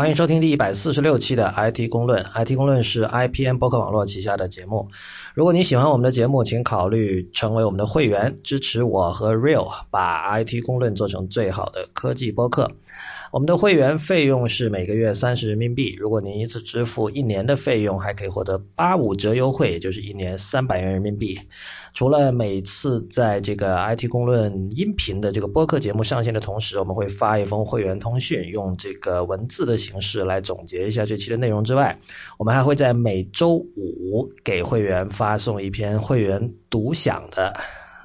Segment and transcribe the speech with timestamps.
[0.00, 2.24] 欢迎收听第一百四十六期的 IT 公论。
[2.34, 4.88] IT 公论是 IPN 博客网络旗下的节目。
[5.34, 12.66] 如果你喜欢我们的节目，请考虑成为我们的会员，支持我和 Real 把 IT 公论做成最好的科技播客。
[13.32, 15.94] 我们的会员费用是每个月三十人民币。
[15.96, 21.38] 如果您一次支付一年的费用，还可以获得八五折优惠，也就是一年三百元人民币。
[21.92, 31.96] 除了每次在这个 IT 公论音频的这个播客节目上线的同时，我们会发一封会员通讯，用这个文字的形式来总结一下这期的内容之外，
[32.36, 37.52] 我们还会在每周五给会员发送一篇会员独享的。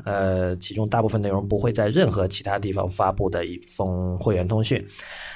[0.05, 4.85] 呃，其中大部分内容不会在任何其他地方发布的一封会员通讯。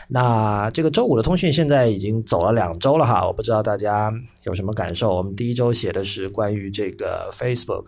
[0.07, 5.15] 那这个周五的通讯现在已经走了两周了哈，我不知道大家有什么感受。
[5.15, 7.85] 我们第一周写的是关于这个 Facebook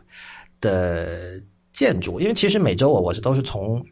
[0.59, 1.39] 的
[1.71, 3.85] 建筑，因为其实每周我我是都是从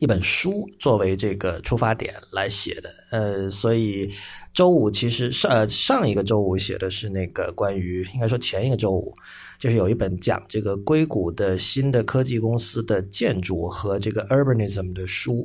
[0.00, 2.90] 一本书作为这个出发点来写的。
[3.12, 4.10] 呃，所以
[4.52, 9.14] 周五其实上上一个周五写的是那个关于，应该说前一个周五。
[9.58, 15.44] 就是有一本讲这个硅谷的新的科技公司的建筑和这个 urbanism 的书，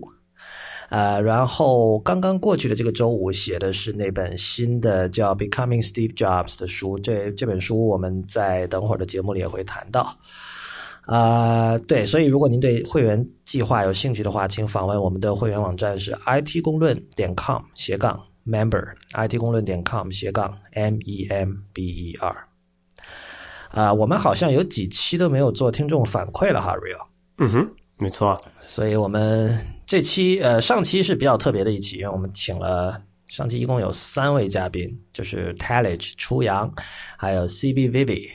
[0.90, 10.16] 呃，然后刚刚过去的这个周五写的是那本新的叫 Becoming Steve Jobs 的书，这这本书我们在等会儿的节目里也会谈到。
[11.06, 22.53] 啊，对，所以如果您对会员计划有兴趣的话，请访问我们的会员网站是 it 公论点 com 斜杠 member it 公论点 com 斜杠 m e m b e r。
[23.74, 27.08] 啊，我们好像有几期都没有做听众反馈了哈，Real。
[27.40, 28.40] 嗯哼，没错。
[28.62, 29.52] 所以我们
[29.88, 36.72] 这期呃上期是比较特别的一期，因为我们请了上期一共有三位嘉宾，就是 talige 初阳，
[37.18, 38.30] 还有 CB Vivi。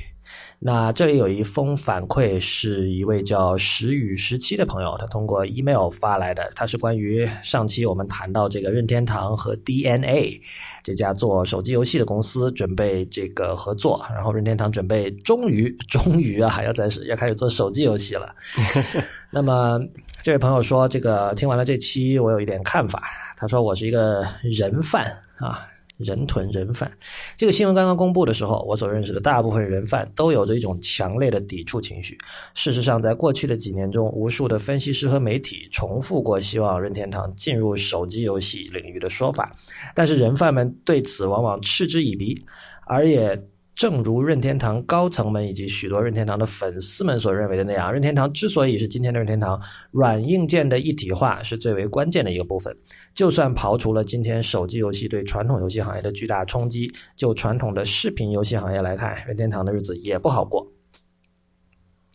[0.60, 6.50] 那这里有一封反馈，是一位叫时雨十七的朋友，他通过 email 发来的。
[6.56, 10.40] 他是关于上期我们谈到这个任天堂和 DNA
[10.82, 18.34] 这家做手机游戏的公司准备这个合作，然后任天堂准备终于终于啊，要在要开始做手机游戏了。
[19.30, 19.80] 那么
[20.22, 23.00] 这位朋友说，这个听完了这期，我有一点看法。
[23.36, 25.04] 他说我是一个人贩
[25.36, 25.67] 啊。
[25.98, 26.90] 人囤人贩，
[27.36, 32.16] 这个新闻刚刚公布的时候，我所认识的大部分人贩都有着一种强烈的抵触情绪。
[32.54, 39.52] 事实上，在过去的几年中，无数的分析师和媒体重复过希望任天堂进入手机游戏领域的说法，
[39.94, 42.40] 但是人贩们对此往往嗤之以鼻，
[42.86, 43.42] 而也。
[43.78, 49.62] 正如任天堂高层们以及许多任天堂的粉丝们所认为的那样，任天堂之所以是今天的任天堂，
[49.92, 52.76] 软硬件的一体化是最为关键的一个部分。
[53.14, 60.72] 就算刨除了今天手机游戏对传统游戏行业的巨大冲击，就传统的视频游戏行业来看，任天堂的日子也不好过。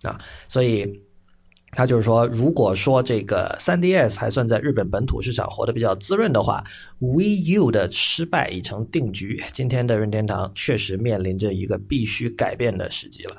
[0.02, 0.20] 啊，
[0.50, 1.02] 所以。
[1.76, 6.64] 他就是说，如果说这个 3DS 还算在日本本土市场活得比较滋润的话
[7.00, 9.44] ，Wii U 的失败已成定局。
[9.54, 13.38] 今天的任天堂确实面临着一个必须改变的时机了。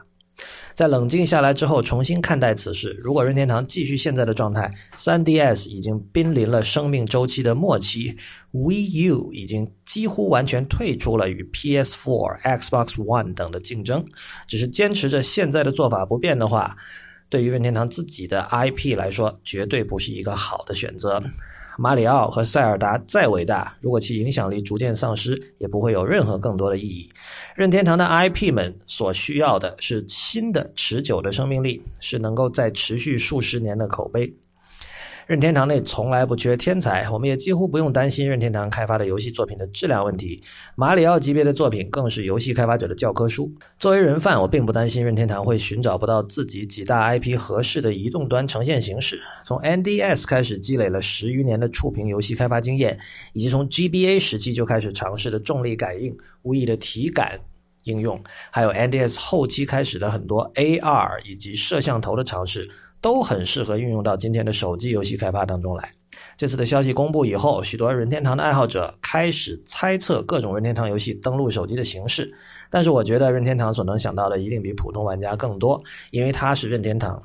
[0.74, 8.16] 在冷静下来之后，重新看待此事，如果任天堂继续现在的状态，3DS 已经濒临了生命周期的末期
[8.52, 14.04] ，Wii U 已经几乎完全退出了与 PS4、Xbox One 等的竞争，
[14.48, 16.76] 只是坚持着现在的做法不变的话。
[17.34, 21.20] 对于任天堂自己的 IP 来说，绝对不是一个好的选择。
[21.76, 27.10] 马里奥和塞尔达再伟大，如果其影响力逐渐丧失，也不会有任何更多的意义。
[27.56, 34.32] 任天堂的 IP 们所需要的是新的、持久的生命力，是能够在持续数十年的口碑。
[35.26, 40.42] 任天堂内从来不缺天才，我们也几乎不用担心任天堂开发的游戏作品的质量问题。
[40.76, 43.50] 马里奥级别的作品更是游戏开发者的教科书。
[43.78, 49.18] 作为人贩，我并不担心任天堂会寻找不到自己几大 IP 合适的移动端呈现形式。
[49.46, 52.98] 从 NDS 开始积累了十余年的触屏游戏开发经验，
[53.32, 57.40] 以及从 GBA 时期就开始尝试的重力感应、无意的体感
[57.84, 62.68] 应用，还有 NDS 后期开始的很多 AR 以及摄像头的尝试。
[63.04, 65.92] 都很适合运用到今天的手机游戏开发当中来。
[66.38, 72.32] 这次的消息公布以后，许多任天堂的爱好者开始猜测各种任天堂游戏登录手机的形式。
[72.70, 75.78] 但是，我觉得任天堂所能想到的一定比普通玩家更多，
[76.12, 77.22] 因为他是任天堂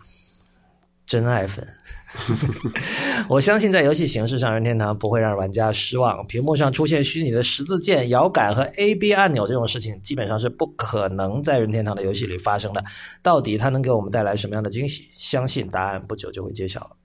[1.05, 1.65] 真爱粉。
[3.29, 6.25] 我相信在游戏形式上，任天堂不会让玩家失望。
[6.27, 12.83] 屏幕上出现虚拟的十字键、摇杆和 A B 按钮这种事情，基本上是不可能在任天堂的游戏里发生的。
[13.21, 15.09] 到底它能给我们带来什么样的惊喜？
[15.17, 16.98] 相信答案不久就会揭晓了。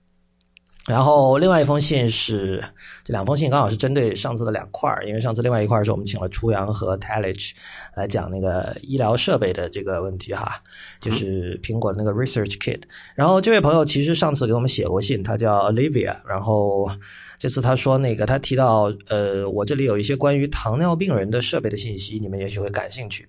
[0.87, 2.63] 然后另外一封信是
[3.03, 7.55] 这两封信刚好是针对上次的两块儿因为上次另外一块儿是我们请了初阳和 t e l e g e
[7.95, 10.61] 来讲那个医疗设备的这个问题哈，
[10.99, 12.83] 就是苹果的那个 Research Kit。
[13.15, 16.91] 然后这位朋友其实上次给我们写过信，他叫 Olivia，然后
[17.39, 23.27] 这次他说那个他提到呃我这里有一些关于糖尿病人的设备的信息，你们也许会感兴趣。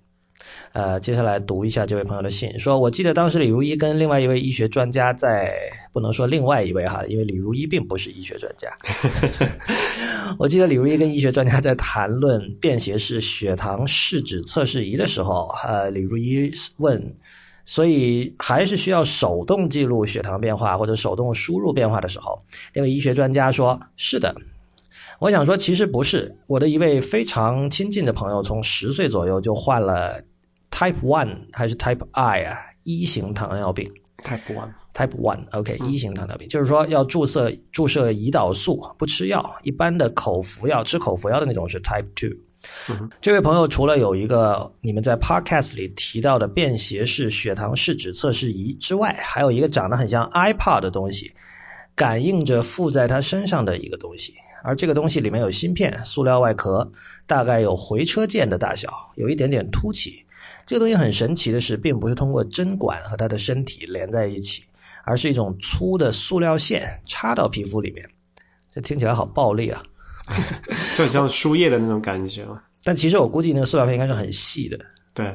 [0.77, 5.51] 呃，接下来读一下这位朋友的信，说：“我记得当时李如一跟另外一位医学专家在，
[5.91, 8.69] 不能说另外一位哈，因为李如一并不是医学专家。
[10.39, 17.15] 我记得李如一跟医学专家在谈论便携式血糖试纸测试仪的时候，呃，李如一问，
[17.65, 22.43] 所以还是需要手动记录血糖变化或者手动输入变化的时候，
[22.75, 24.35] 那位医学专家说：是的。
[25.21, 30.21] 我想说，其实不是，我的一位非常亲近的朋友，从十岁左右就患了。
[30.71, 32.59] Type One 还是 Type I 啊？
[32.85, 33.93] 一型糖尿病。
[34.23, 42.31] Type One，Type One，OK，一型糖尿病，就是说要注射注射胰岛素，不吃药，一般的口服药，吃口服药的那种是 Type Two。
[43.21, 51.33] 这位朋友除了有一个你们在 Podcast 里提到的便携式血糖试纸测试仪之外，还有一个长得很像 iPad 的东西，
[51.95, 54.33] 感应着附在他身上的一个东西，
[54.65, 56.91] 而这个东西里面有芯片，塑料外壳，
[57.27, 60.25] 大概有回车键的大小，有一点点凸起。
[60.67, 64.65] 这个东西很神奇的是，并不是通过针管和他的身体连在一起，
[65.05, 68.05] 而是一种粗的塑料线插到皮肤里面。
[68.75, 69.83] 这听起来好暴力啊！
[70.99, 72.61] 就很像输液的那种感觉嘛。
[72.83, 74.79] 但其实我估计那个塑料片应该是很细的。
[75.15, 75.35] 对，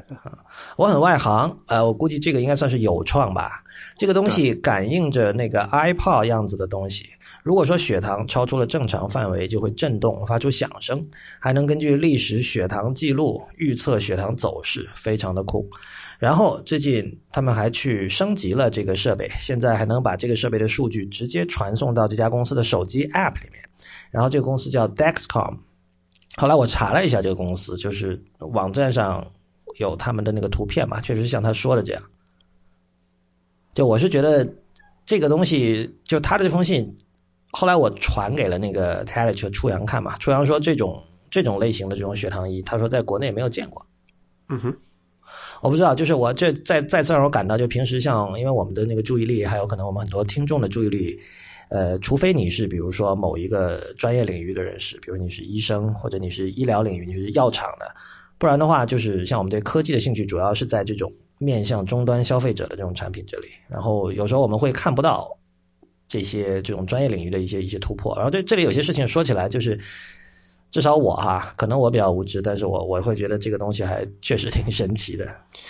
[0.78, 3.64] 我很外行，呃，我估计这个应该算是有创吧。
[3.98, 7.10] 这个东西感应着那个 iPod 样子的东西。
[7.44, 11.08] 如果说血糖超出了正常范围，就会震动发出响声，
[11.40, 15.68] 还能根据历史血糖记录预测血糖走势，非常的酷。
[16.20, 23.64] 然后最近他们还去升级了这个设备，现在还能把这个设备的数据直接传送到这家公司的手机 App 里面。
[24.12, 25.58] 然后这个公司叫 Dexcom。
[26.38, 29.26] 后来我查了一下这个公司，就是网站上
[29.80, 32.04] 有他们的那个图片嘛，确实像他说的这样。
[33.74, 34.48] 就我是觉得
[35.06, 36.96] 这个东西，就他的这封信。
[37.52, 43.86] 后来我传给了那个 t e l e 和初阳看嘛，初阳说这种这种类型的这种血糖仪，他说在国内没有见过。
[44.50, 44.78] 嗯哼，
[45.62, 51.20] 我不知道，就是我这再再次让我感到，就平时像因为我们的那个注意力，还有可能我们很多听众的注意力，
[51.70, 57.94] 呃，除非你是比如说某一个专业领域的人士，比如你是医生或者你是医疗领域，你是药厂的，
[58.38, 65.38] 不然的话，就是像我们对科技的兴趣，主要是在这种面向终端消费者的这种产品这里，然后有时候我们会看不到。
[66.12, 69.80] 这些这种专业领域的一些一些突破，然后这这里有些事情说起来，就是
[70.70, 75.26] 至少我哈，可能我比较无知，但是我我会觉得这个东西还确实挺神奇的。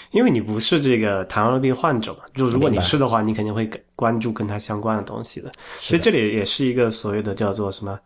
[0.09, 5.51] 因为你不是这个糖尿病患者嘛，就如果你是的话，你肯定会关注跟它相关的东西的。
[5.79, 7.99] 所以这里也是一个所谓的叫做什么，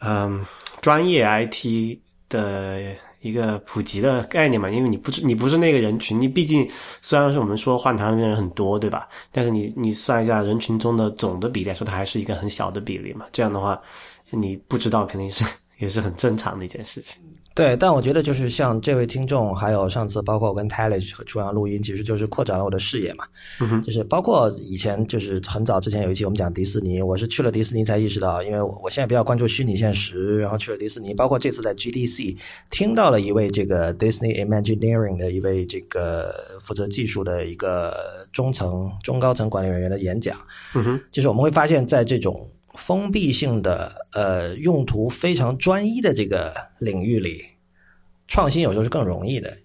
[0.00, 0.42] 嗯，
[0.80, 1.98] 专业 IT
[2.30, 2.94] 的。
[3.20, 6.68] 一个普及的概念嘛，因为你不是你不是那个人群，你毕竟
[7.00, 9.08] 虽然是我们说换糖的人很多，对吧？
[9.32, 13.26] 但是你你算一下人群中的总的比例来说，它还是一个很小的比例嘛。
[13.32, 13.80] 这样的话，
[14.30, 15.44] 你不知道肯定是
[15.78, 17.22] 也是很正常的一件事情。
[17.58, 23.24] 对，但我觉得就是像这位听众，还有上次包括我跟 t a l e 和朱阳录音，其实就是扩展了我的视野嘛。
[23.82, 32.36] 就是包括以前就是很早之前有一期我们讲迪士尼，我是去了迪士尼才意识到，因为我现在比较关注虚拟现实，然后去了迪士尼，包括这次在 GDC
[32.70, 37.92] 听到了一位这个 Disney Imagineering 的一位这个负责技术的一个
[38.30, 40.38] 中层中高层管理人员的演讲。
[40.76, 47.44] 嗯哼，就是我们会发现，在这种封闭性的呃用途非常专一的这个领域里，
[48.28, 49.58] 创新有时候是更容易的，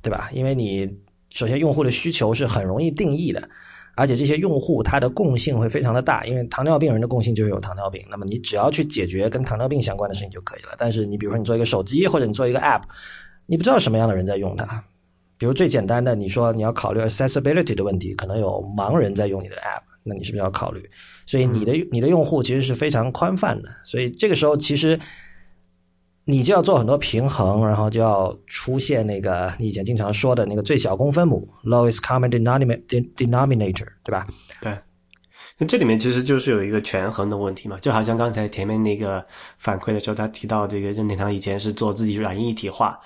[0.00, 0.30] 对吧？
[0.32, 0.98] 因为你
[1.30, 3.48] 首先用户的需求是很容易定义的，
[3.94, 10.70] 而且这些用户他的共性会非常的大，因为糖尿病人的共性就是有糖尿病，那么你只要去解决跟糖尿病相关的事情就可以了。
[10.78, 12.82] 但是你比如说你做一个手机或者你做一个 App，
[13.46, 14.84] 你不知道什么样的人在用它，
[15.36, 20.88] 比如最简单的，你说你要考虑 accessibility 的问题，可能有盲人在用你的 App，那你是不是要考虑？
[21.26, 24.98] 所以你的你的用户其实是非常宽泛的，所以这个时候其实
[26.24, 34.26] 你就要做很多平衡，然后就要出现那个你以前经常说的那个最小公分母 （lowest common denominator），对吧？
[34.60, 34.72] 对。
[35.56, 39.24] 那这里面其实就是有一个权衡的问题嘛，就好像刚才前面那个
[39.56, 42.98] 反馈的时候，他提到这个任天堂以前是做自己软硬一体化，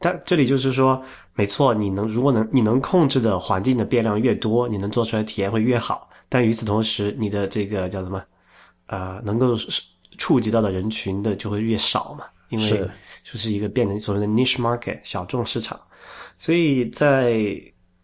[0.00, 1.00] 但这里就是说，
[1.34, 6.08] 没错，你能如果能你能控制的环境的变量越多，你能做出来体验会越好。
[6.32, 8.24] 但与此同时，你的这个叫什么？
[8.86, 9.54] 呃，能够
[10.16, 12.24] 触及到的人群的就会越少嘛？
[12.48, 12.90] 因为
[13.22, 15.78] 就是一个变成所谓的 niche market 小众市场。
[16.38, 17.54] 所以在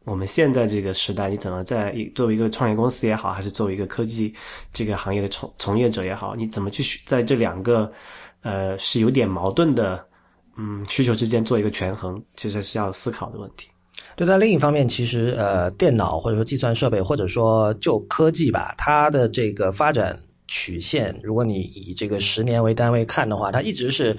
[0.05, 4.35] 我们现在这个时代，你怎么在作为一个创业公司也好，还是作为一个科技
[4.71, 7.91] 这个行业的从从业者也好，你怎么去在这两个
[8.43, 10.07] 呃是有点矛盾的
[10.57, 13.69] 嗯需求之间做一个权衡，其实是要思考的问题。
[14.19, 24.17] 就，在另一方面，其实呃，电脑或者说计算设备，或者说就科技吧，它的这个发展曲线，如果你以这个十年为单位看的话，它一直是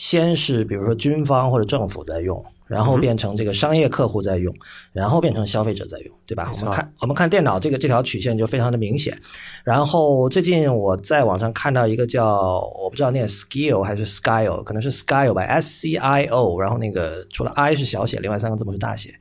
[0.00, 2.42] 先是比如说军方或者政府在用。
[2.70, 4.54] 然后变成这个商业客户在用，
[4.92, 6.52] 然后变成消费者在用，对吧？
[6.54, 9.18] 我们看我们看电脑这个这条曲线就非常的明显。
[9.64, 16.60] 然后最近我在网上看到一个叫我不知道念 skill 还是 scale，可能是 scale 吧，S C I O。
[16.60, 19.16] 然后那个除了 I 是小写，另外三个字母是大写。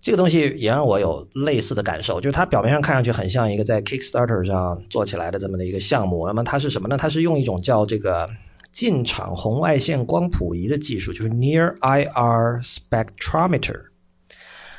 [0.00, 6.26] 这个东西也让我有类似的感受，就是它表面上看上去很像一个在 Kickstarter 上做起来的这么的一个项目。
[6.26, 6.96] 那么它是什么呢？
[6.96, 8.28] 它是用一种叫这个。
[8.72, 13.80] 近场红外线光谱仪的技术就是 Near IR Spectrometer，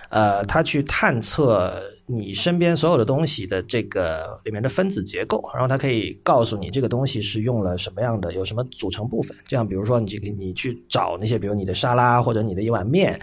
[0.09, 9.35] 呃，它去探测你身边所有的东西的这个里面的分子结构，然后它可以告诉你这个东西是用了什么样的，有什么组成部分。
[9.45, 13.13] 这样，比如说你这个你去找那些，比如你的沙拉或者你的一碗面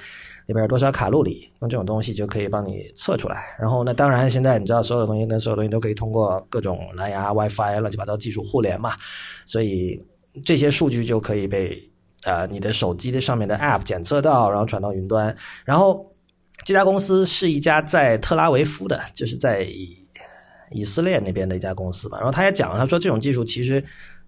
[0.46, 3.56] 里边有多少卡路里，用这种东西就可以帮你测出来。
[3.58, 8.92] 然后，那当然现在你知道，所有的东西跟所有东西都可以通过各种蓝牙、WiFi、乱七八糟技术互联嘛，
[9.46, 10.02] 所以。
[10.44, 11.90] 这些数据就可以被
[12.24, 15.36] 呃你的手机的上面的 App 检测到，然后传到云端。
[15.64, 16.14] 然后
[16.64, 19.66] 这家公司是一家在特拉维夫的，就是在
[20.70, 22.18] 以色列那边的一家公司吧。
[22.18, 23.82] 然后他也讲了，他说这种技术其实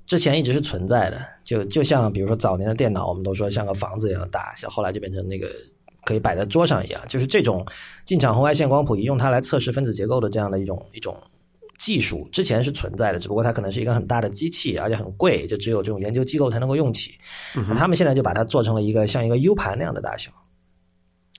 [0.07, 5.49] 之前一直是存在的，就就像比如说早年的电脑，我们都说像个房子一样大，像后来就变成那个
[6.05, 7.67] 可以摆在桌上一样，就是这种
[8.05, 11.17] 近场红外线光谱仪用它来测试分子结构的这样的一种一种。
[11.81, 17.15] 技术之前是存在的，只不过它可能是一个很大的机器，而且很贵，就只有这种研究机构才能够用起。
[17.75, 20.31] 他们现在就把它做成了一个像一个 U 盘那样的大小，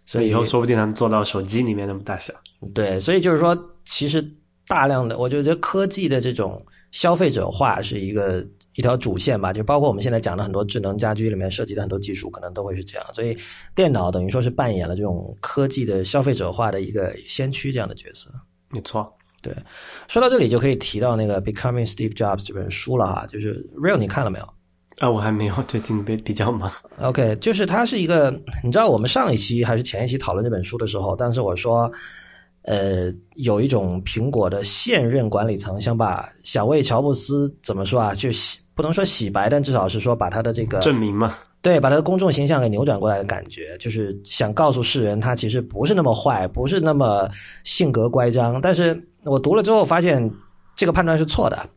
[0.04, 2.34] 所以以后说不定能做到手机里面那么大小。
[2.74, 3.56] 对，所以就是说，
[3.86, 4.20] 其实
[4.66, 8.44] 大量的，我觉得科技的这种消费者化是一个
[8.74, 13.08] 一条主线吧，就包括我们现在讲的很多智能家居里面涉及的很多技术，可能都会是这样。
[13.14, 13.38] 所以
[13.76, 18.28] 电脑等于说是扮演了这种科技的消费者化的一个先驱这样的角色。
[18.70, 19.16] 没错。
[19.42, 19.54] 对，
[20.08, 24.48] 说到这里就可以提到那个《Becoming Steve Jobs》这本书了哈，就是 Real，你看了没有？
[25.00, 26.72] 啊，我还没有，最近比比较忙。
[27.00, 28.30] OK，就是它是一个，
[28.64, 31.92] 你知道我们上一期还是前一期讨论这本书的时候，当时我说，
[32.64, 41.36] 呃，有一种苹果的现任管理层想把想为乔布斯怎么说啊，就洗不能说洗白，但至少是说把他的这个证明嘛。
[41.62, 47.30] 对，把他的公众形象给扭转过来的感觉，就是想告诉世人，他其实不是那么坏，不是那么
[47.63, 48.60] 性格乖张。
[48.60, 50.32] 但是我读了之后发现，
[50.75, 51.70] 这个判断是错的。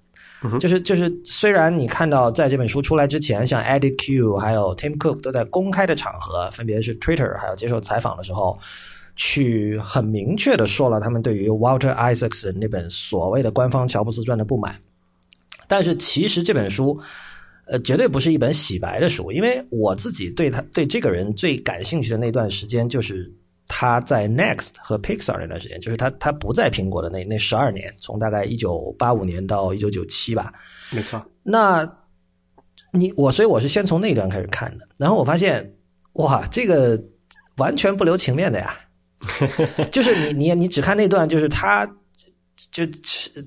[0.58, 8.58] 就是就是，虽然你看到在这本书出来之前，像 Eddie Q 还有 Tim Cook 都在公开的场合，分别是 Twitter 还有接受采访的时候，
[9.16, 14.76] 去很明确的说了他们对于 Walter Isaacson 那本所谓的官方乔布斯传的不满。
[15.68, 16.98] 但是其实这本书。
[17.66, 23.32] 呃，绝对不是一本洗白的书，因为我自己对他对这个人最感兴趣的那段时间，就是
[23.66, 30.52] 他在 Next 和 Pixar 那段时间，就是他他不在苹果的那那十二年，从大概一九八五年到一九九七吧。
[30.90, 31.24] 没错。
[31.42, 31.90] 那
[32.92, 35.74] 你我所以我是先从那段开始看的，然后我发现，
[36.14, 37.02] 哇，这个
[37.56, 38.78] 完全不留情面的呀，
[39.90, 41.90] 就是你你你只看那段，就是他。
[42.74, 42.84] 就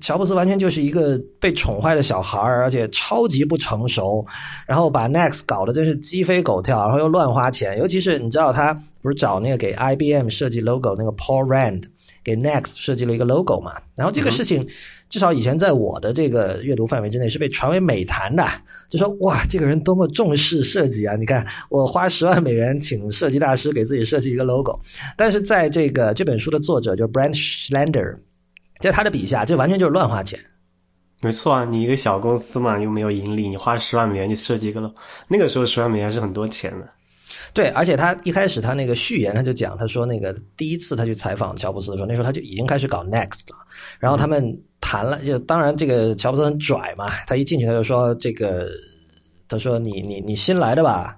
[0.00, 4.26] 乔布斯完全就是一个被宠坏的小孩而且超级不成熟，
[4.66, 7.78] 然后把 Next 搞得真是鸡飞狗跳，然后又乱花钱。
[7.78, 11.82] 尤其是你知道他不是找那个给 IBM 设计 logo 那个 Paul Rand
[12.24, 13.74] 给 Next 设计了一个 logo 嘛？
[13.96, 14.66] 然后这个事情
[15.10, 18.46] 至少以前在我的这个阅读范围之内是被传为美谈的，
[18.88, 21.16] 就说哇，这个人多么重视设计啊！
[21.16, 24.80] 你看我花十万美元请设计大师给自己设计一个 logo，
[25.18, 28.16] 但是在这个这本书的作者就是 Brent Schlander。
[28.80, 30.38] 在他的笔下，这完全就是乱花钱。
[31.20, 34.92] 没错啊，你一个小公司嘛，又没有盈利，你花十万美元去设计一个了，
[35.26, 36.88] 那个时候十万美元是很多钱的。
[37.52, 43.56] 对，而且他一开始他那个序言他就讲，他说那个第一次他去采访乔布斯的时候，那时候他就已经开始搞 Next 了。
[43.98, 48.68] 然后他们谈了，就当然这个乔布斯很拽嘛，他一进去他就说这个，
[49.48, 51.16] 他说你你你新来的吧。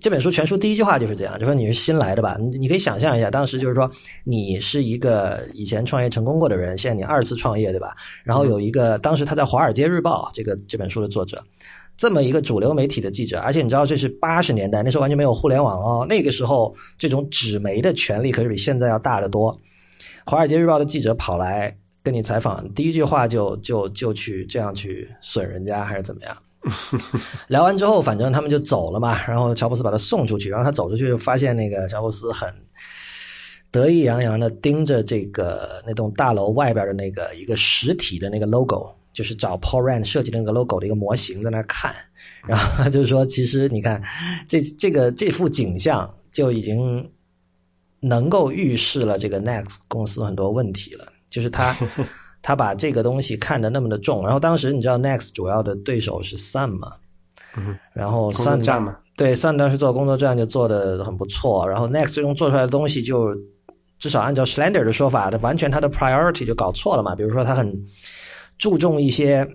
[0.00, 2.36] 这本书全书第一句话就是这样，就说你是新来的吧？
[2.40, 3.90] 你你可以想象一下，当时就是说
[4.24, 7.96] 你是一个以前创业成功过的人，现在你二次创业，对吧？
[8.24, 11.42] 然后有一个当时他在《华尔街日报》这个这本书的作者，
[11.96, 19.52] 这么一个主流媒体的记者，而且你知道这是八十年代，那时候完全没有互联网哦，那个时候这种纸媒的权力可是比现在要大得多。
[20.30, 26.36] 《华尔街日报》的记者跑来跟你采访，第一句话就就就去这样去损人家，还是怎么样？
[27.48, 29.18] 聊完之后，反正他们就走了嘛。
[29.26, 32.52] 然后乔布斯把他送出去，然后他走出去就发现那个乔布斯很
[33.70, 41.94] 得意洋洋的盯着这个那栋大楼外边的那个一个实体的那个 logo，就是找 Paul Rand 设计的那个 logo 的一个模型在那看，
[42.46, 44.02] 然后就是说，其实你看
[44.46, 47.10] 这这个这幅景象就已经
[48.00, 51.76] 能够预示了这个 Next 公司很多问题了，就是他
[52.46, 56.92] 他把这个东西看得那么的重，然后当时你知道 Next 主要的对手是 Sun 嘛，
[57.56, 63.34] 嗯，然后工作 Sun 站嘛，对，Sun 当时做工作站就做的很不错，然后 Next 最终做出来的东西就
[63.98, 67.16] 至少按照 Slender 的说法，它完全它的 priority 就搞错了嘛。
[67.16, 67.86] 比如说，他很
[68.58, 69.48] 注重一些，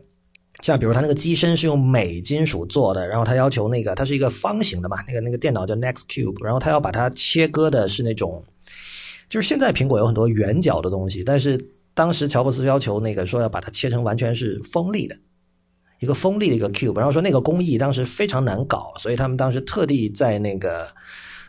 [0.63, 8.43] 像比如它那个机身是用镁金属做的，然后它要求那个它是一个方形的嘛，那个那个电脑叫 Next Cube，然后它要把它切割的是那种，
[9.29, 11.55] 就是现在苹果有很多圆角的东西，但是
[11.99, 15.17] 当时乔布斯要求那个说要把它切成完全是锋利的。
[15.99, 20.87] 一个锋利的一个 cube，然后说那个工艺当时非常难搞，所以他们当时特地在那个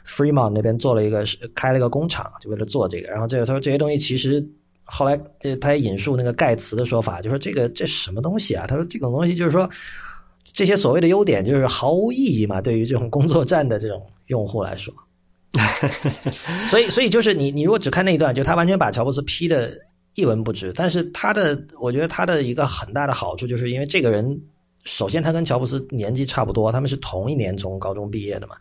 [0.05, 3.09] Fremont 那边做了一个开了一个工厂，就为了做这个。
[3.11, 4.45] 然后这个他说这些东西其实
[4.83, 8.67] 后来这他也引述那个盖茨的说法，就说这个这什么东西啊？
[8.67, 9.71] 他说这种东西就是说
[10.43, 14.93] 这些所谓的优点就是毫无意义嘛，对于这种工作站的这种用户来说。
[16.69, 19.73] 所以所以就是你你如果只看那一段，就他完全把乔布斯批的。
[20.15, 24.41] 一文不值，但是他的，我觉得他的一个很大的好处，就是因为这个人，
[24.85, 28.57] 首先他跟乔布斯年纪差不多，他们是同一年从高中毕业的嘛，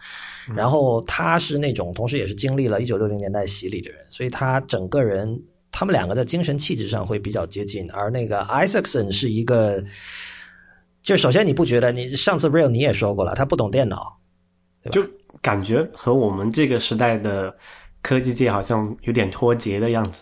[0.55, 5.41] 然后他是那种同时也是经历了一九六零年代洗礼的人，所以他整个人，
[5.71, 9.83] 他们两个在精神气质上会比较接近，而那个 Isaacson 是一个，
[11.01, 14.19] 就首先你不觉得，你上次 Real 你也说过了，他不懂电脑，
[14.91, 15.01] 就
[15.41, 17.55] 感觉和我们这个时代的
[18.01, 20.21] 科技界好像有点脱节的样子。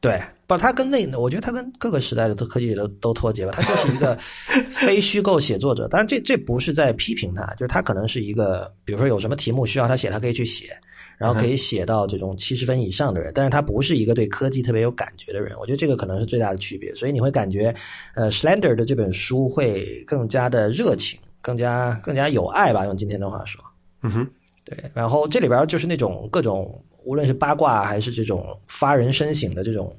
[0.00, 3.50] 对，不，他跟那，我觉得他跟各个时代的都科技都都脱节吧。
[3.52, 4.16] 他就是一个
[4.70, 10.68] 非虚构写作者，当然这这不是在批评他，就是他可能是一个，比如说有什么题目需要他写，他可以去写，
[11.16, 13.32] 然后可以写到这种七十分以上的人。
[13.34, 15.56] 但是他不是一个对科技特别有感觉的人。
[15.58, 16.94] 我觉得这个可能是最大的区别。
[16.94, 17.74] 所以你会感觉，
[18.14, 23.60] 呃，Slender 的这本书会更加的热情，更加更加有爱吧，用今天的话说。
[24.02, 24.28] 嗯哼，
[24.64, 24.78] 对。
[24.94, 26.80] 然后这里边就是那种各种。
[27.08, 29.98] 无论是八卦还是这种发人深省的这种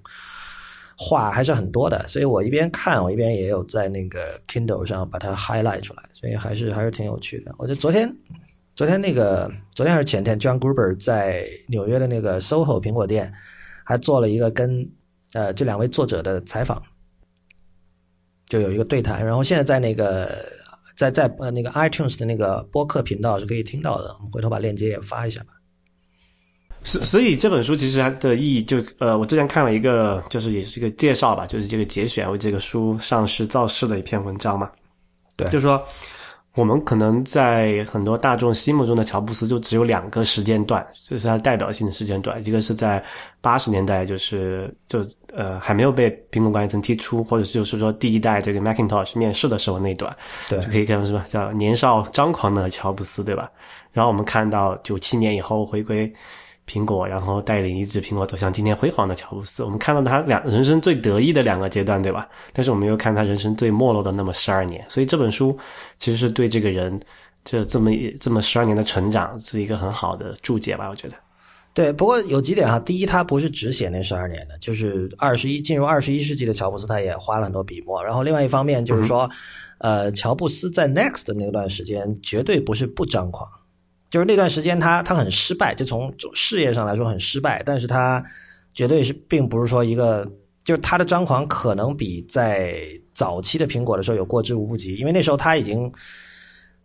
[0.95, 2.07] 话，还是很多的。
[2.07, 7.51] 所以我一边看，我一边也有在那个 Kindle 上把它 highlight 出来，所以还是还是挺有趣的。
[7.57, 8.15] 我觉得昨天，
[8.73, 13.33] 昨天那个昨天还是前天，John Gruber 在纽约的那个 SOHO 苹果店
[13.83, 14.87] 还做了一个跟
[15.33, 16.79] 呃这两位作者的采访，
[18.45, 19.25] 就有一个对谈。
[19.25, 20.45] 然后现在在那个
[20.95, 25.53] 在在呃那个 iTunes 的那个播客频道是可以听到的，我们回头把链接也发一下吧。
[26.81, 34.69] 所所以这本书其实它的意义就呃，我之前看了一个，就是也是一个介绍吧，就是这个节选为这个书上市造势的一篇文章嘛。
[35.35, 35.83] 对，就是说
[36.55, 43.03] 我们可能在很多大众心目中的乔布斯就只有两个时间段，就是他代表性的时间段，一个是在
[43.41, 50.15] 八十年代，就是就呃还没有被苹果管理层踢出，或者就是说第一代这个 Macintosh 面世的时候那段，
[50.47, 53.51] 对，就可以看到什么叫年少张狂的乔布斯，对吧？
[53.91, 56.11] 然后我们看到九七年以后回归。
[56.69, 62.29] 苹果，然后带领一支苹果走向今天辉煌的乔布斯，我们看到他两人生最得意的两个阶段，对吧？
[62.53, 65.57] 但是我们又看他人生最没落的那么十二年，所以这本书
[65.97, 66.99] 其实是对这个人
[67.43, 67.89] 这这么
[68.21, 70.87] 这么十二年的成长是一个很好的注解吧？
[70.87, 71.15] 我觉得。
[71.71, 78.03] 对，不过有几点哈，第一，他不是只写那十二年的，就是二十一进入二十一世纪的乔布斯，他也花了很多笔墨。
[78.03, 79.29] 然后另外一方面就是说，
[79.77, 83.47] 呃，乔布斯在 Next 的那段时间绝对不是不张狂。
[84.09, 88.23] 就是那段时间，他他很失败，就从事业上来说很失败，但是他
[88.73, 90.25] 绝对是并不是说一个，
[90.63, 92.73] 就是他的张狂可能比在
[93.13, 95.91] 早期的苹果的时候有过之无不及，因为那时候他已经，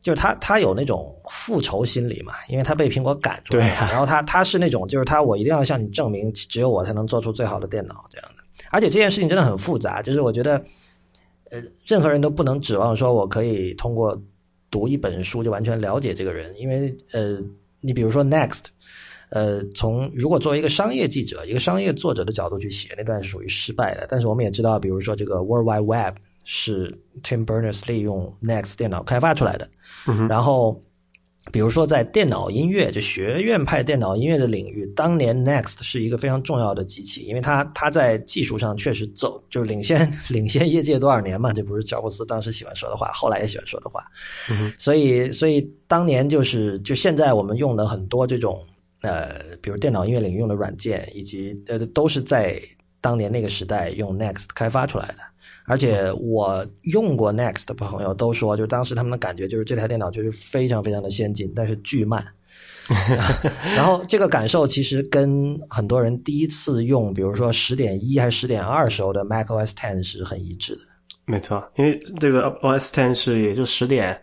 [0.03, 10.63] 就是他他有那种复仇心理嘛，因为他被苹果赶出来，然后他他是那种就是他我一定要向你证明，只有我才能做出最好的电脑这样的，而且这件事情真的很复杂，就是我觉得，
[11.51, 14.21] 呃，任何人都不能指望说我可以通过。
[14.75, 17.39] 读一本书就完全了解这个人，因为呃，
[17.81, 18.65] 你比如说 Next，
[19.31, 24.05] 呃，从如果作为一个商业记者、一个商业作者的角度去写，那段是属于失败的。
[24.11, 29.71] 但是我们也知道，比如说这个 World Wide Web 是 Tim Berners-Lee 用 Next 电脑开发出来的，
[30.29, 30.83] 然后。
[31.53, 44.05] 比如说，在电脑音乐就学院派电脑音乐的领域，当年 Next 是一个非常重要的机器，因为它它在技术上确实走就是领先 领先业界多少年嘛，这不是乔布斯当时喜欢说的话，后来也喜欢说的话。
[44.79, 48.65] 所以所以当年就是就现在我们用的很多这种
[49.03, 52.59] 呃，比如电脑音乐领域用的软件，以及呃都是在
[53.03, 55.34] 当年那个时代用 Next 开发出来的。
[55.67, 62.25] 而且我用过 Next 的朋友都说，就当时他们的感觉就是这台电脑就是非常非常的先进，但是巨慢。
[63.75, 70.83] 然后这个感受其实跟很多人第一次用，比如说十点一还是十点二时候的 Mac OS Ten 是很一致的。
[71.25, 74.21] 没错，因为这个 OS Ten 是也就十点，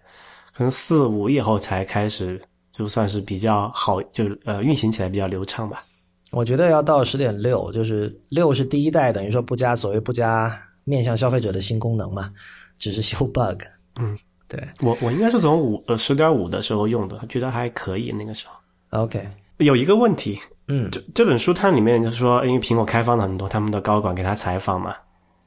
[0.56, 2.40] 可能四五以后才开始，
[2.72, 5.84] 就算是比较好，就呃运行起来比较流畅吧。
[6.32, 10.56] 我觉得要到十点六，就是六是第一代，等于说不加所谓不加
[10.92, 12.30] 面向消费者的新功能嘛，
[12.78, 13.64] 只是修 bug。
[13.96, 14.14] 嗯，
[14.50, 19.02] 对我我应该是从五呃十点五的时候用的，觉得还可以那个时候。
[19.02, 19.26] OK，
[19.58, 24.94] 有一个问题，嗯，这这本书它里面就是说，因为苹果开放了很多他们的高管给他采访嘛，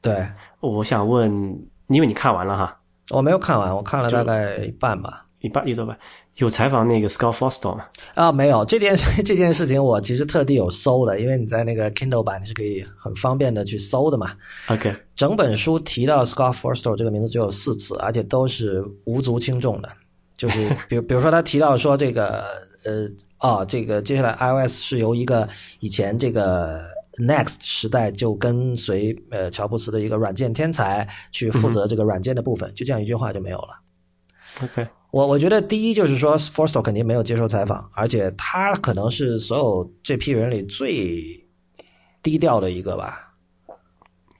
[0.01, 0.25] 对
[0.61, 1.31] 我想问，
[1.89, 2.79] 因为你看完了哈，
[3.11, 5.21] 我没有看完，我看了大概一半吧。
[5.41, 5.95] 一半一多半
[6.37, 7.85] 有采访那个 Scott Forstall 吗？
[8.13, 14.31] 啊，没有这件 这件事情，我其实特地有搜了，因为你在那个 Kindle 版你是可以很方便的去搜的嘛。
[14.67, 19.89] OK，整本书提到 Scott Forstall 这个名字只有四次，而且都是无足轻重的。
[20.35, 22.43] 就是比如 比如说他提到说这个
[22.83, 23.07] 呃
[23.39, 25.47] 哦，这个接下来 iOS 是由一个
[25.79, 26.81] 以前这个
[27.13, 33.79] Next 时代就跟随呃乔布斯的一个软件天才去负责这个软件的部分，就这样一句话就没有了。
[34.63, 41.23] OK，我我觉得第一就是说 Forstall 肯定没有接受采访，而且他可能是所有这批人里最
[42.21, 43.33] 低调的一个吧。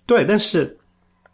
[0.05, 0.77] 对，但是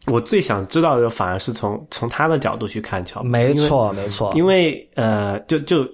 [0.06, 5.86] 我最想知道的反而是从从他的角度去看乔布斯，没错没错，因为呃，就就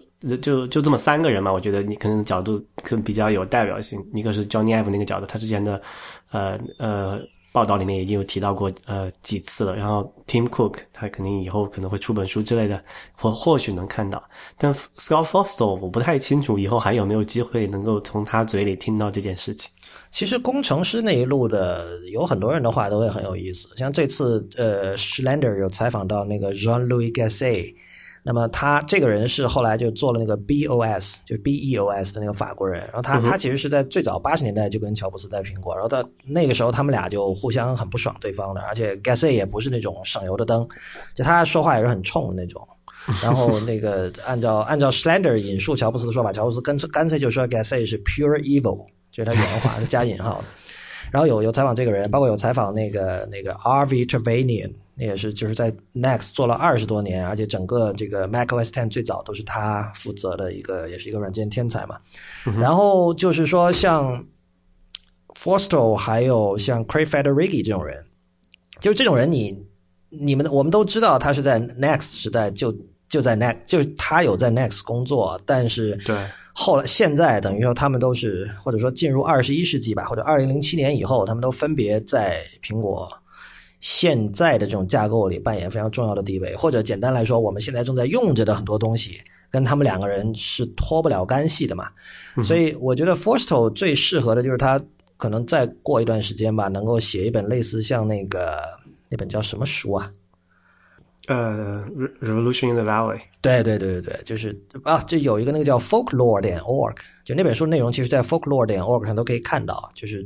[0.41, 3.97] 就就这么三个人嘛，我觉得你可能角度可能比较有代表性。
[4.13, 5.81] 一个是 Johnny Ive 那个角度，他之前的
[6.31, 7.21] 呃呃
[7.57, 9.75] 报道里面已经有提到过呃几次了。
[9.75, 14.23] 然后 Tim Cook 他肯定以后可能会出本书之类的，或或许能看到。
[14.59, 19.71] 但 Scott Forstall 我不太清楚以后还有没有机会能够从他嘴里听到这件事情。
[20.11, 27.73] 其实工程师那一路的有很多人的话都会很有意思，像这次呃，Schlender 有采访到那个 Jean-Louis Gasset，
[28.27, 40.67] 那么他这个人是后来就做了那个 BOS，就是 BEOS 的那个法国人，然后他、他其实是在最早八十年代就跟乔布斯在苹果，然后到那个时候他们俩就互相很不爽对方的，而且 Gasset 也不是那种省油的灯，
[41.15, 42.67] 就他说话也是很冲的那种。
[43.23, 50.45] 然后那个按照按照 Schlander 引述乔布斯的说法，乔布斯干脆干脆就说 Gasset 是 pure evil，就是他原话是加引号的。
[51.11, 54.05] 然后有有采访这个人，包括有采访那个那个 R.V.
[54.05, 61.99] Trevanian，那也是就是在 Next 做了二十多年，而且整个这个 macOS Ten 最早都是他负责的一个，也是一个软件天才嘛。
[62.59, 64.25] 然后就是说像
[65.29, 68.05] Forstall 还有像 Craig Federighi 这种人，
[68.79, 69.65] 就是这种人你
[70.09, 72.75] 你们我们都知道他是在 Next 时代就
[73.09, 76.15] 就在 Next，就是他有在 Next 工作，但是对。
[76.59, 83.07] 后来，现在等于说他们都是，或者说进入二十一世纪吧，或者二零零七年以后，他们都分别在苹果
[83.79, 86.55] 现在的这种架构里扮演非常重要的地位。
[86.55, 91.89] 或者简单来说，我们现在正在用着的很多东西，跟他们两个人是脱不了干系的嘛。
[92.43, 94.81] 所以，我觉得 Forstall 最适合的就是他
[95.15, 98.57] 可能再过一段时间吧，能够写一本类似像那个
[99.11, 100.11] 那本叫什么书啊？
[101.27, 101.83] 呃
[102.21, 110.25] ，Revolution in the Valley，对对对对对，就是啊，这有一个那个叫 folklore 点 org，就那本书内容，其实在 folklore 点 org 上都可以看到，就是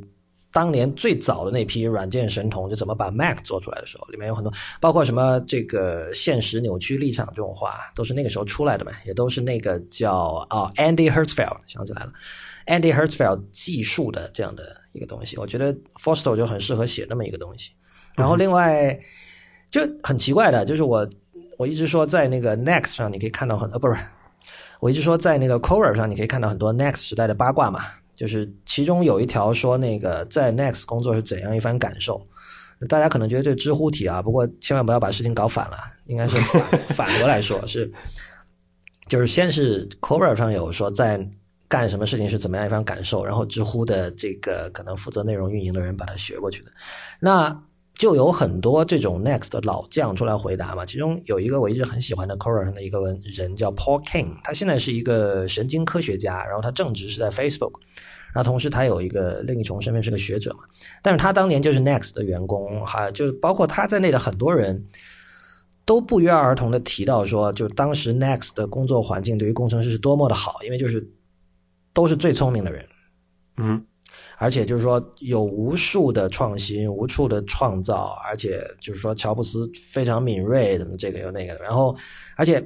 [0.52, 12.14] 当年最早的那批软件神童就怎么把 Mac 做出来的时候，里面有很多，包括什么这个现实扭曲立场这种话，都是那个时候出来的嘛，也都是那个叫啊 Andy Hertzfeld 想起来了
[12.68, 17.72] ，Andy Hertzfeld 技术的这样的一个东西，我觉得 Forstall 就很适合写那么一个东西，
[18.16, 19.00] 然后另外。
[19.71, 21.10] 就很奇怪的，就是我
[21.57, 23.95] 我一直说在那个 Next 上你可以看到很呃不是，
[24.81, 27.79] 我一直说在那个 Cover 上你可以看到很多 Next 时代的八卦嘛，
[28.13, 32.21] 就是其中有一条说那个在 Next 工作是怎样一番感受，
[32.89, 37.89] 大家可能觉得这知乎题啊，不过千万不要把事情搞反了，应该是 反反过来说是，
[39.07, 41.25] 就是先是 Cover 上有说在
[41.69, 46.71] 干什么事情是怎么样一番感受，然后知乎的这个可能负责内容运营的人把它学过去的，
[47.21, 47.57] 那。
[48.02, 57.74] 就有很多这种 Next 的老将出来回答嘛，其中有一个我一直很喜欢的 c o r a 上的一个人叫 Paul King，他现在是一个神经科学家，然后他正职是在 Facebook，
[58.34, 60.64] 然后同时他有一个另一重身份是个学者嘛，
[61.04, 64.88] 但是他当年就是 Next 的员工，还就包括他在内的很多人
[65.86, 71.08] 都不约而同的提到说，就当时 Next 的工作环境对于工程师是多么的好，因为就是
[71.94, 72.84] 都是最聪明的人，
[73.58, 73.86] 嗯。
[74.41, 81.62] 而且就是说，有无数的创新，无数的创造，而且就是说，乔布斯非常敏锐，怎么这个又那个的。
[81.62, 81.95] 然后，
[82.36, 82.60] 而且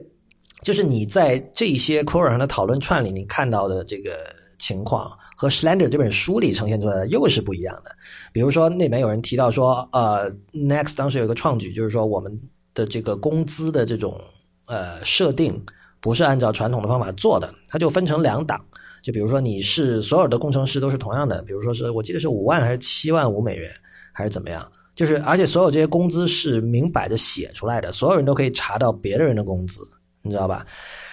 [0.62, 4.12] 就是你在这些 Quora 上的讨论串里，你看到的这个
[4.58, 7.92] 情况和 Slender 这本书里呈现出来的又是不一样的。
[8.32, 12.40] 比如说，那边有人提到说，呃，Next 当时有一个创举，就是说我们
[12.74, 14.22] 的这个工资的这种
[14.66, 15.62] 呃设定。
[16.02, 18.64] 不是按照传统的方法做的，它就分成两档。
[19.06, 23.70] 就比如说你是所有的工程师都是同样的，比如说是我记得是五万还是七万五美元
[24.12, 29.82] 还是怎么样，就是而且所有这些工资是明摆着写出来的，所有人都可以查到别的人的工资，
[30.24, 30.66] 你知道吧？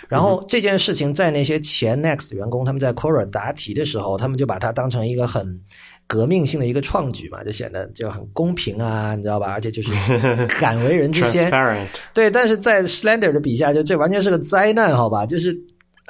[0.08, 5.60] 然后这件事情在那些前 Next 员工他们在 Quora 答题的时候，他们就把它当成一个很
[6.06, 9.52] 革命性的一个创举嘛，就显得就很公平啊，你知道吧？
[9.52, 9.92] 而且就是
[10.58, 11.50] 敢为人之先，
[12.14, 12.30] 对。
[12.30, 15.26] 但是在 Slender 的笔下，就这完全是个灾难，好吧？
[15.26, 15.54] 就是。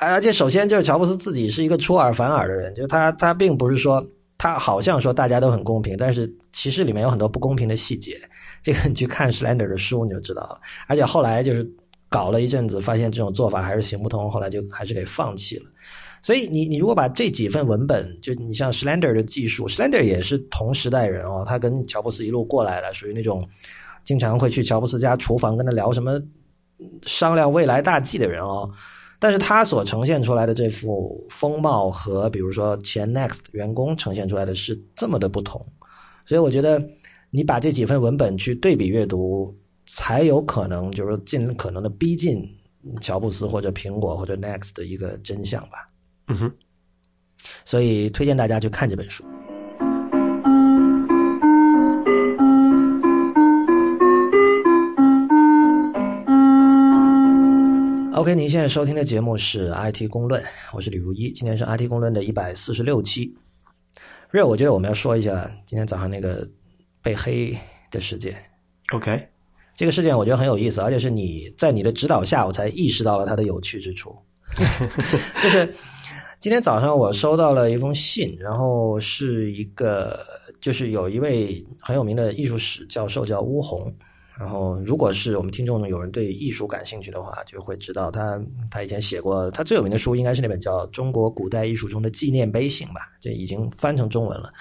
[0.03, 4.07] 而且首先就是乔布斯自己是一个出尔反尔的人，就他他并不是说
[4.39, 8.21] 他好像说大家都很公平，但是其实里面有很多不公平的细节。
[8.63, 10.61] 这个你去看 Slender 的书你就知道了。
[10.87, 11.69] 而且后来就是
[12.09, 15.65] 搞了一阵子，发现这种做法还是行不通，后来就还是给放弃了。
[16.21, 23.45] 所以你你如果把这几份文本，就你像 Slender 的技术，Slender 也是同时代人哦，他跟乔布斯一路过来的，属于那种
[24.05, 26.21] 经常会去乔布斯家厨房跟他聊什么
[27.07, 28.71] 商量未来大计的人哦。
[29.23, 35.65] 但是他所呈现出来的这副风貌和比如说前 Next 员工呈现出来的是这么的不同，
[36.27, 36.85] 所以我觉得
[37.31, 39.57] 你把这几份文本去对比阅读，
[39.87, 42.45] 才有可能就是尽可能的逼近
[43.01, 45.89] 乔布斯或者苹果或者 Next 的一个真相吧。
[46.27, 46.53] 嗯哼，
[47.65, 49.25] 所以推荐大家去看这本书。
[58.15, 60.43] OK，您现在收听的节目是 IT 公论，
[60.75, 63.35] 我是李如一，今天是 IT 公论的一百四十六期。
[64.31, 66.47] Real，我觉得我们要说一下今天早上那个
[67.01, 67.57] 被黑
[67.91, 68.37] 的事件。
[68.93, 69.29] OK，
[69.75, 74.15] 这个事件我觉得很有意思，而且是你在你的指导下，我才意识到了它的有趣之处。
[75.43, 75.75] 就是
[76.39, 80.21] 今天早上我收到了一封信，然后是一个，
[80.61, 83.91] 就是有一位很有名的艺术史教授叫乌红。
[84.39, 88.41] 然后，如果是我们听众有人对艺术感兴趣的话，就会知道他
[88.71, 94.53] 他以前写过他最有名的书，应该是那本叫《中国古代艺术中的纪念碑信》吧，这已经翻成中文了。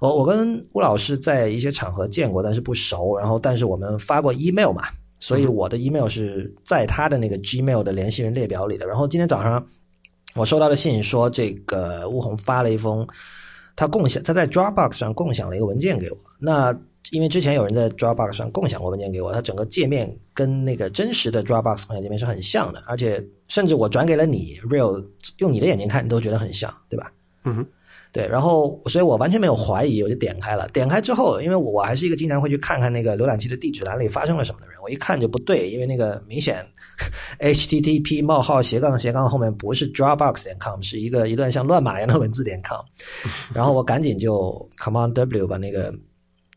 [0.00, 3.16] 我我跟吴老师在一些场合见过，但是不熟。
[3.16, 4.82] 然后，但是我们发过 email 嘛，
[5.20, 8.84] 所以我的 email 是在他的那个 Gmail 的联系人列表里的。
[8.86, 9.64] 然后今天早上
[10.34, 13.06] 我收到的信说，这个吴红发了一封
[13.76, 16.16] 他共享他在 Dropbox 上共享了一个文件给我。
[16.38, 16.76] 那
[17.10, 25.04] 因为之前有人在 Dropbox 上共享过文件给我，它整个界面跟那个真实的 Dropbox 共享界面是很像的，而且甚至我转给了你 Real，
[25.38, 27.12] 用你的眼睛看，你都觉得很像，对吧？
[27.44, 27.66] 嗯哼，
[28.10, 28.26] 对。
[28.26, 30.66] 然后，所以我完全没有怀疑，我就点开了。
[30.68, 36.66] 点开之后，因为我还是一个经常会去看看那个浏览器的地址栏里发生了什么的人，我一看就不对，因为那个明显
[37.38, 42.80] HTTP 冒号斜杠斜杠后面不是 Dropbox 点 com，是一个一段像乱码一样的文字点 com。
[43.52, 45.94] 然后我赶紧就 Command W 把那个。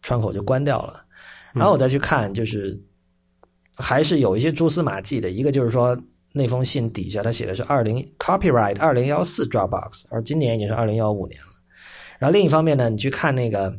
[0.02, 1.04] 窗口就关掉了，
[1.54, 2.80] 然后我再去看，就是
[3.76, 5.32] 还是有一些蛛丝马迹的。
[5.32, 5.98] 一个就是说，
[6.32, 11.48] 那封信底下他写的是二零 copyright 二零幺四 Dropbox，而今年已经是二零幺五年了。
[12.20, 13.76] 然后另一方面呢，你去看那个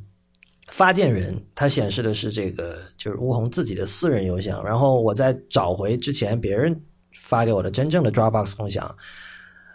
[0.66, 4.64] 发件人，他显示的是这个就是吴红自己的私人邮箱。
[4.64, 6.78] 然后我再找回之前别人
[7.14, 8.94] 发给我的真正的 Dropbox 共享，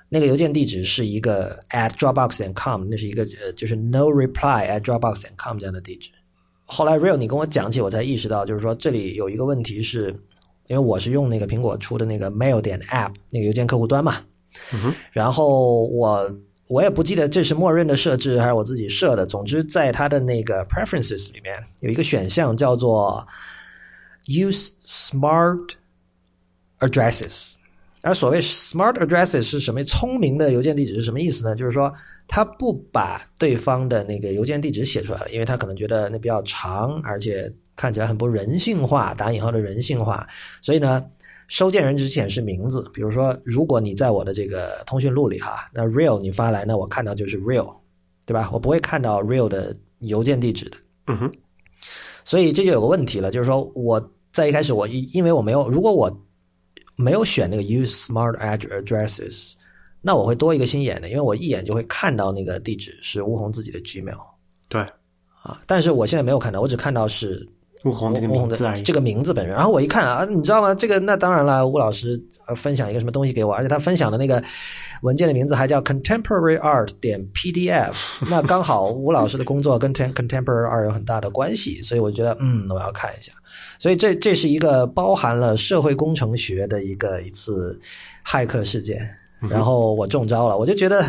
[0.08, 6.12] 那个邮件地址是一个 at dropbox 点 com，那是一个呃就是 no reply at dropbox 点 com 这样的地址。
[6.74, 10.08] 后来 Real 你跟我讲起，我才意识到，就是说这里有一个问题，是
[10.66, 14.16] 因为我是用那个苹果出的那个 Mail 点 App 那个邮件客户端嘛，
[15.12, 16.36] 然后我
[16.68, 19.24] 我也不记得这是默认的设置还是我自己设的。
[19.28, 23.28] 总之，在它的那个 Preferences 里面有一个选项叫做
[24.26, 25.76] Use Smart
[26.80, 27.54] Addresses。
[28.04, 29.82] 而所谓 smart addresses 是什么？
[29.86, 31.56] 聪明的邮件地址是什么意思呢？
[31.56, 31.92] 就是说，
[32.28, 40.28] 他不把对方的那个邮件地址写出来了，因为他可能觉得那比较长，而且看起来很不人性化（打引号的人性化）。
[40.62, 41.02] 所以呢，
[41.48, 42.86] 收件人只显示名字。
[42.94, 47.74] 比如说，如果你在我的这个通讯录里哈，那 real 你发来，那我看到就是 real，
[48.26, 48.50] 对吧？
[48.52, 50.78] 我不会看到 real 的邮件地址的。
[51.08, 51.32] 嗯哼。
[52.26, 56.12] 所以这就有个问题了，就是说我在一开始我因因为我没有，如果我
[56.96, 59.54] 没有选那个 use smart addresses，
[60.02, 64.18] 那我会多一个心眼的，因为我一眼就会看到那个地址是吴红自己的 Gmail。
[64.68, 64.82] 对，
[65.42, 67.48] 啊，但是我现在没有看到，我只看到是
[67.84, 69.56] 吴红这个名字，这个名字本人。
[69.56, 70.74] 然后我一看啊，你知道吗？
[70.76, 72.22] 这个那当然了，吴老师
[72.56, 74.44] 分享一个什么东西给我，而且他分享的那个
[75.04, 77.94] 文件的名字还叫 contemporary art 点 PDF，
[78.32, 83.32] 那刚好吴老师的工作跟 contemporary art 有很大的关系，所以我觉得嗯，我要看一下。
[83.78, 87.80] 所以这这是一个包含了社会工程学的一个一次
[88.26, 88.98] 骇客事件，
[89.50, 91.06] 然后我中招了，我就觉得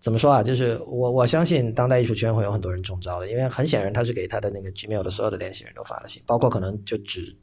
[0.00, 0.42] 怎么说啊？
[0.42, 7.36] 就是我我相信当代艺术圈会有很多人中招的，因为很显然他是给他的那个 Gmail 的所有的联系人都发了信，包括可能就只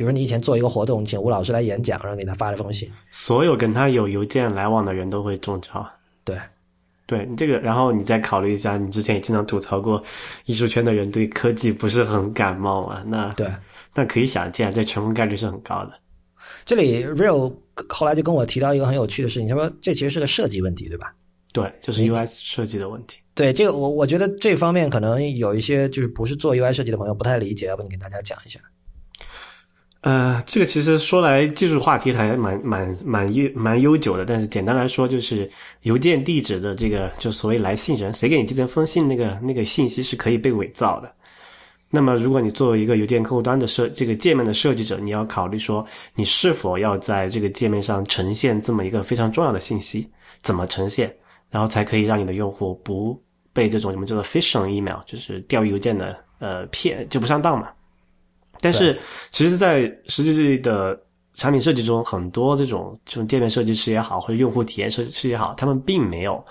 [0.00, 5.86] 比如你以前做一个活动，请吴老师来演讲，然后给他发了封信，所有跟他有邮件来往的人都会中招。
[6.24, 6.38] 对，
[7.04, 10.02] 对你这个，然后你再考虑一下，你之前也经常吐槽过，
[10.46, 13.04] 艺术圈的人对科技不是很感冒啊。
[13.06, 13.46] 那对，
[13.94, 15.92] 那可以想见，这成功概率是很高的。
[16.64, 17.54] 这里 Real
[17.90, 21.14] 后来就跟我提到一个很有趣的事情，他说这其实是个设计问题，对吧？
[21.52, 23.18] 对，就是 UI 设计的问题。
[23.34, 28.58] 对这个，我我觉得这方面可能有一些就是不是做 UI 设计的朋友不太理解，要不你给大家讲一下？
[30.02, 35.50] 呃，这个其实说来技术话题还蛮蛮蛮悠蛮悠久的，但是简单来说就是
[35.82, 41.12] 邮件地址的这个就所谓来信人，谁给你寄这封信，那个那个信息是可以被伪造的。
[41.90, 45.84] 那么如果你作为一个邮件客户端的设这个界面的设计者，你要考虑说
[46.14, 50.08] 你是否要在这个界面上呈现这么一个非常重要的信息，
[50.40, 51.14] 怎么呈现，
[51.50, 53.20] 然后才可以让你的用户不
[53.52, 57.68] 被这种什么叫做 phishing email，就是钓鱼邮件的呃骗就不上当嘛。
[58.60, 58.98] 但是，
[59.30, 60.98] 其实，在实际的
[61.34, 66.44] 产品设计中，很多这种这种界面设计师也好，或者用户体验设计师也好，他们并没有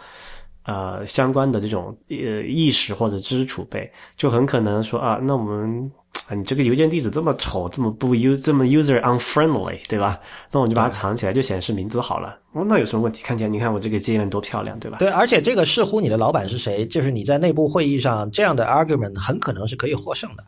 [0.63, 5.91] 呃相关的这种呃意识或者知识储备，就很可能说啊，那我们
[6.27, 10.19] 啊，你这个邮件地址这么丑，这么不 u 这么 user unfriendly，对吧？
[10.51, 12.39] 那我就把它藏起来，就显示名字好了。
[12.53, 13.21] 哦，那有什么问题？
[13.23, 14.97] 看起来你看我这个界面多漂亮，对吧？
[14.97, 20.43] 对，而且这个视乎你的老板是谁，就是你在内部会议上这样的 argument 很可能是可以获胜的。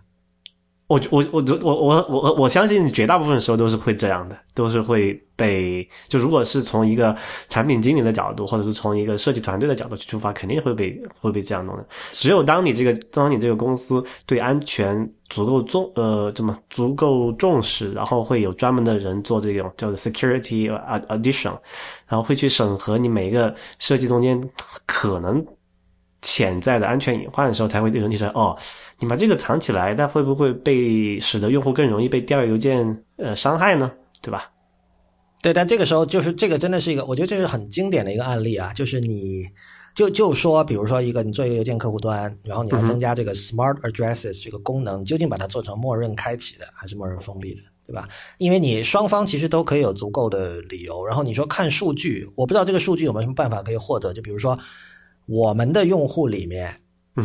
[0.91, 7.15] 我我我我我我我相信绝大部分时候都是会这样的，都是会被就如果是从一个
[7.47, 11.85] 产品经理的角度，或者是从一个设计团队的角度去出发，肯定会被会被这样弄的。
[12.11, 20.69] 只有当你这个当你这个公司对安全足够重呃怎么足够重视，然后会有专门的人做这种叫做 security
[21.07, 21.57] addition，
[22.05, 24.37] 然后会去审核你每一个设计中间
[24.85, 25.45] 可能。
[26.21, 28.57] 潜在的安全隐患的时候，才会有人提出来哦，
[28.99, 33.91] 你把这个藏起来，那会不会被使得用户更容易被钓鱼邮件呃伤害呢？
[34.21, 34.51] 对吧？
[35.41, 39.49] 对，但这个时候就是这个真的是一个，我觉得这是很经典的一个案例啊，就是你
[39.95, 48.07] 就就说，比如说一个你做一个邮件客户端，然后你要增加这个 smart addresses 这个功能，究竟把它做成默认开启的还是默认封闭的，对吧？
[48.37, 54.59] 因为你双方其实都可以有足够的理由，然后你说看数据，我不知道这个数据有没有什么办法可以获得，就比如说。
[55.31, 56.75] 我们的用户里面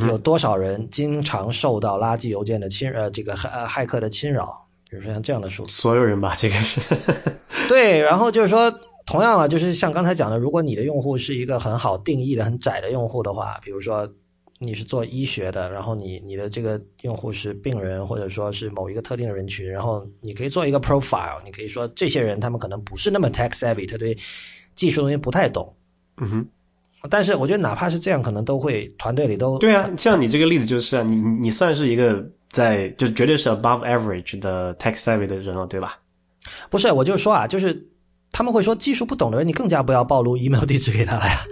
[0.07, 4.65] 有多少人经常受到垃圾邮件的侵呃这个骇骇客的侵扰？
[4.89, 6.81] 比如说像这样的数字，所有人吧，这个是
[7.67, 7.99] 对。
[7.99, 8.71] 然后就是说，
[9.07, 14.09] 同样了，就是像刚才讲的，如果你的用户是一个很好定义的很窄的用户的话，比如说
[14.61, 24.17] 你是做医学的，然后你你的这个用户是病人或者说是某一个特定的人群，然后你可以做一个 profile，你可以说这些人他们可能不是那么 tech savvy，他对
[24.77, 25.75] 技术东西不太懂。
[26.19, 26.49] 嗯哼。
[27.11, 29.91] 但是我觉得哪怕是这样，可能都会团队里都对啊。
[29.97, 35.99] 像你这个例子就是啊，你你算是一个在就绝对是 above average 的 tech savvy 的人了，对吧？
[36.71, 37.89] 不是，我就是说啊，就是
[38.33, 41.45] 他们会说技术不懂的人，你更加不要暴露 email 地址给他了呀。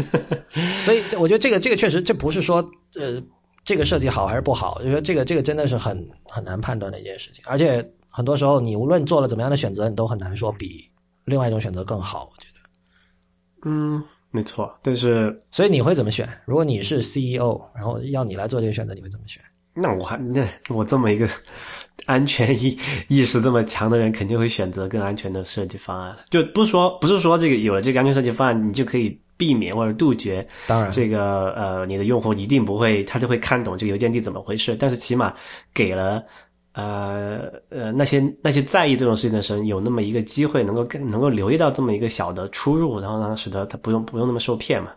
[0.80, 2.56] 所以我觉得这个这个确实这不是说
[2.98, 3.20] 呃
[3.64, 7.44] 这个设计好还是不好，我觉得这个这个真的是很很难判断的一件事情。
[7.46, 10.88] 而且很多时候你无论做了怎么样的选择，你都很难说比
[11.24, 12.30] 另外一种选择更好。
[12.32, 14.02] 我觉得，嗯。
[14.32, 16.28] 没错，但是所以你会怎么选？
[16.44, 19.42] 如果你是 CEO，然后要你来做这个选择，你会怎么选？
[19.74, 21.28] 那我还那我这么一个
[22.06, 26.16] 安全意意识这么强的人，肯定会选择更安全的设计方案。
[26.28, 30.46] 就不是说不是说这个有了这个安全设计方案，你就可以避免或者杜绝。
[30.66, 34.76] 当然，这个呃，你的用户一定不会，他就会看懂这个邮件地怎么回事。
[34.76, 35.34] 但是起码
[35.74, 36.24] 给了。
[36.72, 44.90] 呃呃，那些那些在意这种事情的人，有那么一个机会，能够更能够留意到这么一个小的出入，然后呢使得他不用不用那么受骗嘛。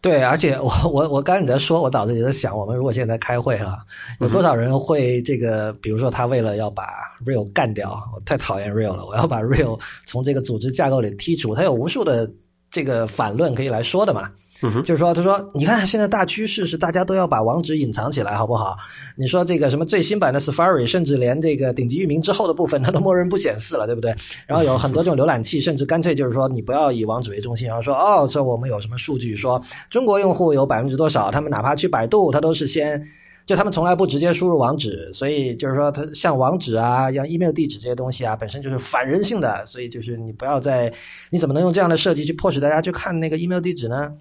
[0.00, 3.78] 对，而且我我我刚才你在说，我脑子里在想，我们如果现在开会啊，
[4.20, 5.72] 有多少人会这个？
[5.74, 6.84] 比如说，他为了要把
[7.24, 12.30] Real 干掉，我太讨厌 Real 了，我要把 Real 从这个组织架构里剔除，他有无数的
[12.70, 14.30] 这个反论可以来说的嘛。
[14.82, 18.76] 就是说，他说，你看现在大趋势是大家都要把网址隐藏起来，好不好？
[19.16, 24.14] 你说这个什么最新版的 Safari，甚至连这个顶级域名之后的部分，它都默认不显示了，对不对？
[24.46, 33.02] 然后有很多这种浏览器，甚至干脆就是说，你不要以网址为中心，然后说，哦，这我们有什么数据说中国用户有百分之多少，他们哪怕去百度，他都是先。
[33.46, 40.90] 就他们从来不直接输入网址，所以就是说，它像网址啊，像 email 地址这些东西啊，本身就是反人性的，所以就是你不要再，
[41.28, 44.14] 你怎么能用这样的设计去迫使大家去看那个 email 地址呢？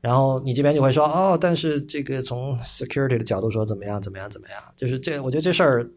[0.00, 5.90] 然后你这边就会说哦，但是这个从 security 的角度说怎么样怎么样怎么样，就是这我觉得这事儿，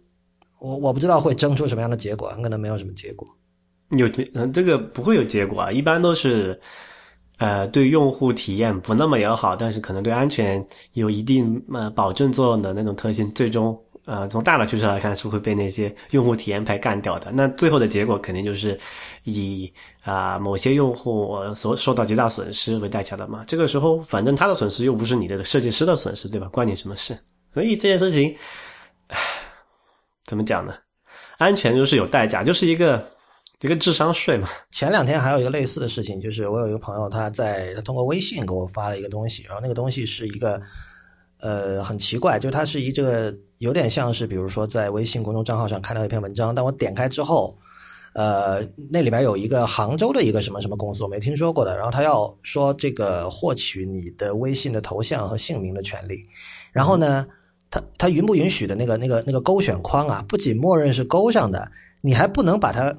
[0.60, 3.28] 我我不知道会争出什么样的结果，可能没有什么结果。
[3.91, 6.60] 有嗯，这个不会有结果啊，一般都是
[7.38, 13.80] 呃对用户体验不那么友好，但是可能对安全有一定呃保证作用的那种特性，最终。
[14.12, 17.32] 呃，从大的趋势来看是会被那些用户体验派干掉的。
[17.32, 18.78] 那最后的结果肯定就是
[19.24, 19.72] 以
[20.03, 23.45] 啊某些用户所受到极大损失为代价的嘛。
[23.47, 26.49] 这个时候，反正他的损失又不是你的设计师的损失，对吧？
[26.51, 27.18] 关你什么事？
[27.53, 28.36] 所以这件事情，
[30.26, 30.74] 怎么讲呢？
[31.38, 33.09] 安全就是有代价，就是一个
[33.62, 34.49] 一个智商税嘛。
[34.72, 40.62] 前两天还有一个类似的事情，就是我有一个朋友，他在他通过微信给我发了一个东西，然后那个东西是一个。
[41.42, 47.58] 呃，很奇怪，就它是一个有点像是，比如说在微信公众账号上看到一篇文章，但我点开之后，
[48.14, 48.62] 呃，
[48.92, 56.22] 那里边有一个杭州的一个什么什么公司，我没听说过的，然后他要说这个获取你的微信的头像和姓名的权利，
[56.72, 57.26] 然后呢，
[57.72, 61.72] 他他允不允许的那个那个那个勾选框啊，不仅默认是勾上的，
[62.02, 62.96] 你还不能把它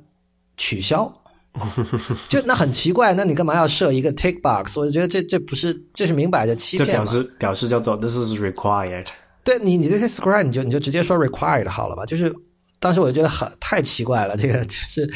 [0.56, 1.21] 取消。
[2.28, 4.78] 就那很奇怪，那你干嘛要设一个 tick box？
[4.78, 9.06] 我觉得这这不是，这是明摆着欺骗表示表示叫做 this is required。
[9.44, 12.06] 对你，你这些 script 你就你就直接说 required 好了吧？
[12.06, 12.34] 就是
[12.80, 15.10] 当时我就觉得很太奇怪了，这个 就是，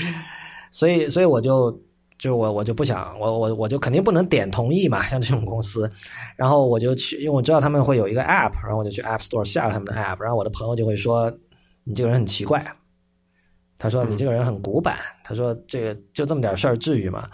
[0.70, 1.80] 所以所以我就
[2.18, 5.90] 就我我就不想，我我我就肯定不能点同意嘛，像这种公司，
[6.36, 11.32] 然后我就去，因为我知道他们会有一个 app，然后我就去 app store 下了他们的 app，然后我的朋友就会说
[11.84, 12.66] 你这个人很奇怪。
[13.78, 17.26] 他说：“你这个人很古板。”他说：“这个就这么点事儿，至于吗？”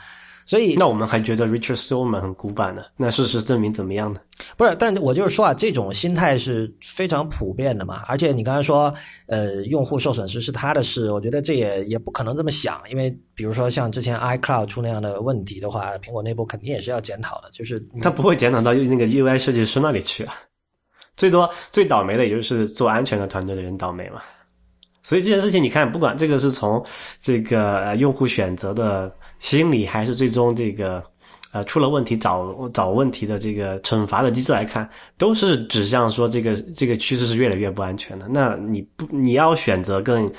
[0.44, 2.82] 所以，那我们还觉得 Richard Stallman 很古板呢？
[2.96, 4.20] 那事实证明怎么样呢？
[4.56, 8.02] 不是，但我就是说啊，这种心态是非常普遍的嘛。
[8.08, 8.92] 而且你刚才说，
[9.28, 17.48] 呃，用户受损失是他的事，我觉得这也也不可能这么想，因为比如说像之前 iCloud 出那样的问题的话，苹果内部肯定也是要检讨的。
[17.52, 20.34] 就是他不会检讨到那个 UI 设计师那里去啊，
[21.16, 24.20] 最多最倒霉的也就是做安全的团队的人倒霉嘛。
[25.02, 26.84] 所以这件事情，你看，不管这个是从
[27.20, 31.02] 这个用户选择的心理，还是最终这个
[31.52, 34.88] 呃出了问题找找问题的这个惩罚的机制来看，
[35.18, 38.28] 都是指向说这个这个趋势是越来越不安全的。
[38.28, 40.30] 那你不你要选择更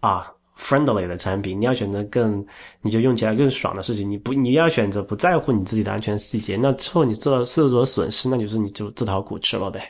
[0.00, 2.44] 啊 friendly 的产品，你要选择更
[2.82, 9.82] 你就用起来更爽的事情，你不你要选择不在乎你自己的安全细节，那之后你受到受到损失，那就是你就自讨苦吃了呗。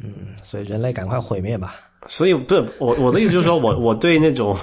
[0.00, 0.12] 嗯，
[0.44, 1.74] 所以人类赶快毁灭吧。
[2.06, 4.54] 所以不是我我的意思就是说我我对那种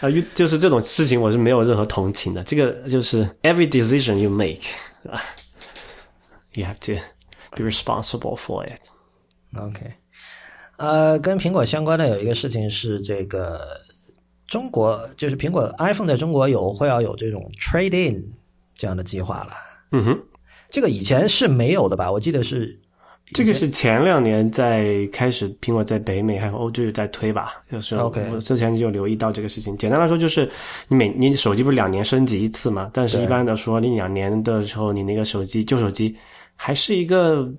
[0.00, 2.42] 啊，就是这种事情我是没有任何同情的。
[2.44, 4.66] 这个就是 every decision you make，？You
[6.66, 7.00] have to
[7.56, 8.80] be responsible for it.
[9.58, 9.94] OK，
[10.76, 13.60] 呃，跟苹果相关的有一个事情是这个
[14.46, 18.32] 中国，就是苹果 iPhone 在中国有会要有这种 trade in
[18.74, 19.50] 这样的计划了。
[19.92, 20.22] 嗯哼，
[20.68, 22.12] 这个以前是没有的吧？
[22.12, 22.80] 我记得是。
[23.32, 29.76] 这个是前两年在开始，苹果在北美还有欧洲在推吧，就是我之前就留意到这个事情。
[29.76, 30.48] 简单来说，就是
[30.86, 32.88] 你每你手机不是两年升级一次嘛？
[32.92, 36.16] 但是一般的说，你两年的时候，你那个手机旧手机
[36.54, 37.52] 还是一个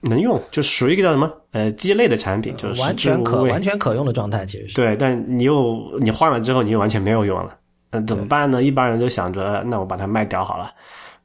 [0.00, 4.96] 能用，就属于一个叫什么呃鸡肋的产品，就是完全可完全可用的状态，其实是对。
[4.96, 7.56] 但你又你换了之后，你又完全没有用了，
[7.92, 8.60] 那怎么办呢？
[8.62, 10.72] 一般人都想着，那我把它卖掉好了。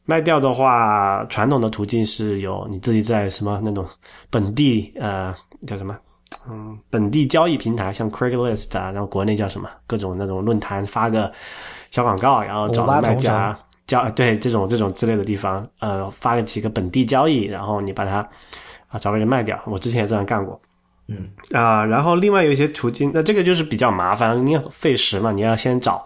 [0.08, 3.86] 卖掉的话，传统的途径是有你自己在什么那种
[4.30, 5.36] 本地呃
[5.68, 5.97] 叫什么
[6.49, 11.30] 嗯本地交易平台，像 Craigslist 啊，然后国内叫什么各种那种论坛发个
[11.91, 18.28] 小广告，然后找卖家交对这种这种之类的地方呃发个几个本地交易，然后你把它
[18.88, 19.60] 啊找个人卖掉。
[19.66, 20.60] 我之前也这样干过。
[21.10, 26.03] 嗯啊，然后另外有一些途径，那这个就是比较麻烦，你费时嘛，你要先找，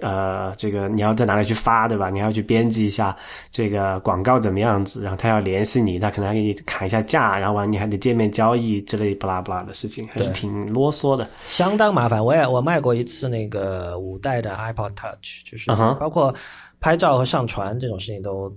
[0.00, 2.08] 呃，这个你要在哪里去发，对吧？
[2.08, 3.16] 你要去编辑一下
[3.50, 12.24] 这个广告怎么样子，然后他要联系你，他可能还给你砍一下价，然后完你还得见面交易之类巴拉巴拉的事情，还是挺啰嗦的，相当麻烦。
[12.24, 16.32] 我也我卖过一次那个五代的 iPod Touch，就是包括
[16.78, 18.56] 拍照和上传这种事情都。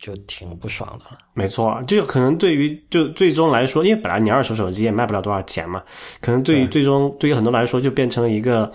[0.00, 1.18] 就挺不爽的了。
[1.34, 5.82] 没错，这个可能对于就最终来说，因为本来你二手手机也卖不了多少钱嘛，
[6.20, 8.72] 可能对于最终对于很多来说，就变成了一个，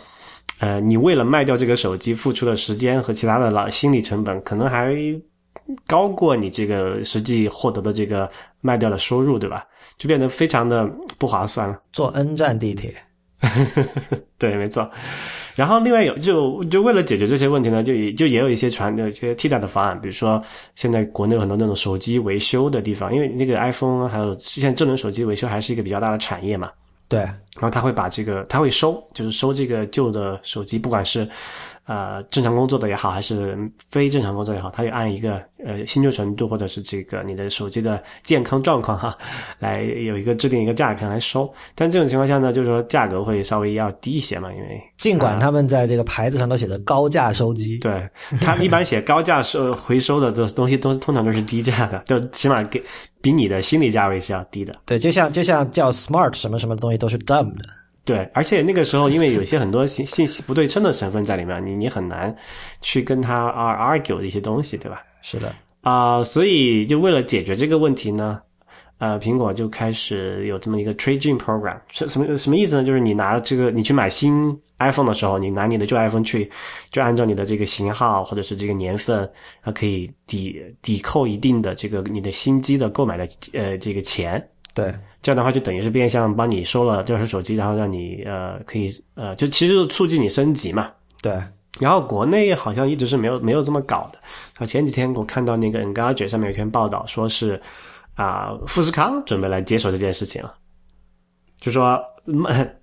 [0.59, 4.95] 呃，你为了卖掉这个手机付出的时间和其他的老心理成本，可能还
[5.88, 8.30] 高过你这个实际获得的这个
[8.61, 9.65] 卖掉的收入，对吧？
[9.97, 10.86] 就变得非常的
[11.17, 11.80] 不划算了。
[11.91, 12.93] 坐 N 站地铁。
[14.38, 14.90] 对，没错。
[15.56, 20.42] 然后另外有就就为了解决这些问题呢，就也就也有一些传的一些替代的方案，比如说
[20.76, 26.72] 现在国内有很多那种手机维修的地方，因为那个 iPhone 还有现在智能手机维修还是一个比较大的产业嘛。
[27.08, 27.20] 对。
[27.20, 31.28] 然后他会把这个他会收，就是收这个旧的手机，不管是。
[31.86, 39.16] 呃，正常工作的也好，还是非正常工作也好，它也按一个呃新旧程度，或者是这个你的手机的健康状况哈，
[39.60, 41.48] 来有一个制定一个价格来收。
[41.76, 48.10] 但这种情况下呢，就是说价格会稍微要低一些嘛，因为尽管他们在这个牌子上都写的高价收机，对
[48.42, 52.82] 他一般写高价收回收的这东西都通常都是低价的，就起码给
[53.22, 54.74] 比你的心理价位是要低的。
[54.86, 57.66] 对，就像就像叫 smart 什么什么东西都是 dumb 的。
[58.06, 62.34] 对，而且那个时候，因为有些很多信 信息不对称的成分在里面，你你很难
[62.80, 65.01] 去跟他 argue 的一些东西，对吧？
[65.24, 68.39] 是的，啊，所以就为了解决这个问题呢，
[68.99, 72.84] 呃，苹果就开始有这么一个 trade-in program，什什么什么意思呢？
[72.84, 76.47] 就是你拿这个，你去买新 iPhone 的时候，你拿你的旧 iPhone 去，
[76.91, 79.28] 就按照你的这个型号或者是这个年份，
[79.64, 84.47] 它可以抵抵扣一定的这个你的新机的购买的呃这个钱。
[84.76, 84.93] 对。
[85.26, 90.91] 这样的话，就等于是变相帮你收了二手手机，然后让你呃可以呃，就其实是促进你升级嘛。
[91.19, 91.34] 对。
[91.80, 94.19] 然后国内好像一直是没有没有这么搞的。
[94.59, 97.59] 啊，前几天我看到那个 Engadget 上面有一篇报道，说是
[98.13, 100.53] 啊富士康准备来接手这件事情了，
[101.59, 101.99] 就说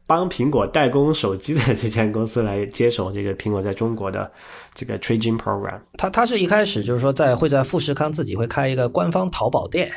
[0.09, 4.28] 帮苹果代工手机的这间公司来接手这个苹果在中国的
[4.74, 5.78] 这个 Trading Program。
[5.97, 9.93] 他他是一开始就是说在会在富士康自己会开一个官方淘宝店。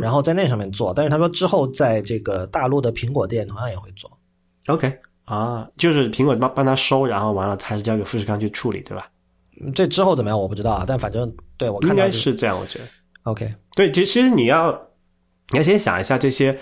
[0.00, 4.10] 然后在那上面做，但是他说之后在这个大陆的苹果店同样也会做。
[4.66, 9.08] OK 啊，就是苹果帮帮他收，然后完了还是交给富士康去处理，对吧？
[9.74, 12.84] 这之后怎么样我不知道啊，但反正对我看应该是这样，我觉得。
[13.24, 14.72] OK，对，其实你要
[15.50, 16.58] 你要先想一下这些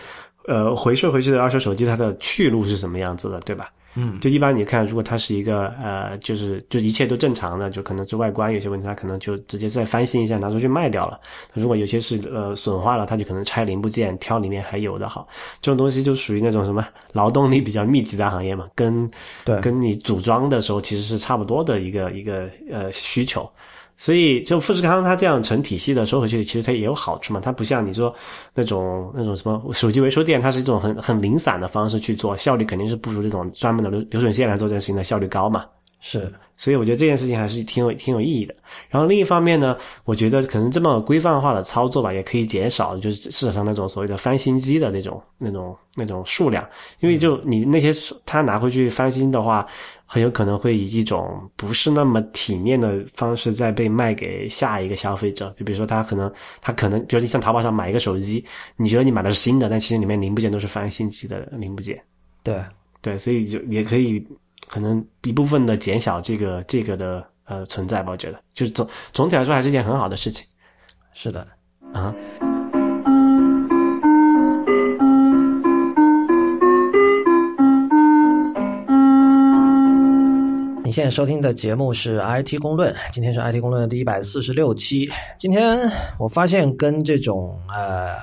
[0.46, 3.72] 呃回收回去的二手手机它的去路是什么样子的，对吧？
[3.94, 11.18] 嗯，就一般你看，如果它是一个呃，就是就一切都正常的，就可能是外观有些问题，它可能就直接再翻新一下拿出去卖掉了。
[11.54, 15.26] 如果有些是呃损坏了，它就可能拆零部件，挑里面还有的好。
[15.60, 19.10] 这种东西就属于那种什么劳动力比较密集的行业嘛，跟
[19.44, 23.50] 对跟你组装的时候其实是差不多的一个一个呃需求。
[24.00, 27.38] 所以，就富士康它这样成体系的收回去，其实它也有好处嘛。
[27.38, 28.14] 它不像你说
[28.54, 35.66] 那种那种什么手机维修店，它是一种很很零散的方式去做，效率肯定是不如这种专门的流流水线来做这件事情的效率高嘛。
[36.00, 36.32] 是。
[36.60, 38.54] 所以我觉得这件事情还是挺有挺有意义的。
[38.90, 46.62] 然后另一方面呢，我觉得可能这么规范化的操作吧，也可以减少就是市场上那种所谓的翻新机的那种那种那种数量。
[46.98, 47.90] 因为就你那些
[48.26, 49.66] 他拿回去翻新的话，
[50.04, 55.48] 很有可能会以一种不是那么体面的方式再被卖给下一个消费者。
[55.58, 56.30] 就比如说他可能
[56.60, 58.44] 他可能，比如你像淘宝上买一个手机，
[58.76, 61.98] 你觉得你买的是新的，但其实里面零部件都是翻新机的零部件。
[62.42, 62.60] 对
[63.00, 64.22] 对，所以就也可以。
[64.70, 70.46] 可能一部分的减小这个这个的呃存在吧，我觉得就是总总体来说还是一件很好的事情。
[71.12, 71.44] 是的，
[71.92, 72.14] 啊。
[80.84, 85.10] 你现在收听的节目是 IT 公论，今天是 IT 公论的第一百四十六期。
[85.36, 85.78] 今天
[86.16, 88.14] 我发现跟这种呃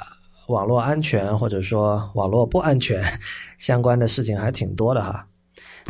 [0.48, 3.04] 网络安全或者说网络不安全
[3.58, 5.28] 相关的事情还挺多的哈。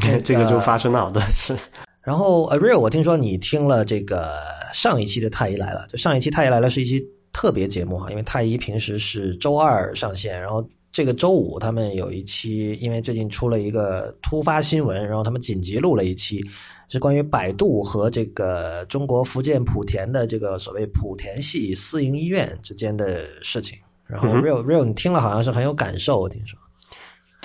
[0.23, 1.55] 这个就发生了好多事。
[2.01, 4.31] 然后 a r e a l 我听说你听了这个
[4.73, 16.41] 上一期的太医来了，就上一期太医来了是一期特别节目哈，因为太医平时是周二上线，然后这个周五他们有一期，因为最近出了一个突发新闻，然后他们紧急录了一期，
[16.87, 23.77] 是关于百度和这个中国福建莆田的这个所谓莆田系私营医院之间的事情。
[24.05, 26.57] 然后 Real Real 你听了好像是很有感受，我听说。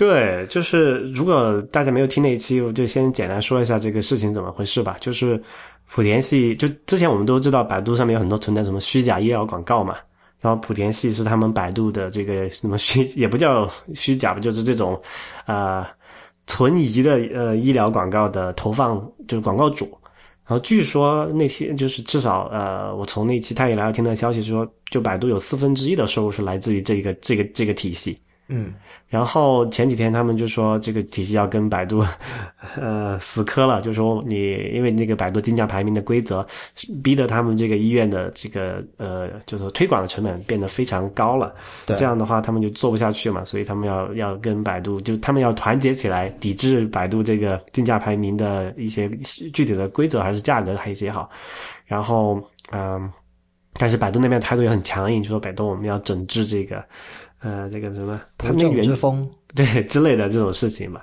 [0.03, 4.97] 对，就是如果大家没有听那一期，我就先简单说一下这个事情怎么回事吧。
[5.01, 5.41] 就是
[5.95, 9.95] 莆田系，就之前我们都知道，百度上面有很多存在什么虚假医疗广告嘛。
[10.41, 15.01] 然后莆田系是他们百度的这个什么虚，也不叫虚假吧，就是这种
[15.47, 15.87] 呃
[16.49, 19.85] 存疑的呃医疗广告的投放，就是广告主。
[20.45, 28.21] 然后据说那天就是至少呃，我从那期他也来听到消息说，就百度有四分之一的收入是来自于这个这个这个体系。
[28.49, 28.75] 嗯。
[29.13, 32.03] 然后前几天他们就说这个体系要跟百度，
[32.81, 36.47] 呃，死磕了，就说你因为那个百度竞价排名的规则，
[37.05, 41.55] 逼得他们这个医院的这个呃，就是推广的成本变得非常高了。
[41.85, 49.11] 对，这样的话他们就做不下去嘛，所以他们要要跟百度，就他们要团结起来抵制百度这个竞价排名的一些
[49.53, 51.29] 具体的规则还是价格还是也好。
[51.85, 53.13] 然后嗯，
[53.75, 56.83] 但是百度那边态度也很强硬，就说百度我们要整治这个。
[57.43, 61.01] 呃，这个什么不正之风， 对之类的这种事情嘛，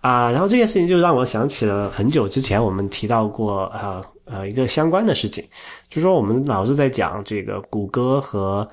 [0.00, 5.44] 啊，然后这件事情就让我想起了很久之前我们提到过呃呃一个相关的事情，
[5.90, 8.66] 就说我们老是在讲这个谷歌和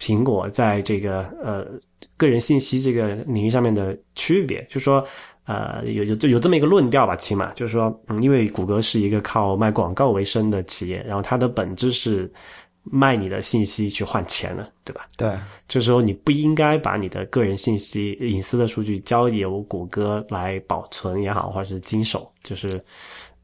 [0.00, 1.64] 苹果在这个呃
[2.16, 5.04] 个人信息这个领域上面的区别，就说
[5.46, 7.52] 呃有有有这么一个论调吧，起码。
[7.52, 12.28] 就是说，嗯，因为谷歌是一个靠卖广告为生的企业，然后它的本质是。
[12.90, 15.04] 卖你的信息去换钱了，对吧？
[15.16, 15.32] 对，
[15.66, 22.80] 就是说你不应该把你的个人信息、隐私的数据交由谷歌来保存也好，或者是经手，就是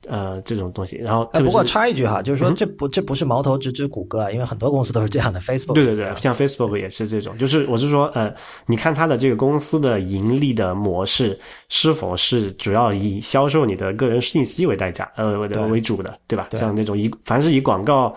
[0.06, 0.96] 呃这种东西。
[0.96, 5.40] 然后，不过插一句哈，就是说这不这不是矛头直指谷歌啊，因为很多公司都是这样的。
[5.40, 8.32] Facebook 对对对，像 Facebook 也是这种，就是我是说，呃，
[8.66, 11.38] 你看它的这个公司的盈利的模式
[11.68, 15.38] 是否是主要以销售你的个人信息为代价呃
[15.68, 16.48] 为主的，对吧？
[16.52, 18.14] 像那种以凡是以广告。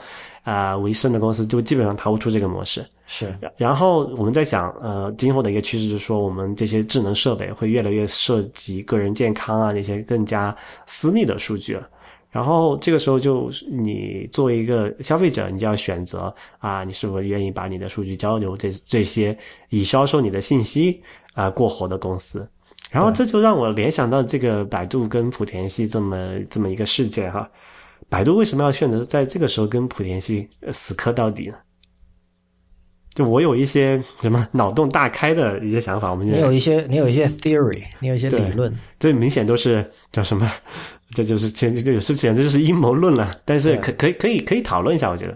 [0.48, 2.86] 啊，为生的公司就基本上逃不出这个模式。
[3.06, 11.86] 是，然后我们在想，呃，今后的一个趋势就是说，我们这些智能设备会越来越涉及个人健康啊那些更加私密的数据了。
[12.32, 19.38] 然后这个时候，就你作为一个消费者，你就要选择啊，你是否愿意把你的数据交流这这些
[19.68, 21.02] 以销售你的信息
[21.34, 22.48] 啊过活的公司。
[22.90, 27.50] 然后这就让我联想到这个百度跟莆田系这么这么一个事件哈。
[28.10, 31.56] 百度为什么要选择在这个时候跟莆田系死磕到底呢？
[33.14, 40.48] 就我有一些什么脑洞大开的一些想法，我们你有一些你有一些 theory，你有一些理论，这明显都是叫什么？
[41.16, 43.36] 这就是简直就是简直就是阴谋论了。
[43.44, 45.36] 但是可可以可以可以讨论一下，我觉得。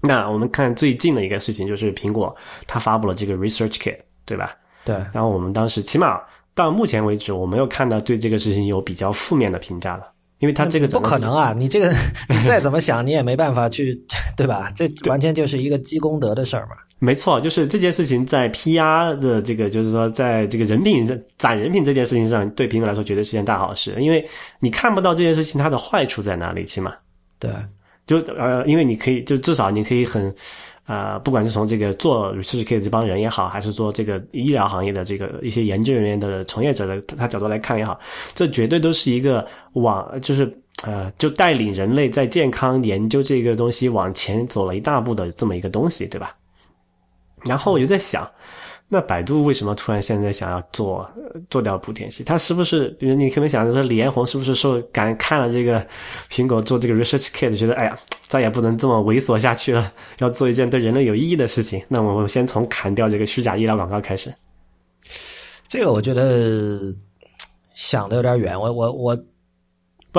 [0.00, 2.34] 那我们看最近的一个事情，就是苹果
[2.66, 4.50] 它发布了这个 Research Kit，对吧？
[4.84, 4.94] 对。
[5.12, 6.20] 然后我们当时起码
[6.54, 10.10] 到目前为止，我没有看到对这个事情有比较负面的评价了。
[10.38, 11.54] 因为他这个不可能啊！
[11.56, 11.88] 你这个
[12.28, 13.98] 你再怎么想，你也没办法去，
[14.36, 14.70] 对吧？
[14.74, 16.76] 这完全就是一个积功德的事儿嘛。
[16.98, 21.06] 没错，就是这件事情在 PR 的这个，就是说，在这个人品
[21.38, 23.94] 攒人品这件事情上，对苹果来说绝对是件大好事。
[23.98, 24.26] 因为
[24.60, 26.94] 你看不到这件事情它的坏处在哪里，起码
[27.38, 27.50] 对，
[28.06, 30.34] 就呃，因为你可以，就至少你可以很。
[30.86, 37.98] 啊，不管是从这个做 research kit 这帮人也好，还是做这个医疗行业的这个一些研究人员的从业者的他角度来看也好，
[38.34, 46.34] 这绝对都是一个往就是呃，就带领人类在健康研究这个东西往前走了一大步的这么一个东西，对吧？
[47.44, 48.30] 然后我就在想。
[48.88, 51.08] 那百度为什么突然现在想要做
[51.50, 52.22] 做掉莆田系？
[52.22, 55.84] 他是不是，比如你可能想着说李彦宏是不是受感看了这个
[56.30, 61.82] 苹果做这个 research kit，觉得哎呀再也不能这么猥琐下去了，要做一件对人类有意义的事情。
[61.88, 64.32] 那我们先从砍掉这个虚假医疗广告开始。
[65.66, 66.94] 这个我觉得
[67.74, 69.18] 想的有点远，我我我。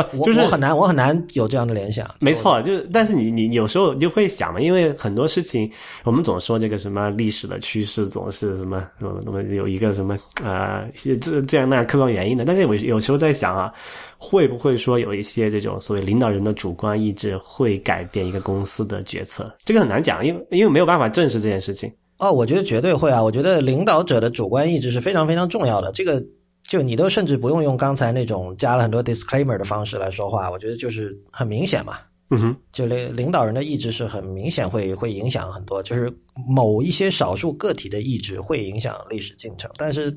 [0.04, 2.10] 不，就是我很难，我很难有这样的联想。
[2.20, 5.70] 没错，就是，但是你你有时候你就会想嘛，因为很多事情，
[6.04, 12.46] 我们总说这个什么历史的趋势总是什么什么什么有一个什么啊这这样那样客观原因的。
[12.46, 13.72] 但是我有时候在想啊，
[14.18, 19.52] 会不会说有一些这种所谓领导人的主观意志会改变一个公司的决策？
[19.66, 21.92] 这个很难讲，因为因为没有办法证实这件事情。
[22.18, 23.22] 哦，我觉得绝对会啊！
[23.22, 25.92] 我觉得领导者的主观意志是非常非常重要的。
[25.92, 26.24] 这个。
[26.68, 31.98] 就你都甚至不用用刚才那种加了很多 disclaimer 的方式来说话，我觉得就是很明显嘛。
[32.30, 36.12] 嗯哼，就领领导人的意志是很明显会会影响很多，就是
[36.46, 39.72] 某一些少数个体的意志会影响历史进程。
[39.78, 40.14] 但是，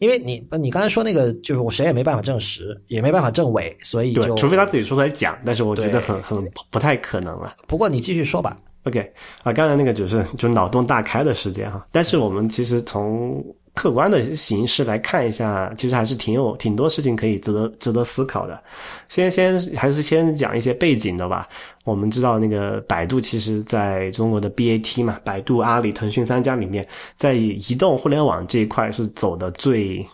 [0.00, 7.54] 因为你你刚才说那个，就是我谁也没办法证实，也没办法证伪，所以就除非他自己说出来讲，但是我觉得很很不太可能了。
[7.68, 8.56] 不过你继续说吧。
[8.82, 8.98] OK
[9.44, 13.40] 啊，刚才那个就是就脑洞大开的时间哈，但是我们其实从。
[13.76, 18.58] 客观的形式来看一下，其实还是挺有挺多事情可以值得值得思考的。
[19.06, 21.46] 先先还是先讲一些背景的吧。
[21.84, 26.84] 我们知道那个百度其实在中国的 BAT 嘛，百度、阿里、腾讯三家里面，
[27.16, 30.04] 在移动互联网这一块是走的最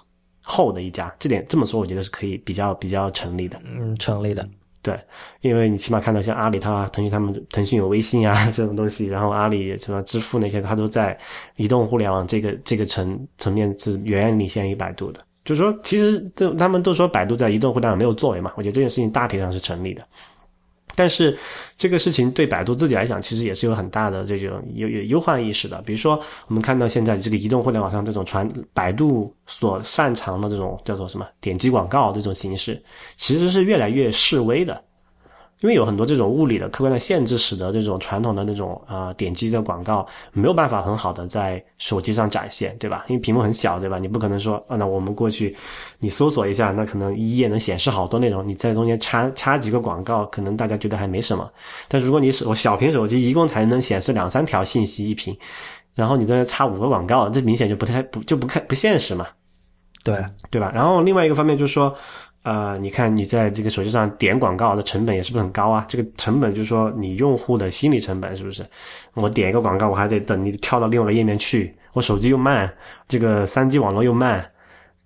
[0.43, 1.15] 后的一家。
[1.21, 3.59] 这点这么说，我觉得是可以比较比较成立的。
[3.65, 4.45] 嗯，成立的。
[4.83, 4.99] 对，
[5.41, 11.17] 因为你起码看到像阿里、它、腾讯他们，腾讯有微信啊这种东西，然后阿里什么支付那些，它都在
[11.55, 15.21] 移动互联网这个这个层层面是远远领先于百度的。
[15.45, 20.05] 就是说，其实这他们都说百度在移动互联网没有作为嘛，我觉得这件事情大体上是成立的。
[20.95, 21.37] 但是
[21.77, 25.81] 这个事情对百度自己来讲，其实也是有很大的这种有有忧患意识的。
[25.83, 32.83] 比如说，我们看到现在这个移动互联网上这种传百度所擅长的这种叫做什么点击广告这种形式，
[33.17, 34.83] 其实是越来越示威的。
[35.63, 43.05] 因为有很多这种物理的客观的限制，使得这种传统的那种啊点击的广告没有办法很好的在手机上展现，对吧？
[43.09, 43.97] 因为屏幕很小，对吧？
[43.97, 45.57] 你不可能说啊，那我们过去
[46.01, 51.49] 你搜索一下，那可能一页能显示好多内容，你在中间插插几个广告，可能大家觉得还没什么。
[51.87, 55.37] 但如果你手小屏手机一共才能显示两三条信息一屏，
[55.95, 59.29] 然后你在那插五个广告，这明显就不太不就不看不现实嘛？
[60.03, 60.17] 对
[60.51, 60.73] 对吧？
[60.75, 61.95] 然后另外一个方面就是说。
[62.43, 65.85] 呃，你看你在这个手机上点广告的成本也是不是很高啊？
[65.89, 68.67] 这个成本就是说你用户的心理成本是不是？
[69.15, 72.73] 我点一个广告，我还得等你跳到另外一个页面去，我手机又慢，
[73.07, 74.45] 这个三 G 网络又慢，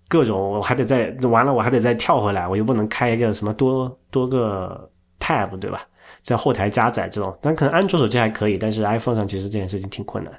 [0.08, 5.82] 各种我还得再完了，我还得再跳回来，我又不能开一个什么多多个 tab 对吧？
[6.22, 10.32] 在后台加载这种，但可能安卓手机还可以，但是 iPhone 上其实这件事情挺困难。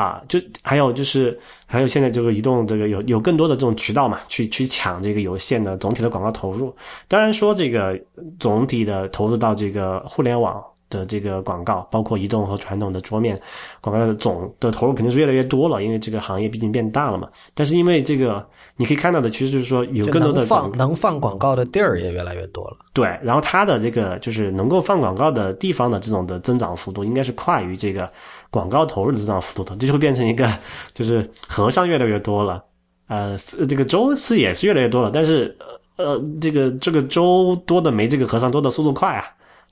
[0.00, 6.74] 啊，就还有就是还有现在这个移动这个有有更多的这种渠道嘛，去去抢这个有限的总体的广告投入。
[7.06, 7.98] 当然说这个
[8.38, 10.62] 总体的投入到这个互联网。
[10.90, 13.40] 的这个广告，包括移动和传统的桌面
[13.80, 17.28] 广告的总的投入肯定是越来越多了，因为这个行业毕竟变大了嘛。
[17.54, 18.44] 但是因为这个，
[18.74, 22.76] 你可以看到的其实就是说，有更多的放能放广告的地儿也越来越多了。
[22.92, 28.10] 对，然后它的这个就是能够放广告的地方的这种的增长幅度，应该是快于这个
[28.50, 30.48] 广告投入的增长幅度的，这就会变成一个
[30.92, 32.62] 就是和尚越来越多了，
[33.06, 33.36] 呃，
[33.68, 35.56] 这个粥是也是越来越多了，但是
[35.96, 39.24] 呃，这个这个粥多的没这个和尚多的速度快啊。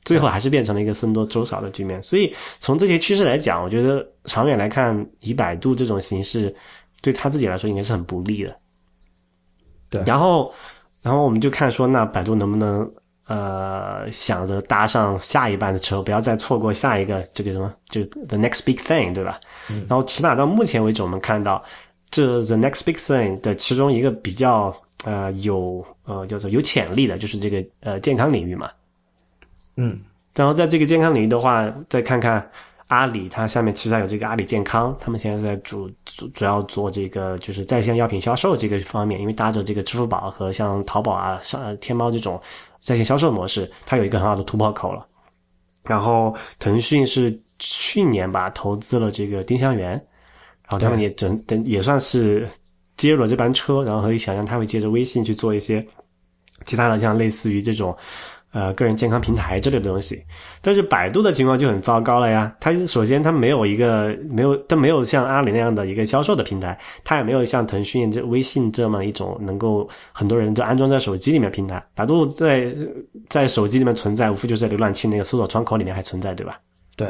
[0.04, 6.54] 最后还是变成了一个僧多粥少的局面，所以从这些趋势来讲，我觉得长远来看，以百度这种形式，
[7.02, 8.56] 对他自己来说应该是很不利的。
[9.90, 10.50] 对，然后，
[11.02, 12.90] 然后我们就看说，那百度能不能
[13.28, 19.38] 呃想着搭上下一班的车，不要再错过下一个这个什么，就 the next big thing，对吧？
[19.70, 19.86] 嗯。
[19.88, 21.62] 然后起码到目前为止，我们看到
[22.10, 24.74] 这 the next big thing 的其中一个比较
[25.04, 28.70] 呃有呃叫做有潜力的，就是这个呃健康领域嘛。
[29.76, 29.98] 嗯，
[30.34, 32.50] 然后在这个健康领域的话，再看看
[32.88, 42.40] 阿里，它下面其实还有这个阿里健康，他们现在在主主主要做这个就是在线药品销售这个方面，因为搭着这个支付宝和像淘宝啊、上天猫这种
[42.80, 45.06] 在线销售模式，它有一个很好的突破口了。
[45.84, 52.48] 然后腾讯是去年吧投资了这个丁香园，然后他们也整等也算是
[52.96, 55.86] 接入了这班车，然后可以想象他会接着微信去做一些
[56.66, 57.96] 其他的，像类似于这种。
[58.50, 60.24] 呃，个人健康平台之类的东西，
[60.62, 62.50] 但是百度的情况就很糟糕了呀。
[62.58, 71.84] 它首先它没有一个没有，它没有像阿里那样的一个销售的平台，它也没有像腾讯这微信这么一种能够很多人都安装在手机里面平台。
[71.94, 72.74] 百度在
[73.28, 76.58] 在手机里面存在，无非就是在浏览器那个搜索窗口里面还存在，对吧？
[76.96, 77.08] 对。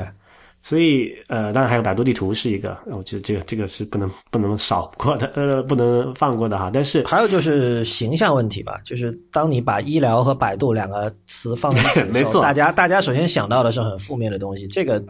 [0.68, 6.70] 所以，呃，当然还有百度地图是一个，我觉得这个这个是不能不能少过的， 呃，不能放过的哈。
[6.70, 15.02] 但是还有就是形象问题吧，就是当你把医疗和百度两个词放在一起的时候， 大家大家首先想到的是很负面的东西，这个。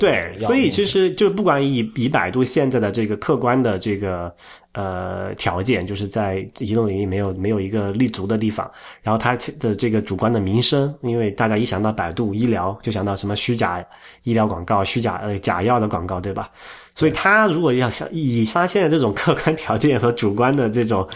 [0.00, 4.34] 对，所以其实就不管以以百度现在的这个客观的这个
[4.74, 8.70] 呃条件，就是在移动领域没有没有一个立足的地方，
[9.02, 13.84] 然后它的这个主观的名声，因为大家一想到百度医疗，就想到什么虚假
[14.22, 16.50] 医疗广告、虚假呃假药的广告，对吧？
[16.94, 21.08] 所以他如果要想以他现在这种客观条件和主观的这种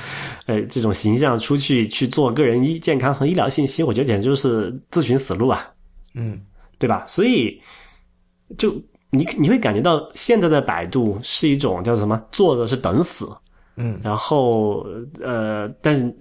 [0.46, 5.68] 呃这种形象出去去做个人医健康和医疗信息，我觉得简直就是自寻死路啊，
[6.14, 6.40] 嗯，
[6.78, 7.04] 对吧？
[7.06, 7.60] 所以。
[8.56, 8.74] 就
[9.10, 12.18] 你你会感觉到现在的百度是一种叫什么？
[12.32, 13.28] 做的是等死，
[13.78, 14.86] 嗯，然后
[15.22, 16.16] 呃，但是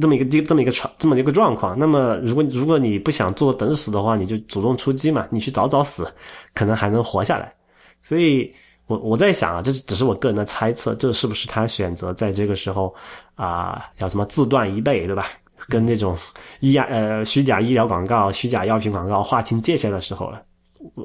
[0.00, 1.78] 这么一个这么一个状这么一个状况。
[1.78, 6.06] 那么如果如果你不想做等死的话，你就主动出击嘛，你去早早死，
[6.54, 7.52] 可能还能活下来。
[8.02, 8.52] 所以
[8.86, 12.94] 我我在想啊，这只是我个人的猜测，这是不是他选择在这个时候
[13.34, 15.26] 啊，要什么自断一倍，对吧？
[15.68, 16.16] 跟那种
[16.60, 20.42] 医呃虚假医疗广告、虚假药品广告划清界限的时候了。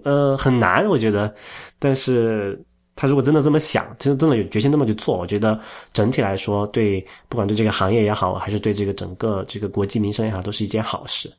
[0.05, 1.33] 呃，很难，我觉得。
[1.79, 2.63] 但是
[2.95, 5.59] 他如果真的这么想，真的真的有决心这么去做，我觉得
[5.91, 11.31] 整体来说，对不管对这个行业也好，还是对这个整个这个国际民生也好，都是一件好事。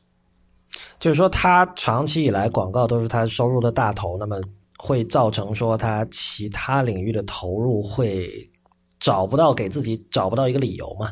[0.99, 4.39] 就是说，他长期以来广告都是他收入的大头，那么
[4.77, 8.49] 会造成说他其他领域的投入会
[8.99, 11.11] 找不到给自己找不到一个理由嘛？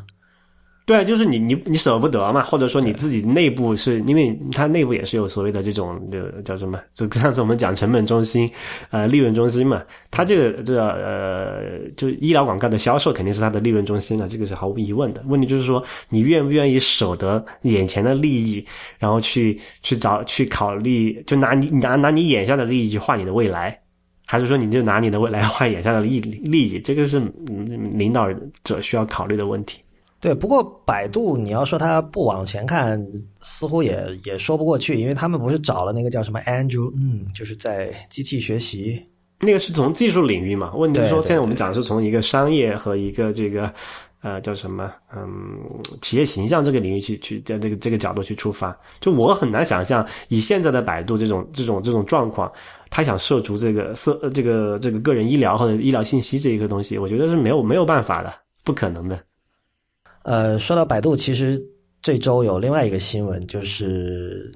[0.86, 6.78] 对，就是你你你舍不得嘛，或者说你自己内部是因为它内部也是有所谓的这种就叫什么？
[6.94, 8.50] 就上次我们讲成本中心，
[8.90, 15.24] 呃，利润中心嘛，它这个这呃，就医疗广告的销售肯定是它的利润中心了，这个是毫无疑问的。
[15.26, 18.62] 问题就是说，你愿不愿意舍得眼前的利益，
[18.98, 23.80] 然后去去找去考虑，就拿你拿拿你眼下的利益去换你的未来，
[24.26, 26.78] 还是说你就拿你的未来换眼下的利利益？
[26.78, 27.18] 这个是
[27.92, 28.28] 领导
[28.62, 29.80] 者需要考虑的问题。
[30.24, 32.98] 对，不过百度你要说它不往前看，
[33.42, 39.04] 似乎也也说不过去，因为他们不是找了那个叫什么 Andrew，嗯，就是在机器学习，
[39.40, 40.74] 那个是从技术领域嘛。
[40.74, 43.70] 问题是说，现在我们讲的是从一个商业和一个这个
[44.22, 45.28] 呃叫什么嗯
[46.00, 48.74] 企业形象这个领域去去在这个这个角度去出发。
[49.00, 52.50] 就我很难想象，以现在的百度这种这种这种状况，
[52.88, 58.32] 他想涉足这个涉这个这个个人医疗或者医疗信息这一个东西，我觉得是没有没有办法的，
[58.64, 59.22] 不可能的。
[60.24, 61.62] 呃，说到百度，其实
[62.02, 64.50] 这周有另外一个新闻，就是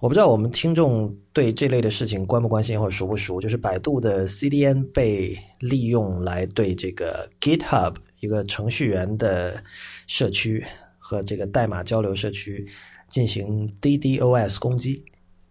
[0.00, 9.62] 我不知道我们听众对这类的事情关不关心或者熟不熟，就是百度的 CDN 被利用来对这个 GitHub 一个程序员的
[10.06, 10.62] 社区
[10.98, 12.68] 和这个代码交流社区
[13.08, 15.02] 进行 DDoS 攻击。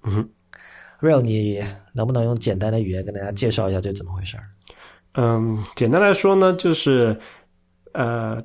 [0.03, 0.30] 嗯
[1.01, 1.59] ，Real，你
[1.93, 4.38] 能不能用简单的语言跟大家介绍一下这怎么回事？
[5.13, 7.18] 嗯，简单来说呢，就是
[7.93, 8.39] 呃，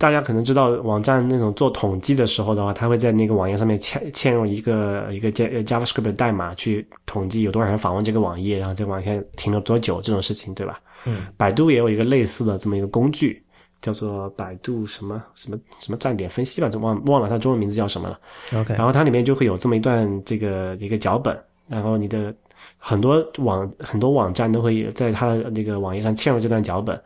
[0.00, 10.80] 大家可能知道，网站那种做统计的时候的话，它会在那个网页上面嵌嵌入一个一个 JavaScript 的代码去统计有多少人访问这个网页，然后这个网页停了多久这种事情，对吧？
[11.04, 13.44] 嗯，百度也有一个类似的这么一个工具，
[13.82, 18.18] 叫做百度什么什么什么站点分析吧，就忘忘了它中文名字叫什么了。
[18.58, 21.38] OK，然后它里面就会有这么一段这个一个脚本，
[21.68, 22.34] 然后你的
[22.78, 26.98] 很多网很多网站都会在它的那个网页上嵌入这段脚本，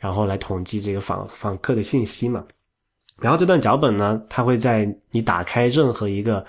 [0.00, 2.44] 然后来统计这个访访客的信息嘛。
[3.20, 6.44] 然后这段脚本呢，它会在你打开任何一个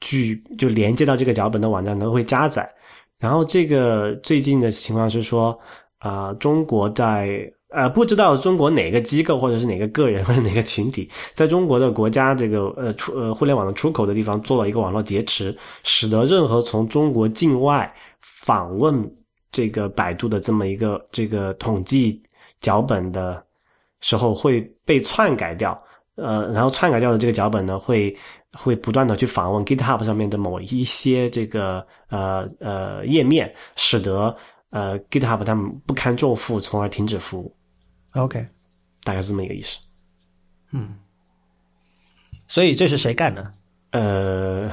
[0.00, 2.68] 剧就连接到这个脚本的网站都会加载。
[3.18, 5.56] 然后这个最近的情况是说，
[5.98, 19.08] 啊、中国在呃不知道中国哪个机构或者是哪个个人或者哪个群体，在中国的国家这个呃出呃互联网的出口的地方做了一个网络劫持，使得任何从中国境外访问
[19.52, 22.20] 这个百度的这么一个这个统计
[22.62, 23.44] 脚本的
[24.00, 25.78] 时候会被篡改掉。
[26.14, 28.14] 呃，然后篡改掉的这个脚本呢，会
[28.52, 34.36] 会不断的去访问 GitHub 上面的某一些这个呃呃页面，使得
[34.68, 37.56] 呃 GitHub 他们不堪重负，从而停止服务
[38.12, 38.46] ，OK，
[39.04, 39.78] 大概是这么一个意思。
[40.72, 40.98] 嗯
[42.46, 43.50] 所以这是谁干的？
[43.92, 44.70] 呃，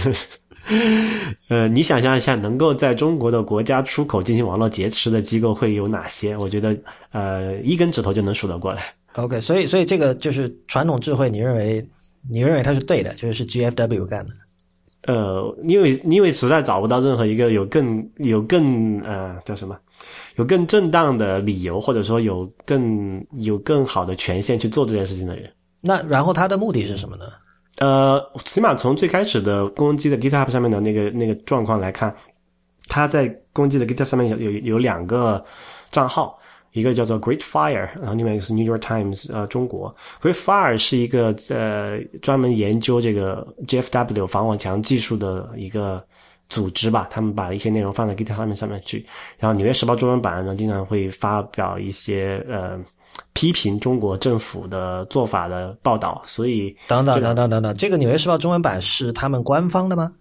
[1.48, 6.36] 呃，你想象一下，能够在中国的国家出口进行网络劫持的机构会有哪些？
[6.36, 6.76] 我觉得，
[7.10, 8.82] 呃，一根指头就能数得过来。
[9.14, 11.86] OK，所以所以这个就是传统智慧，你认为
[12.32, 14.32] 你认为它是对的，就是是 GFW 干的。
[15.06, 19.76] 呃，因为因为实在找不到任何一个有更有更呃叫什么，
[20.36, 25.50] 有更正当的理由，或者说有更有更好的权限去做这件事情的人。
[25.80, 27.24] 那然后他的目的是什么呢？
[27.82, 32.14] 呃，起码从最开始的攻击的 GitHub 上面的那个那个状况来看，
[32.86, 35.44] 他在攻击的 GitHub 上面有有有两个
[35.90, 36.38] 账号，
[36.70, 39.92] 一个叫做 Great Fire，然后另外一个是 New York Times 呃中国。
[40.20, 46.00] Great Fire 是一个呃专门研究这个 GFW 防火墙技术的一个
[46.48, 49.04] 组织吧，他们把一些内容放在 GitHub 上面去。
[49.38, 52.78] 然后《纽约时报》中文版呢，经常会发表一些呃
[53.34, 60.12] 批评中国政府的做法的报道，所以等等等等等等，这个《纽约时报》中文版是他们官方的吗？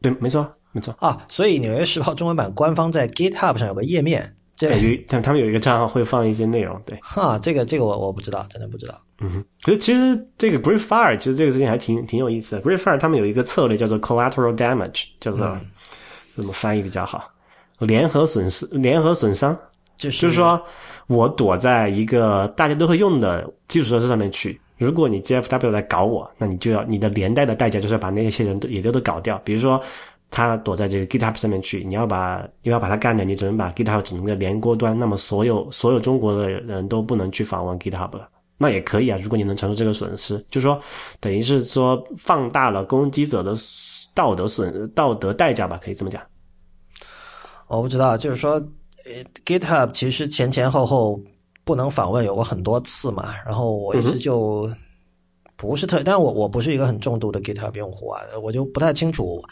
[0.00, 0.94] 对，没错，没错。
[1.00, 8.94] 啊，所以《纽约时报》中文版官方在 GitHub 上有个页面，这有一他他们有一个账号会放一些内容，对，哈，这个这个我我不知道，真的不知道。
[9.20, 9.44] 嗯哼。
[9.62, 12.62] 可是其实这个 Great Fire 其实这个事情还挺挺有意思的。
[12.62, 15.58] Great Fire 他们有一个策略叫做 collateral damage，叫做、
[16.32, 17.30] 怎么翻译比较好？
[17.80, 19.56] 联合损失、联合损伤，
[19.96, 20.60] 就是就是说
[21.08, 24.60] 我躲在一个大家都会用的基础设施上面去。
[24.76, 29.36] 如果你 GFW 来搞我，那你就要你的连带的代价就是要把那些人都也都都搞掉。
[29.44, 29.82] 比如说，
[30.30, 38.28] 他躲在这个 GitHub 上面去，你要把你要把他干掉，你只能把 GitHub 整个连锅端，那么所有所有中国的人都不能去访问 GitHub 了。
[38.56, 40.80] 那也可以啊，如果你能承受这个损失，就说
[41.18, 43.54] 等于是说放大了攻击者的
[44.14, 46.22] 道德损道德代价吧，可以这么讲。
[47.66, 48.62] 我不知道，就是说
[49.44, 51.20] ，GitHub 其实前前后后
[51.64, 54.70] 不能访问有过很多次嘛，然后我一直就
[55.56, 59.42] 不是特，但是我我不是一个很重度的 GitHub 用户啊，我就不太清楚，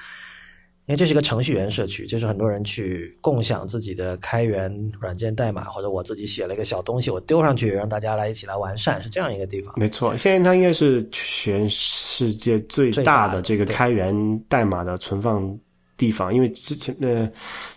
[0.86, 9.74] 因为这是一个程序员社区，就是很多人去共享自己的开源软件代码，或者我自己写了一个小东西，我丢上去，让大家来一起来完善，是这样一个地方。
[9.76, 14.14] 没错，现在它应该是全世界最最大的这个开源
[14.48, 15.58] 代码的存放
[15.96, 17.30] 地方，因为之前的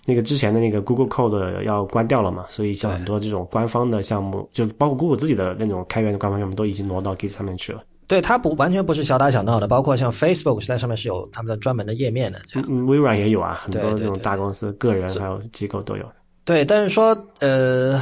[0.05, 7.81] 那个之前的那个 Google Code 要关掉了嘛，所以像很多这种官方的项目，就包括 Google 自己的那种开源的官方项目，都已经挪到 Git 上面去了。
[8.07, 12.67] 对，它不完全不是小打小闹的，包括像 Facebook 在上面是有他们的专门的页面的，这样。
[12.67, 16.03] 嗯，微软也有啊，很多这种大公司、个人还有机构都有。
[16.43, 18.01] 对，但是说呃，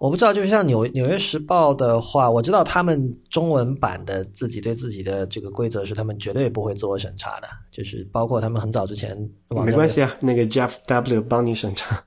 [0.00, 9.14] 我不知道，就是像纽纽约时报的话，我知道他们中文版的自己对自己的这个规则是，他们绝对不会自我审查的，就是包括他们很早之前
[9.48, 12.02] 网没关系啊，那个 Jeff W 帮你审查。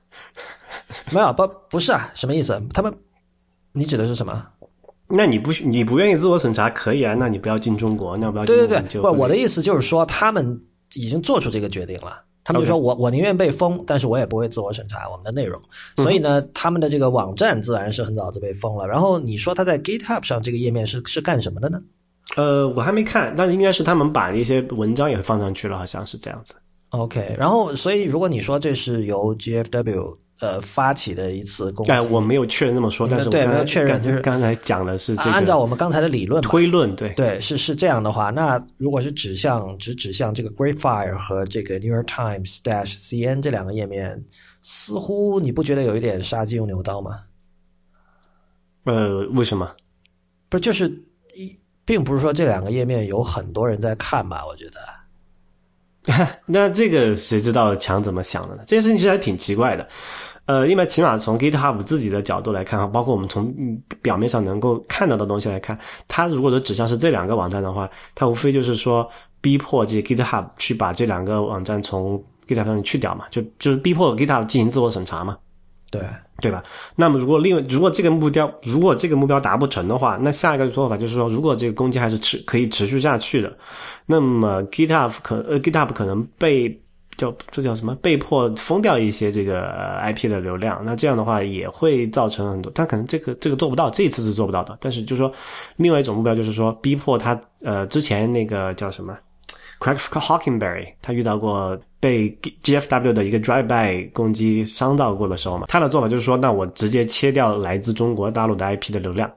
[1.12, 2.60] 没有不不是啊，什么意思？
[2.72, 2.92] 他们
[3.70, 4.44] 你指的是什么？
[5.06, 10.60] 那你不你不愿意自我审查可以啊，那你不要进中国，那不要进对对对，不，我的意思就是说，他们
[10.96, 12.24] 已经做出这个决定了。
[12.44, 15.60] 他们就说我我宁愿被封，但是我也不会自我审查我们的内容。
[15.96, 18.86] 所以呢，他们的这个网站自然是很早就被封了。
[18.86, 21.80] 然后你说他在 GitHub 上这个页面是是干什么的呢？
[22.36, 26.54] 呃，我还没看，但是应该是他们把一些文章也放上去了，好像是这样子。
[26.98, 44.24] OK，然后所以如果你说这是由 GFW 呃发起的一次攻击，但，我没有确认这么说，但是对没有确认刚就是刚才讲的是这个，按照我们刚才的理论，推论，对对，是是这样的话，那如果是指向只指向这个 Great Fire 和这个 New York Times Dash CN 这两个页面
[44.62, 47.20] 似乎你不觉得有一点杀鸡用牛刀吗？
[48.84, 49.70] 呃，为什么？
[50.48, 50.88] 不就是
[51.34, 54.44] 一，并不是说这两个页面有很多人在看吧？
[54.46, 55.03] 我觉得。
[56.46, 58.62] 那这个谁知道强怎么想的呢？
[58.66, 59.88] 这件事情其实还挺奇怪的。
[60.46, 63.50] 呃，因为起码从 GitHub 自己的角度来看，包括我们从
[64.02, 69.08] 表面上能够看到的东西来看，它如果的指向是这两个网站的话，它无非就是说
[69.40, 75.38] 逼迫这 GitHub 去把这两个网站从 GitHub 上去掉嘛，就就是逼迫 GitHub 进行自我审查嘛。
[76.00, 76.08] 对
[76.40, 76.62] 对吧？
[76.96, 83.56] 那么如果另外如果这个目标如果这个目标达不成的话，那下一个做法就是说，如果这个攻击还是持可以持续下去的，
[84.06, 86.80] 那么 GitHub 可呃 GitHub 可能被
[87.16, 89.70] 叫这叫什么被迫封掉一些这个
[90.02, 94.76] IP 的流量，那这样的话也会造成很多，但可能这个这个做不到，这一次是做不到的。
[94.80, 95.32] 但是就是说，
[95.76, 99.16] 另外一种目标就是说，逼迫他呃之前那个叫什么
[99.84, 102.30] ？Craig Hawkingberry，他遇到过被
[102.62, 109.30] GFW 的一个 drive-by 攻击伤到过的时候嘛，他的做法就是说，那我直接切掉来自中国大陆的 IP 的流量，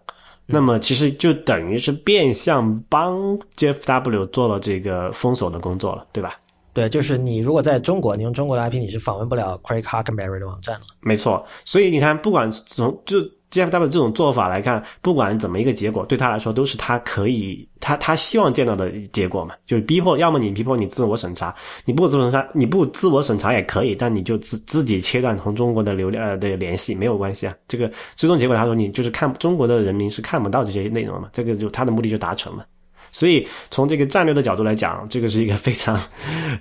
[0.45, 6.37] 那么其实就等于是变相帮 GFW 做了这个封锁的工作了，对吧？
[6.73, 10.85] 对，就是你如果在中国，你用中国的 IP，你是访问不了 Craig Hawkingberry 的网站了。
[11.01, 13.17] 没错，所以你看，不管从就。
[13.51, 27.55] GFW 这种做法来看，不管怎么一个结果，对他来说都是他可以他他希望见到的结果嘛，就是逼迫，要么你逼迫你自我审查，你不自我审查， 你不自我审查也可以，但你就自自己切断同中国的流量的联系没有关系啊。
[27.67, 32.65] 这个最终结果他说你就是看中国的人民是看不到这些内容嘛，这个就他的目的就达成了。
[33.09, 35.97] 所以从这个战略的角度来讲，这个是一个非常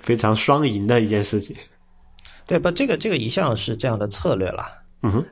[0.01, 1.53] 非常双赢的一件事情。
[2.45, 4.63] 对，不，这个这个一向是这样的策略了。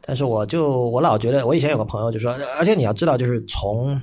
[0.01, 3.99] 但是我就我老觉得，我以前有个朋友就说，而且你要知道，就是从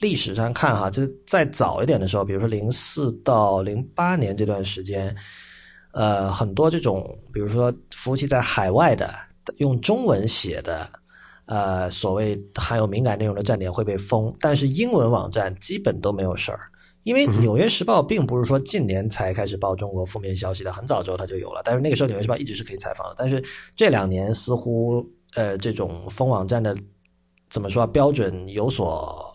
[0.00, 5.14] 历史上看哈，就是再早一点的时候，比如说零四到零八年这段时间，
[5.92, 9.14] 呃，很多这种，比如说服务器在海外的
[9.58, 10.90] 用中文写的，
[11.46, 16.60] 呃，所谓含有敏感内容的站点会被封，但是英文网站基本都没有事儿。
[17.04, 21.60] 因为《纽约时报》并不是说近年才开始报中国负面消息的，很早之后它就有了。
[21.64, 23.14] 但是那个时候，《纽约时报》一直是可以采访的。
[23.16, 23.44] 但是
[23.76, 26.74] 这两年似乎，呃，这种封网站的
[27.50, 29.32] 怎么说标准有所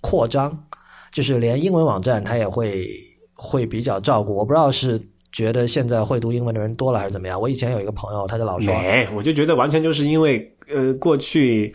[0.00, 0.66] 扩张，
[1.12, 2.90] 就是连英文网站它也会
[3.34, 4.34] 会比较照顾。
[4.34, 5.00] 我不知道是
[5.30, 7.38] 觉得现在会读英文的人多了还是怎么样。
[7.38, 11.74] 我以前有一个朋友，他就老说，哎，我就觉得完全就是因为呃，过去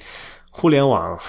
[0.50, 1.20] 互联网。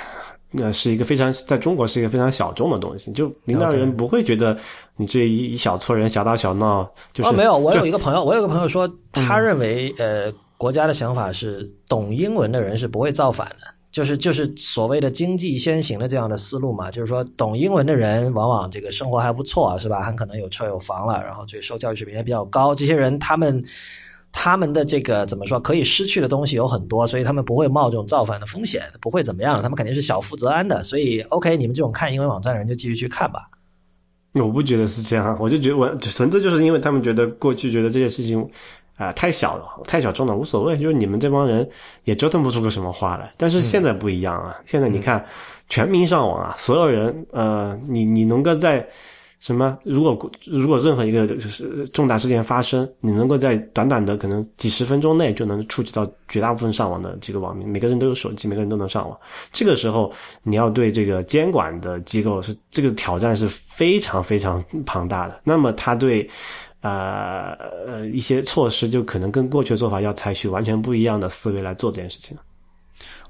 [0.57, 4.57] 那是一个非常在中国是一个非常小众的东西，就领导人不会觉得
[4.97, 6.89] 你这一一小撮人小打小闹。
[7.13, 20.03] 就是没有，我有一个朋友，我有个朋友说，他认为呃，国家的想法是懂英文的人是不会造反的，就是就是所谓的经济先行的这样的思路嘛，就是说懂英文的人往往这个生活还不错，是吧？
[20.03, 23.63] 很可能有车有房了，然后这个受教育水平也比较高，这些人他们。
[24.39, 25.59] 他们的这个怎么说？
[25.59, 29.63] 可以失去的东西有很多，所以他们不会冒这种造反的风险，不会怎么样。
[29.63, 30.85] 他们肯定是小富则安的。
[30.85, 33.49] 所以，OK，你们这种看英文网站的人就继续去看吧。
[34.35, 38.47] 我不觉得是这样，我就觉得我纯粹就是因为他们觉得过去觉得这件事情
[38.99, 41.67] 啊太小了，太小众了，无所谓，就是你们这帮人
[42.05, 43.33] 也折腾不出个什么话来。
[43.39, 45.25] 但是现在不一样啊，现在你看
[45.71, 48.87] 全民上网啊，所有人呃，你你能够在。
[49.47, 49.79] 什么？
[49.85, 59.17] 如果如果任何一个就是重大事件发生，你能够在短短的可能几十分钟内就能触及到绝大部分上网的这个网民，每个人都有手机，每个人都能上网。
[59.53, 65.41] 这个时候，你要对这个监管的机构是这个挑战是非常非常庞大的。
[65.45, 66.29] 那么，他对
[66.81, 67.53] 呃
[67.87, 72.37] 呃一些措施就可能跟过去做法要采取完全不一样的思维来做这件事情。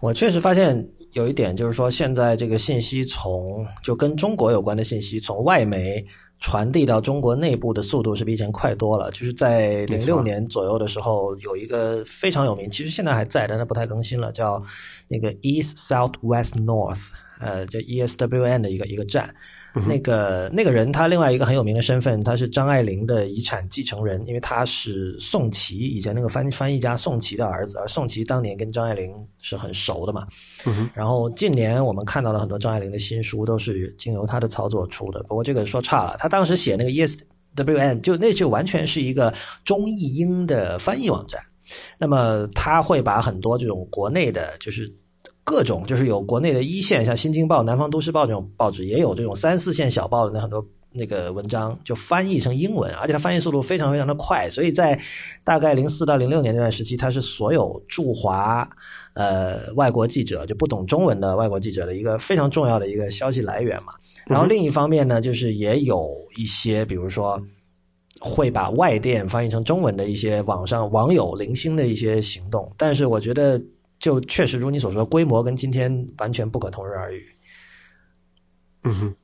[0.01, 0.89] 我确实发现。
[1.17, 6.05] 有一点就是说，现在这个信息从就跟中国有关的信息从外媒
[6.39, 9.11] 传递到中国内部的速度是比以前快多了。
[9.13, 14.63] 就是在零六年左右的时候，有一个非常有名，其实现在还在，但它不太更新了，叫
[15.09, 17.01] 那个 East South West North，
[17.41, 19.35] 呃，叫 ESWN 的一个一个站。
[19.87, 29.13] 那个那个人，他另外一个很有名的身份，他是张爱玲的遗产继承人，因为他是宋琦以前那个翻翻译家宋琦的儿子，而宋琦当年跟张爱玲
[29.43, 30.27] 是很熟的嘛。
[30.95, 35.23] 然后近年我们看到了很多张爱玲的新书，都是经由他的操作出的。
[35.25, 37.19] 不过这个说差了，他当时写那个 Yes。
[37.55, 39.33] W N 就那就完全是一个
[39.65, 41.41] 中译英的翻译网站。
[41.97, 44.95] 那么他会把很多这种国内的，就是。
[45.47, 55.01] 各种就是有国内的一线，像《新京报》《南方都市报》这种报纸，也有这种三四线小报的那很多那个文章，就翻译成英文，而且它翻译速度非常非常的快，所以在
[55.45, 58.69] 大概零四到零六年那段时期，它是所有驻华
[59.15, 63.93] 呃外国记者就不懂中文的外国记者的一个非常重要的一个消息来源嘛。
[64.27, 67.41] 然后另一方面呢，就是也有一些，比如说
[68.21, 73.63] 会把外电翻译成中文的一些网上网友零星的一些行动，但是我觉得
[73.99, 77.27] 就确实如你所说，规模跟今天完全不可同日而语。
[78.85, 79.15] 嗯哼，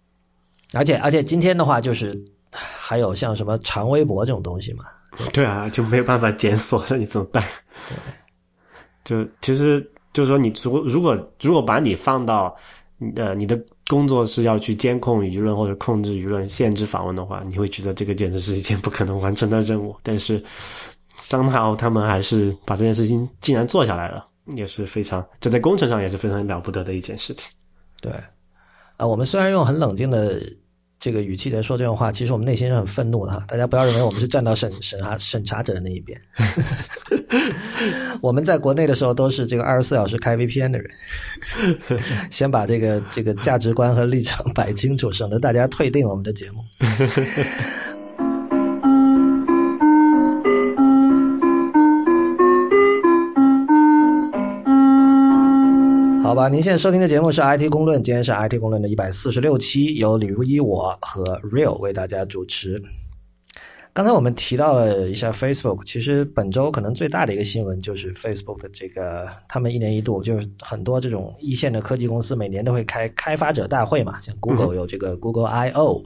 [0.75, 2.19] 而且而且今天的话，就是
[2.51, 4.85] 还有像什么长微博这种东西嘛。
[5.33, 7.45] 对啊，就没有办法检索了，你怎么办？
[9.05, 9.81] 对，就其实
[10.13, 12.57] 就是说，你如果如果如果把你放到
[13.15, 19.95] 呃你的工作是要去监控舆论或者控制舆论、限制访问的话，你会觉得这个简直是一件不可能完成的任务。
[20.03, 20.43] 但是
[21.21, 27.51] ，somehow 他们还是把这件事情竟然做下来了，也是非常这在工程上也是非常了不得的一件事情。
[28.01, 28.13] 对，
[28.97, 30.41] 啊，我们虽然用很冷静的。
[30.99, 33.45] 这个语气在说这种话，其实我们内心是很愤怒的哈。
[33.49, 36.17] 大家不要认为我们是站到审 审查审查者的那一边。
[38.23, 40.89] 我们在国内的时候都是这个二十四小时开 VPN 的人，
[42.31, 46.63] 先把这个这个价值观和立场摆清楚，省得大家退订我们的节目。
[56.33, 62.83] 好吧，您现在收听的节目是 IT 公论，今天是 IT 公论的一百四十六期，由李如一我和 Real 为大家主持。
[63.95, 76.03] 刚才我们提到了一下 Facebook，其实本周可能最大的一个新闻就是 Facebook 的这个，他们一年一度就是很多这种一线的科技公司每年都会开开发者大会嘛，像 Google 有这个 Google I/O，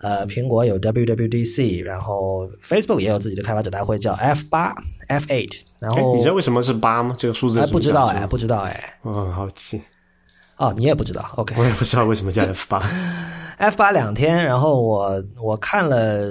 [0.00, 4.74] 呃，苹果有 WWDC，然后 Facebook 也有自己的开发者大会叫 F 八
[5.08, 7.14] F eight，然后你知道为什么是八吗？
[7.18, 9.82] 这个数字哎不知道哎不知道哎，我很好奇。
[10.56, 12.78] 哦，你也不知道？OK，我也不知道为什么叫 F 八
[13.58, 16.30] F 八两天，然后我我看了。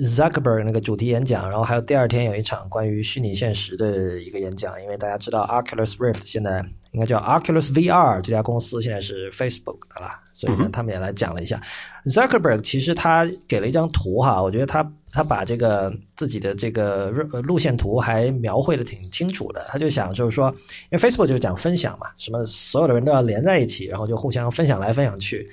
[0.00, 11.60] Zuckerberg 那个主题演讲，然后还有第二天有一场关于虚拟现实的一个演讲，因为大家知道 Oculus Rift 现在应该叫 Oculus VR 这家公司现在是 Facebook 的了，所以呢他们也来讲了一下。
[12.06, 17.10] Zuckerberg 其实他给了一张图哈，我觉得他他把这个自己的这个
[17.42, 20.48] 路线图还描绘的挺清楚的，他就想就是说，
[20.90, 25.50] 因为 Facebook 就是讲分享嘛，什么所有的人都要连在一起，然后就互相分享来分享去。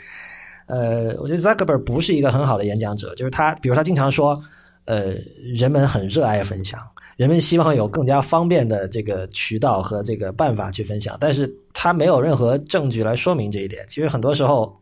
[0.67, 4.41] 呃，我觉得 Zuckerberg 不是一个很好的演讲者，就是他，比如他经常说，
[4.85, 5.15] 呃，
[5.55, 6.79] 人们很热爱分享，
[7.15, 13.85] 人们希望有更加方便的这个渠道和这个办法去分享，但是他没有任何证据来说明这一点。
[13.87, 14.77] 其实很多时候，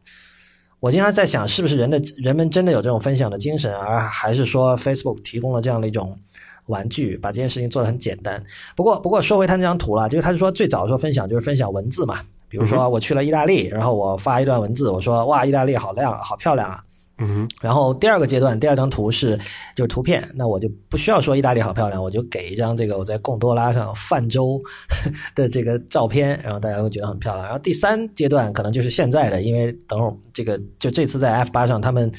[0.80, 6.18] 我经常在想，是不是人的人们真的有这种分享的精神，而还是说 Facebook 提供了这样的一种
[6.66, 8.44] 玩具，把这件事情做得很简单。
[8.76, 12.22] 不过，不过说回他那张图了，就是他是说最早说分享就是分享文字嘛。
[12.50, 16.80] 比如说我去了意大利，然后我发一段文字，我说哇，意大利好亮，好漂亮啊。
[17.18, 19.38] 嗯，然后第二个阶段，第二张图是
[19.74, 24.62] 就是图片，那我就不需要说意大利好漂亮，我就给一张这个我在贡多拉上泛舟
[25.34, 27.46] 的这个照片，然后大家会觉得很漂亮。
[27.46, 32.12] 然后第三阶段可能就是现在的，因为等会儿这个就这次在 F 八上，他们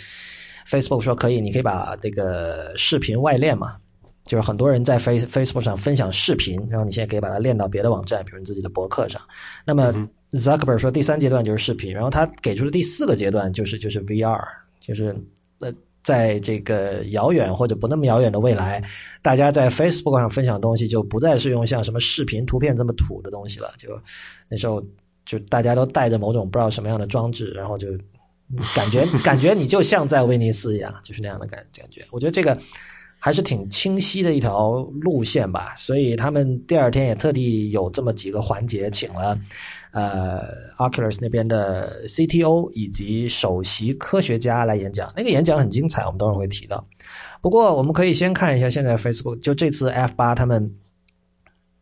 [0.67, 3.77] Facebook 说可以，你可以把这个视频外链嘛。
[4.27, 9.23] 就是很多人在 Face Facebook 上分享视频，然后你现在可以把它链到别的网站，比如你自己的博客上。
[9.65, 9.95] 那么
[10.33, 14.43] Zuckerberg 说第三阶段就是视频，然后他给出的第四个阶段就是就是 VR，
[14.81, 15.17] 就是
[15.61, 15.73] 呃
[16.03, 18.83] 在这个遥远或者不那么遥远的未来，
[19.23, 23.97] 大家在 Facebook 上分享东西就不再是用像什么视频、图片这么土的东西了，就
[24.49, 24.85] 那时候
[25.25, 27.89] 就大家都带着某种不知道什么样的装置，然后就
[28.75, 32.05] 感觉感觉你就像在威尼斯一样，就是那样的感感觉。
[32.11, 32.59] 我觉得这个。
[33.27, 39.37] 还是挺清晰的一条路线吧，所以他们第二天也特地有这么几个环节，请了
[39.91, 40.45] 呃
[40.79, 45.13] Oculus 那边的 CTO 以及首席科学家来演讲。
[45.17, 46.87] 那个演讲很精彩，我们等会儿会提到。
[47.41, 50.77] 不过我们可以先看一下现在 Facebook 就这次 F 八他们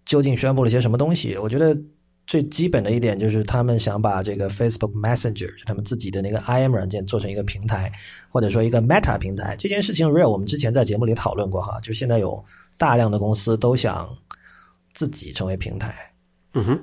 [0.06, 1.36] 究竟宣布了些什么东西。
[1.36, 1.78] 我觉得。
[2.26, 7.92] 最基本的一点就是，他们想把这个 Facebook Messenger，就他们自己的那个 IM 软件做成一个平台，
[8.30, 9.54] 或者说一个 Meta 平台。
[9.56, 12.42] 这件事情，Real 我们之前在节目里讨论过哈，就现在有
[12.78, 14.08] 大量的公司都想
[14.94, 15.94] 自己成为平台。
[16.54, 16.82] 嗯哼，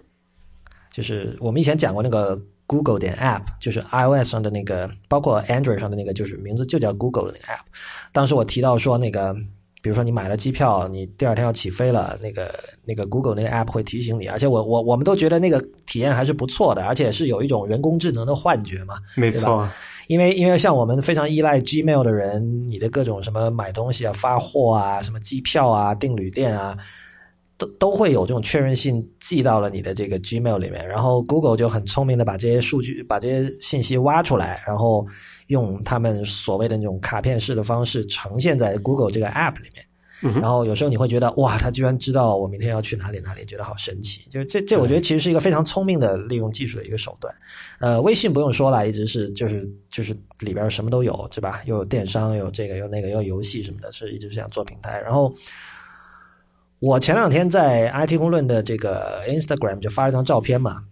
[0.92, 7.66] 就是我们以前讲过那个 Google 点 App，就是 iOS 上的那个，包括 Android 上的那个，就是名字就叫 Google 的那个 App。
[8.12, 9.36] 当时我提到说那个。
[9.82, 12.54] 比如说你买了机票，你第二天要起飞了，那个
[12.86, 19.68] 那个 Google 那个 App 会提醒你，而且我我我们都觉得那个体验还是不错的，而且是有一种人工智能的幻觉嘛，没错。
[20.08, 26.78] 因为因为像我们非常依赖 Gmail 的人，你的各种什么买东西啊、发货啊、什么机票啊、订旅店啊，
[27.58, 35.08] 都都会有这种确认信寄到了你的这个 Gmail 里面，然后 Google 就很聪明的把这些数据、把这些信息挖出来，然后。
[35.52, 39.86] 用他们所谓的那种卡片式的方式呈现在 Google 这个 App 里面，
[40.42, 44.22] 然后有时候你会觉得哇，他居然知道我明天要去哪里哪里，觉得好神奇。
[44.30, 47.36] 就是这这，我觉得其实是一个非常聪明的利用技术的一个手段。
[47.80, 51.62] 呃，微信不用说了，一直是就是就是里边什么都有，对吧？
[51.66, 55.02] 又有电商，又有这个，又那个，又有游戏什么的，是一直是想做平台。
[55.02, 55.34] 然后
[56.80, 60.86] 我前两天在 IT 公论的这个 Instagram 就发了一张照片嘛。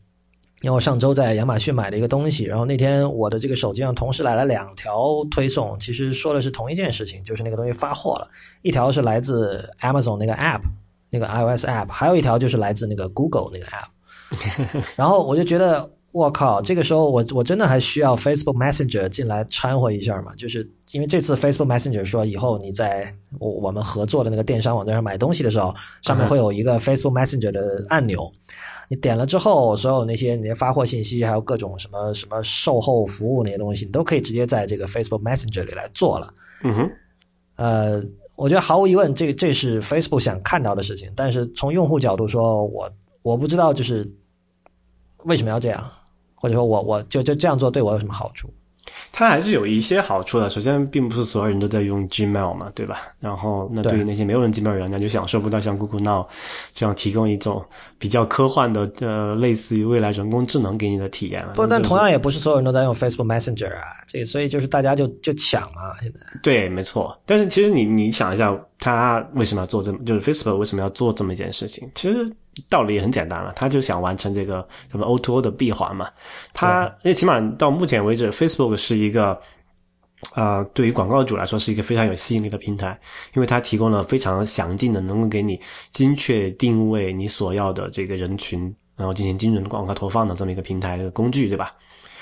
[0.61, 8.29] 因为我上周在亚马逊买了一个东西，然后那天我的这个手机上同时来了两条推送，其实说的是同一件事情，就是那个东西发货了。
[8.61, 10.61] 一条是来自 Amazon 那个 App，
[11.09, 14.83] 那个 iOS App，还有一条就是来自那个 Google 那个 App。
[14.97, 20.35] 然后我就觉得，我靠，这个时候我我真的还需要 Facebook Messenger 进来掺和一下嘛？
[20.35, 28.29] 就是因为这次 Facebook Messenger 说以后你在我我们合作的那个电商网站上买东西的时候，上面会有一个 Facebook Messenger 的按钮。
[28.91, 36.33] 你点了之后，所有那些你的发货信息，还有各种什么什么售后服务那些东西，你都可以直接在这个 Facebook Messenger 里来做了。
[36.63, 36.91] 嗯哼，
[37.55, 38.03] 呃，
[38.35, 41.13] 我觉得毫无疑问，这这是 Facebook 想看到的事情。
[41.15, 42.91] 但是从用户角度说，我
[43.21, 44.11] 我不知道就是
[45.25, 45.87] 为什么要这样，
[46.33, 48.51] 或者说我我就就这样做对我有什么好处。
[49.11, 50.49] 它还是有一些好处的。
[50.49, 53.01] 首先，并不是所有人都在用 Gmail 嘛，对吧？
[53.19, 56.25] 然后，那对于那些没有用 Gmail 的人，那就享受不到像 Google Now
[56.73, 57.63] 这样提供一种
[57.97, 61.53] 比较科幻的，呃，类似于未来人工智能给你的体验了。
[61.53, 66.19] 不，但同样也不是所有人都在用 Facebook Messenger 啊，这所以就是大家就就抢嘛，现在。
[66.41, 67.17] 对，没错。
[67.25, 71.89] 但是其实你你想一下，他为什么要做这么，就是 Facebook 为什么要做这么一件事情？
[71.95, 72.31] 其实。
[72.67, 76.09] 道理也很简单了，他就想完成这个什么 O2O 的闭环嘛。
[76.53, 79.39] 他因为起码到目前为止，Facebook 是一个
[80.33, 82.99] 啊，对于广告主来说是一个非常有吸引力的平台，
[83.33, 85.59] 因为它提供了非常详尽的，能够给你
[85.91, 91.73] 精确定位你所要的这个人群，然后进行精准的广告投放的这么一个平台的工具，对吧？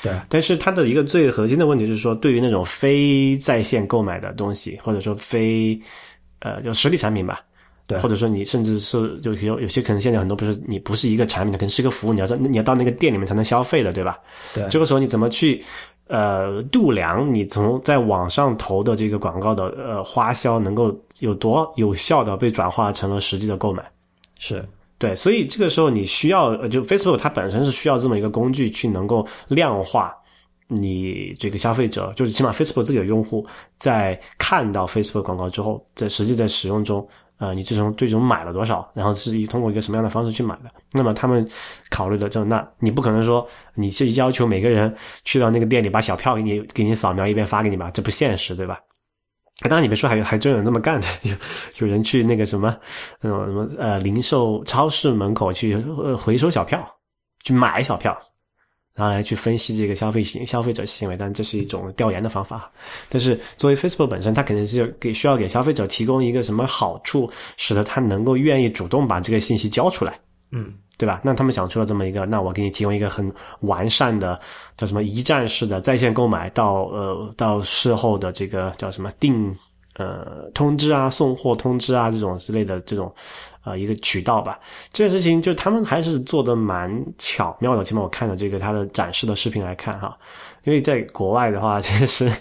[0.02, 0.14] 对。
[0.30, 5.80] 但是它的一个最核心的问题就是说，对于那种非在线购买的东西，或者说非
[6.40, 7.42] 呃就实体产品吧。
[7.88, 14.20] 对，或者说你甚至是就有有些可能现在很多不是你不是一个产品的，可能是一个服务，你要在你要到那个店里面才能消费的，对吧？
[14.54, 15.64] 对，这个时候你怎么去
[16.08, 23.90] 呃度量你从在网上投的这个广告的呃花销能够有多有效的被转化成了实际的购买？
[24.38, 24.62] 是
[24.98, 30.14] 对，所以这个时候你需要就 Facebook 它本身是需要这么一个工具去能够量化
[30.68, 33.48] 你这个消费者，就是起码 Facebook 自己的用户
[33.80, 37.08] 在看到 Facebook 广告之后，在实际在使用中。
[37.40, 38.90] 呃，你最终最终买了多少？
[38.94, 40.72] 然后是以通过一个什么样的方式去买的？
[40.94, 41.48] 那么他们
[41.90, 44.94] 考虑的就那你不可能说你是要求每个人
[45.24, 47.92] 去到那个店里把小票给你给你扫描一遍发给你吧？
[47.92, 48.80] 这不现实，对吧？
[49.70, 51.36] 当然你别说，还还真有这么干的，有
[51.80, 52.76] 有人去那个什么
[53.22, 56.88] 那种什么呃零售超市门口去呃回收小票，
[57.44, 58.16] 去买小票。
[58.98, 62.70] 然后来去分析这个消费行消费者行为，但这是一种调研的方法。
[63.08, 70.20] 但是作为 Facebook 本身，它肯定是给需要给消费者提供一个什么好处，使得他能够愿意主动把这个信息交出来，
[70.52, 71.22] 嗯，对吧？
[71.24, 74.40] 那他们想出了这么一个，那我给你提供一个很完善的
[74.76, 79.56] 叫什么一站式的在线购买到呃到事后的这个叫什么订
[79.98, 83.14] 呃通知啊送货通知啊这种之类的这种。
[83.64, 84.58] 呃，一个渠道吧，
[84.94, 87.84] 这件事情就他们还是做的蛮巧妙的。
[87.84, 90.18] 起码我看了这个他的展示的视频来看哈，
[90.64, 92.32] 因为在国外的话，其实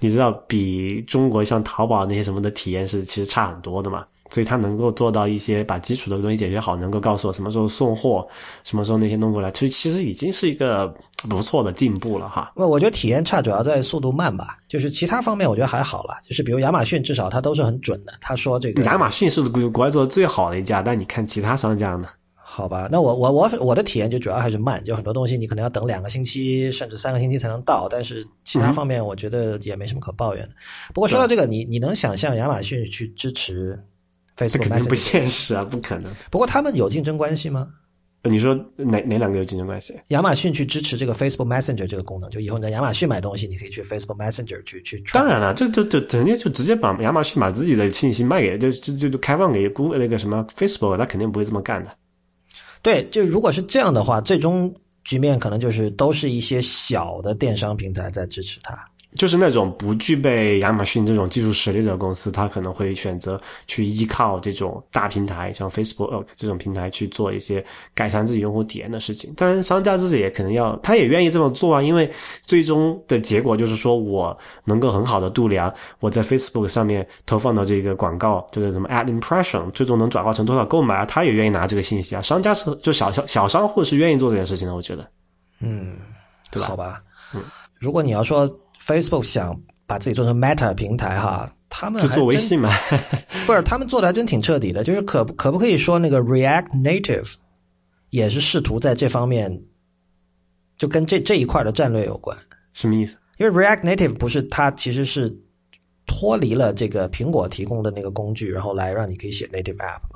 [0.00, 4.04] 你知道比中国像淘宝那些什么的体验是其实差很多的嘛。
[4.30, 8.26] 所以他能够做到一些把基础的东西解决好，能够告诉我什么时候送货，
[8.64, 10.92] 什么时候那些弄过来，其实其实已经是一个
[11.28, 12.52] 不错的进步了哈。
[12.56, 16.14] 我我觉得体验差主要在速度慢吧，就是其他方面我觉得还好了。
[16.22, 18.12] 就是比如亚马逊，至少它都是很准的。
[18.20, 22.08] 他说这个亚马逊是国国外做的最好的一家，但你看其他商家呢？
[22.48, 30.54] 好吧，那我我我我的体验就主要还是慢，就很多东西你可能要等两个星期甚至三个星期才能到，但是其他方面我觉得也没什么可抱怨的。
[30.94, 33.84] 不过说到这个，你你能想象亚马逊去支持？
[34.36, 36.12] 这肯定不现实啊，不可能。
[36.30, 37.68] 不过他们有竞争关系吗？
[38.22, 39.94] 你说哪哪两个有竞争关系？
[40.08, 45.00] 亚马逊去支持这个 Facebook Messenger 这个功能，就以后你在亚马逊买东西，你可以去 Facebook Messenger 去去。
[45.12, 51.90] 当然了，这这这人家就直接把亚马逊把自己的信息卖给就就就开放给 Google 那个什么 Facebook，他肯定不会这么干的。
[52.82, 58.76] 对，就如果是这样的话，最终局面可能就是都是一些小的电商平台在支持它。
[59.16, 67.64] 就是那种不具备亚马逊这种技术实力的公司，他可能会选择去依靠这种大平台，像 Facebook 这种平台去做一些
[67.94, 69.32] 改善自己用户体验的事情。
[69.34, 72.10] 当然，商家自己也可能要，他也愿意这么做啊，因为
[72.42, 82.20] 最终的结果就是说我能够很好的度量我在 Facebook 上面投放的这个广告，这个什么 ad impression，最终能转化成多少购买啊，他也愿意拿这个信息啊。
[82.20, 85.08] 商家是就小小小商户是愿意做这件事情的，我觉得，
[85.60, 85.96] 嗯，
[86.50, 86.68] 对吧？
[86.68, 87.00] 好吧，
[87.34, 87.40] 嗯，
[87.80, 88.46] 如果你要说。
[88.86, 92.70] Facebook 想把自己做成 Meta 平台哈，他们就做微信嘛，
[93.46, 97.34] 不是他们做的还真挺彻底的，就是可可不可以说那个 React Native
[98.10, 99.60] 也是试图在这方面
[100.78, 102.36] 就跟这这一块的战略有关？
[102.72, 103.18] 什么意思？
[103.38, 105.36] 因为 React Native 不是它其实是
[106.06, 110.15] 脱离了这个苹果提供的那个工具，然后来让你可以写 native app 嘛？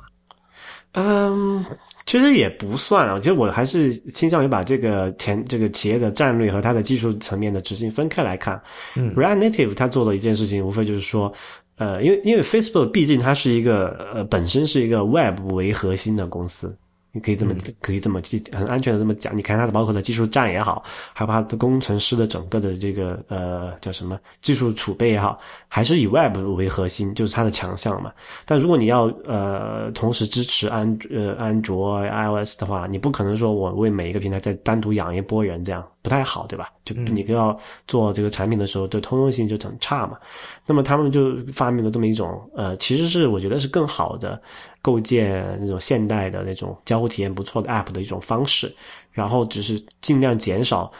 [0.93, 1.63] 嗯，
[2.05, 3.19] 其实也不算啊。
[3.19, 8.61] 其实我还是倾向于把这个前这个企业的战略和它的技术层面的执行分开来看。
[8.95, 11.31] 嗯，React Native 它做的一件事情，无非就是说，
[11.77, 16.77] 呃，因为因为 Facebook 毕竟它是一个呃本身是一个 Web 为核心的公司。
[17.13, 20.81] 你可以这么可以这么记很安全的这么讲，你看它的包括的技术栈也好，
[21.11, 25.37] 还有它的工程师的整个的这个呃叫什么技术储备也好，
[25.73, 28.11] 还是以 Web 为核心，就是它的强项嘛。
[28.45, 36.69] 但如果你要呃同时支持安呃安卓 iOS 的话，你不可能说我为每一个平台再单独养一波人，这样不太好，对吧？
[36.83, 37.57] 就你要
[37.87, 40.17] 做这个产品的时候，对通用性就很差嘛。
[40.65, 44.41] 那么他们就发明了这么一种呃，其实是我觉得是更好的。
[44.83, 48.75] 构建那种现代的那种交互体验不错的 App 的一种方式，
[49.11, 50.91] 然后只是尽量减少。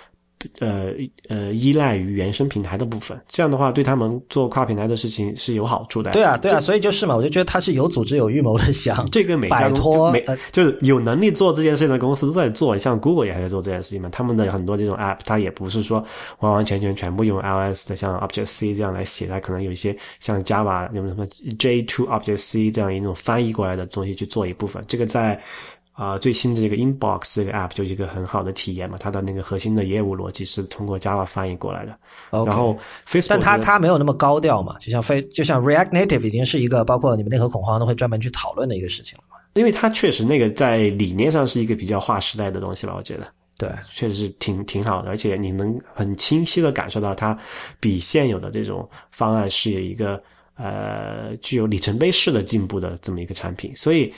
[0.60, 0.92] 呃
[1.28, 6.12] 呃，依赖于原生平台的部分，这样的话对他们做跨平台的事情是有好处的。
[6.12, 14.10] 对啊，对啊，所以就是嘛，我就觉得他是有组织、有预谋的想这个每家公司每就是有能力做这件事情的公司都在做，像 Google 也还在做这件事情嘛。
[14.12, 16.04] 他们的很多这种 App，它也不是说
[16.40, 21.26] 完完全全全部用 iOS 的，像 Object C 这样来写，它可能有一些像 Java 有什么
[21.60, 24.84] J2 Object C 这样一种翻译过来的东西去做一部分。
[24.88, 25.42] 这个在。
[25.94, 31.96] 啊，最新的这个 Inbox 这个 App 就是一个很好的体验嘛，它的那个核心的业务逻辑是通过 Java 翻译过来的。
[32.32, 32.76] 然后
[33.08, 39.38] Facebook，但它它没有那么高调嘛，就像非就像 React Native 已经是一个包括你们内核恐慌都会专门去讨论的一个事情了嘛。
[39.54, 43.28] 因为它确实那个在理念上是一个比较划时代的东西吧，我觉得。
[43.58, 47.38] 对，确实是挺挺好的，而且你能很清晰的感受到它
[47.80, 50.20] 比现有的这种方案是有一个
[50.56, 54.12] 呃具有里程碑式的进步的这么一个产品，所以。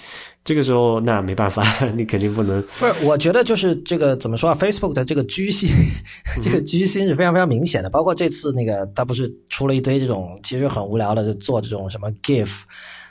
[0.44, 1.64] 这个时候，那没办法，
[1.95, 2.61] 你肯定不能。
[2.80, 5.70] 不是，我觉得就是这个怎么说啊？Facebook 的这个居心，
[6.41, 7.90] 这个居心是非常非常明显的。
[7.90, 12.64] 包括这次那个，他不是出了一堆这种其实很无聊的，就做这种什么 GIF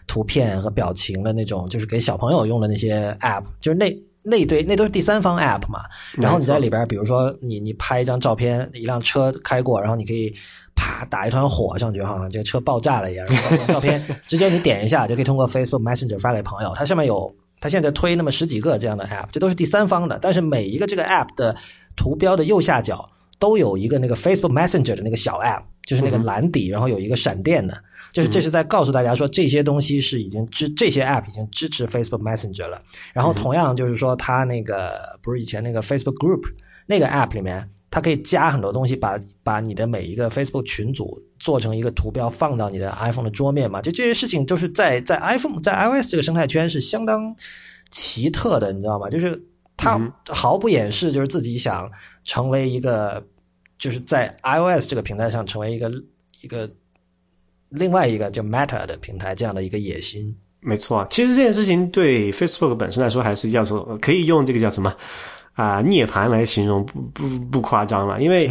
[0.07, 5.81] 图片和表情的那种，就是给小朋友用的那些 App，就是那那堆那都是第三方 App 嘛。
[6.13, 10.35] 然后你在里边，比如说你你拍一张照片，一辆车开过，然后你可以。
[10.75, 13.27] 啪，打一团火上去，哈这个车爆炸了一样。
[13.69, 16.73] 照片直接你点一下就可以通过 Facebook Messenger 发给朋友。
[16.75, 20.19] 它上面有，它现在推那么十几个这样的 App，这都是第三方的。
[20.21, 21.55] 但是每一个这个 App 的
[21.97, 23.09] 图标的右下角
[23.39, 27.77] 都有一个那个 Facebook Messenger 的那个小 App，就是那个蓝底，然后有一个闪电的，
[28.13, 32.81] 就是这是在告诉大家说这些东西是已经支这些 App 已经支持 Facebook Messenger 了。
[33.13, 36.43] 然后同样就是说，它那个不是以前那个 Facebook Group
[36.87, 37.69] 那个 App 里面。
[37.93, 43.83] 它可以加很多东西，把把你的每一个 Facebook 群组做成一个图标，放到你的 iPhone 的桌面嘛？
[43.83, 47.37] 就这些事情，就是在在 iPhone 在 iOS 这个生态圈是相当
[47.91, 49.11] 奇特的，你知道吗？
[49.11, 49.39] 就是
[49.77, 51.87] 它毫不掩饰，就是自己想
[52.25, 53.23] 成为一个，
[53.77, 55.93] 就是在 iOS 这个平台上成为一个
[56.41, 56.67] 一个
[57.69, 60.35] 另外一个叫 Meta 的平台这样的一个野心。
[60.61, 64.95] 没错，其实这件事情对 Facebook 本身来说，还是叫做可以用这个叫什么？
[65.55, 68.51] 啊，涅槃来形容不不不夸张了，因为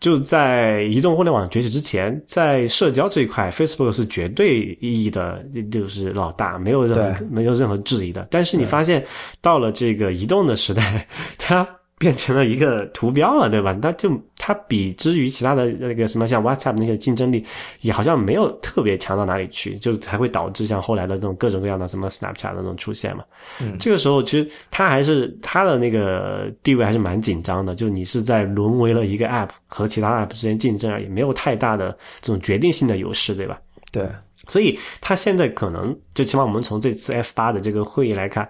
[0.00, 8.26] 就在移动互联网崛起之前，在社交这一块，Facebook 是绝对意义的，就是老大，没有任何没有任何质疑的。
[8.30, 9.04] 但是你发现
[9.40, 11.06] 到了这个移动的时代，
[11.38, 11.66] 它。
[11.98, 13.76] 变成了一个图标了，对吧？
[13.82, 17.44] 那就它比之于其他的那个什么像 WhatsApp 那些竞争力，
[17.80, 23.24] 也好像没有特别强到哪里去，就才会导致像后来的这种各种各样的什么 Snapchat 的那种出现嘛。
[23.60, 33.58] 嗯，这个时候其实它还是它的那个地位还是蛮紧张的，就你是在沦为了一个 App 和其他 App 之间竞争而已，没有太大的这种决定性的优势，对吧？
[33.90, 34.08] 对，
[34.46, 38.48] 所以它现在可能就起码我们从这次 F 八的这个会议来看。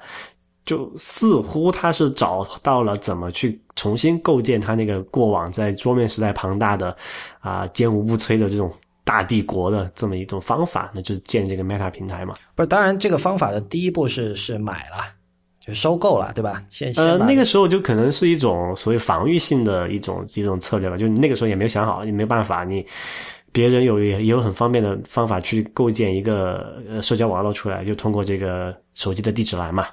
[0.69, 6.95] 就似乎他是找到了怎么去重新构建他那个过往在桌面时代庞大的
[7.41, 8.71] 啊坚无不摧的这种
[9.03, 12.35] 大帝国的这么一种方法，那就是建这个 Meta 平台嘛。
[12.55, 15.03] 不是，当然这个方法的第一步是是买了，
[15.59, 16.63] 就收购了，对吧？
[16.69, 22.85] 现呃那个时候就可能是一种所谓防御性的一种一种策略吧，就那个时候也没有想好，也没办法，你
[23.53, 29.87] 别人有也有很方便的方法去构建一个呃社交网络出来，就通过这个手机的地址栏嘛。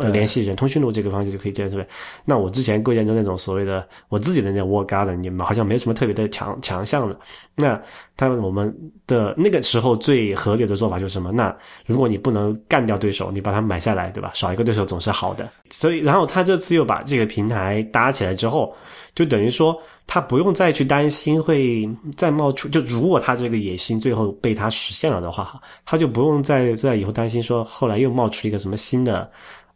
[0.00, 1.86] 通联系人通讯录这个方式就可以建出来。
[2.24, 7.16] 那我之前构建的那种所谓的我自己的那个 wall garden，你们好像没有什么特别的强强项了。
[7.54, 7.80] 那
[8.16, 8.74] 他我们
[9.06, 11.30] 的那个时候最合理的做法就是什么？
[11.30, 11.54] 那
[11.84, 14.30] 如果你不能干掉对手，你把它买下来，对吧？
[14.34, 15.48] 少一个对手总是好的。
[15.70, 18.74] 所以，然后他这次又把这个平台搭起来之后，
[19.14, 22.68] 就等于说他不用再去担心会再冒出。
[22.68, 29.30] 就如果他这个野心最后被他实现了的话，他就不用再在以后担心说后来又冒出一个什么新的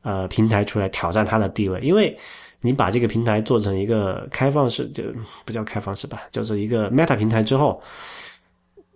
[0.07, 2.17] 呃平台出来挑战它的地位，因为。
[2.63, 5.05] 你把这个平台做成一个开放式，就
[5.45, 7.81] 不叫开放式吧，就是一个 Meta 平台之后，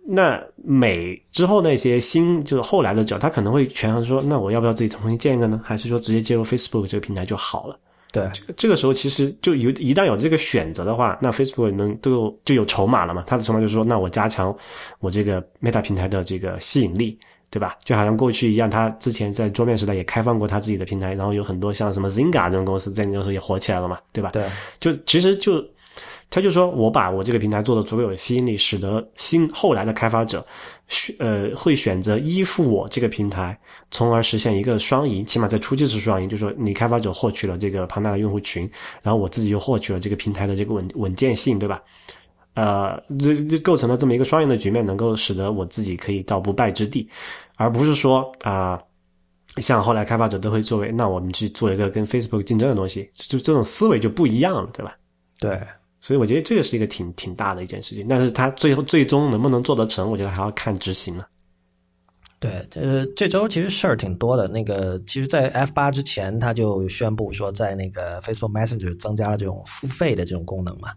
[0.03, 5.61] 那每之后那些新就是后来的者，他可能会权衡说，那我要不要自己重新建一个呢？
[5.63, 7.79] 还是说直接接入 Facebook 这个平台就好了？
[8.11, 13.23] 对，这个这个时候其实就有一旦有这个选择的话，那 Facebook 能都就有筹码了嘛？
[13.25, 14.53] 他的筹码就是说，那我加强
[14.99, 17.17] 我这个 Meta 平台的这个吸引力。
[17.51, 17.77] 对吧？
[17.83, 24.29] 就好像过去一样，他之前在桌面时代也开放过他自己的平台，然后有很多像什么 Zynga 这种公司在那个时候也火起来了嘛，对吧？
[24.31, 24.45] 对，
[24.79, 25.61] 就其实就
[26.29, 30.45] 他就说我把我这个平台做的足够有吸引力，使得新后来的开发者
[30.87, 33.59] 选呃会选择依附我这个平台，
[33.91, 38.63] 从而实现一个双赢，起码在初期是双赢，就是说你开发者获取了这个庞大的用户群，
[39.01, 41.81] 然后我自己又获取了这个平台的这个稳稳健性，对吧？
[42.53, 47.07] 呃，这这构成了这么一个双赢的局面，能够使得我自己可以到不败之地。
[47.57, 48.81] 而不是说啊，
[49.57, 54.95] 像后来开发者都会作为，那我们去做一个跟 Facebook 竞争的东西，就这种思维就不一样了，对吧？
[55.39, 55.61] 对，
[55.99, 61.27] 所以我觉得这个是一个挺挺大的一件事情，但是它最后最终能不能做得成，我觉得还要看执行了。
[62.41, 64.47] 对，这这周其实事儿挺多的。
[64.47, 70.89] 那个，其实，在 F 八之前，他就宣布说，在那个 Facebook Messenger 增加了这种付费的这种功能嘛。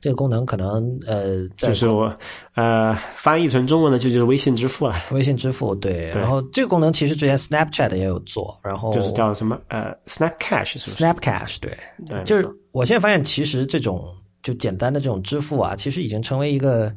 [0.00, 2.16] 这个功能可能呃，就是我
[2.54, 4.96] 呃翻译成中文的就就是微信支付了。
[5.10, 14.02] 微信支付对，然后这个功能其实之前 Snapchat 也有做，然后就是叫什么呃 Snap Cash 是 Snap Cash 对对，就是我现在发现，其实这种
[14.42, 16.94] 就简单的这种支付啊，其实已经成为一个。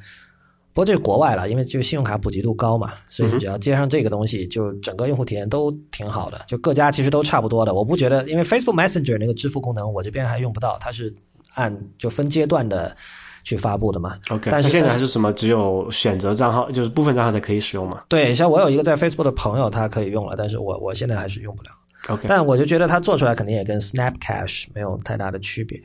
[0.80, 6.40] 不过这是国外了，因为就信用卡普及度高嘛，所以你只要接上这个东西，就整个用户体验都挺好的。
[6.48, 11.14] 就各家其实都差不多的，我不觉得，因为 Facebook Messenger 那个支付功能，我这边还用不到，它是
[11.54, 12.96] 按就分阶段的
[13.44, 14.18] 去发布的嘛。
[14.30, 18.04] OK，但是现在还是什么只有选择账号，就是部分账号才可以使用嘛？
[18.08, 21.72] 对，像我有一个在 Facebook 的朋友，他可以用了，但是我我现在还是用不了。
[22.08, 25.78] OK，但我就觉得它做出来肯定也跟 Snap Cash 没有太大的区别。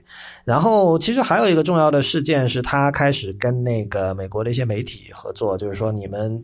[0.44, 6.42] 然后其实还有一个重要的事件是，他开始跟那个美国的一些媒体合作，就是说你们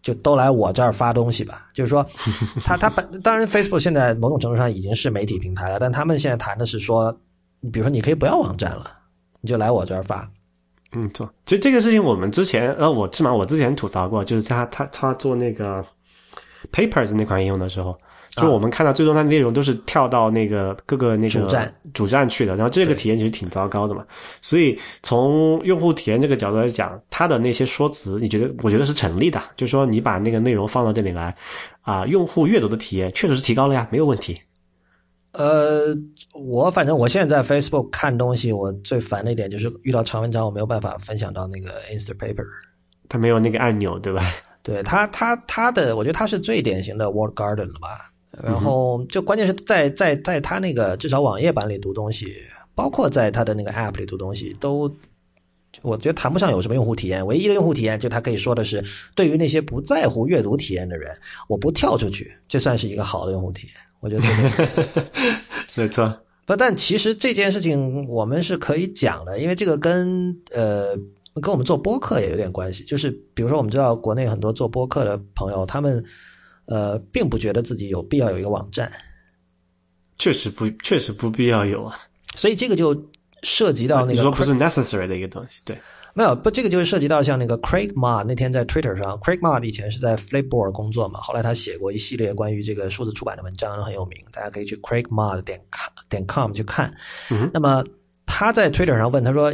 [0.00, 1.68] 就都来我这儿发东西吧。
[1.74, 2.06] 就是说，
[2.64, 7.12] 他他本当然 Facebook 现在某种程度上已经是媒体平台了，但他们现在谈的是说，
[7.72, 8.90] 比如说你可以不要网站了，
[9.40, 10.30] 你就来我这儿发。
[10.92, 11.28] 嗯，错。
[11.44, 15.84] 其实这个事情我们之前呃，我起码我之前吐槽过，就是他他他做那个
[16.72, 17.98] Papers 那款应用的时候。
[18.40, 24.04] 就我们看到最终它的内容都是跳到那个各个那个主站主站去的，然后这个体验其实挺糟糕的嘛。
[24.40, 28.52] 所以从用户体验这个角度来讲，它的那些说辞，你觉得？
[28.62, 29.40] 我觉得是成立的。
[29.56, 31.36] 就是说你把那个内容放到这里来，
[31.82, 34.40] 啊，用户阅读的体验确实是提高了呀，没有问题。
[35.32, 35.94] 呃，
[36.34, 42.44] 我反正我现在在 Facebook 看东西，我最烦的一点就是遇到长文章，我没有办法分享到那个 Instapaper，
[43.08, 44.24] 它没有那个按钮，对吧？
[44.62, 48.09] 对它，它它的，我觉得它是最典型的 Word Garden 了吧。
[48.42, 52.36] 然后就关键是在在在他那个至少网页版里读东西，
[52.76, 54.88] 包括在他的那个 App 里读东西，都
[55.82, 57.26] 我觉得谈不上有什么用户体验。
[57.26, 58.84] 唯一的用户体验，就他可以说的是，
[59.16, 61.12] 对于那些不在乎阅读体验的人，
[61.48, 63.76] 我不跳出去，这算是一个好的用户体验。
[63.98, 65.10] 我觉得这个
[65.74, 66.16] 没错。
[66.46, 70.96] 不，但其实这件事情我们是可以讲的，因为这个跟呃
[71.42, 72.84] 跟我们做播客也有点关系。
[72.84, 76.04] 就是比如说，我们知道国内很多做播客的朋友，他们。
[76.70, 78.90] 呃，并不觉得自己有必要有一个网站，
[80.16, 81.98] 确实不，确实不必要有啊。
[82.36, 83.10] 所以这个就
[83.42, 85.76] 涉及到那个你说不是 necessary 的一个东西，对，
[86.14, 96.52] 没有不，这个就是涉及到像那个 Craig Ma 那天在 Twitter 上，Craig Ma 以前是在 Flipboard 工作嘛，后来他写过一系列关于这个数字出版的文章，很有名，大家可以去 Craig Ma 点 com 点 com
[96.52, 96.94] 去看。
[97.30, 97.84] 嗯，那么
[98.26, 99.52] 他在 Twitter 上问他说，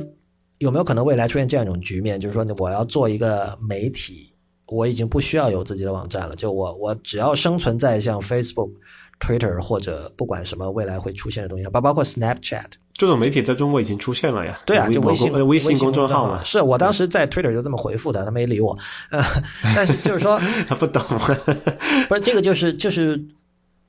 [0.59, 4.31] 有没有可能未来出现这样一种局面，就是说我要做一个媒体。
[4.69, 8.71] 我已经不需要有自己的网站了，就我我只要生存在像 Facebook、
[9.21, 12.65] Twitter 或者不管什么未来会出现的东西，包包括 Snapchat
[12.95, 14.59] 这种媒体在中国已经出现了呀。
[14.67, 16.43] 对啊，就微信微信公众号嘛。
[16.43, 18.77] 是我当时在 Twitter 就这么回复的，他没理我。
[19.11, 19.23] 呃，
[19.77, 21.03] 但是就是说 他不懂，
[22.09, 23.23] 不是这个就是就是。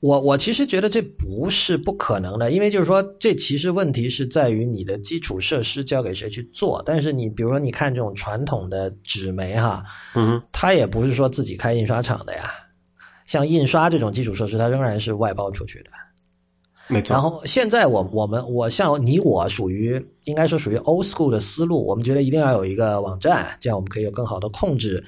[0.00, 6.80] 我我其实觉得这不是不可能的，因为就是说，这其实问题是在于你的基础设施交给谁去做。
[6.86, 9.82] 但是你比如说，你看这种传统的纸媒哈，
[10.14, 12.50] 嗯，它也不是说自己开印刷厂的呀。
[13.26, 15.90] 像印刷这种基础设施，它仍然是外包出去的。
[16.86, 17.12] 没错。
[17.12, 25.04] 然后现在我我们我像你我属于应该说属于 old school 的思路，我们觉得一定要有一个网站，这样我们可以有更好的控制。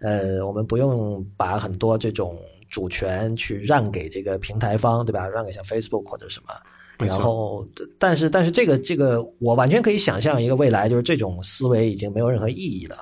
[0.00, 5.26] 呃，我们不用把很多这种主权去让给这个平台方，对吧？
[5.26, 6.54] 让给像 Facebook 或者什么。
[6.98, 7.66] 然后，
[7.98, 12.96] 但是但是这个这个，我完全可以想象一个未来，就是这种思维已经没有任何意义了。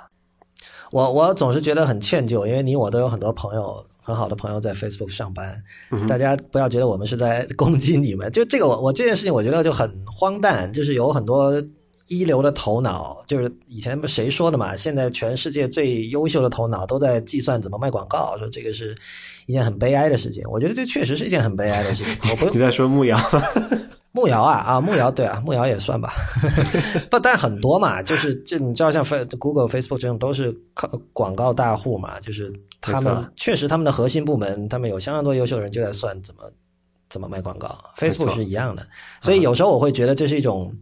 [0.93, 5.63] 我我总是觉得很歉疚，因为你我都有很多朋友，很好的朋友在 Facebook 上班。
[6.07, 11.63] 大家不要觉得我们是在攻击你们，就这个我我这件事情，我觉得就很荒诞，就是有很多。
[12.09, 14.77] 一流的头脑，就是以前不谁说的嘛？
[14.77, 18.97] 现在全世界最优秀的头脑都在计算怎么卖广告，说这个是
[19.47, 20.45] 一件很悲哀的事情。
[20.51, 22.31] 我觉得这确实是一件很悲哀的事情。
[22.31, 23.19] 我不 你在说木瑶？
[24.13, 26.13] 木瑶啊啊，木瑶对啊，木瑶也算吧。
[27.11, 29.05] 不，但很多嘛，就是这你知道，像
[29.39, 36.45] Google、Facebook 这种都是靠广告大户嘛，就是他们确实他们的核心部门，他们有相当多优秀的人就在算怎么
[37.11, 37.77] 怎么卖广告。
[37.99, 38.87] Facebook 是一样的，
[39.21, 40.75] 所以有时候我会觉得这是一种。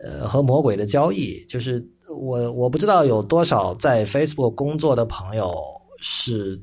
[0.00, 5.52] 呃，和魔鬼的交易，就是我我不知道有多少在 Facebook 工作的朋友
[5.98, 6.56] 是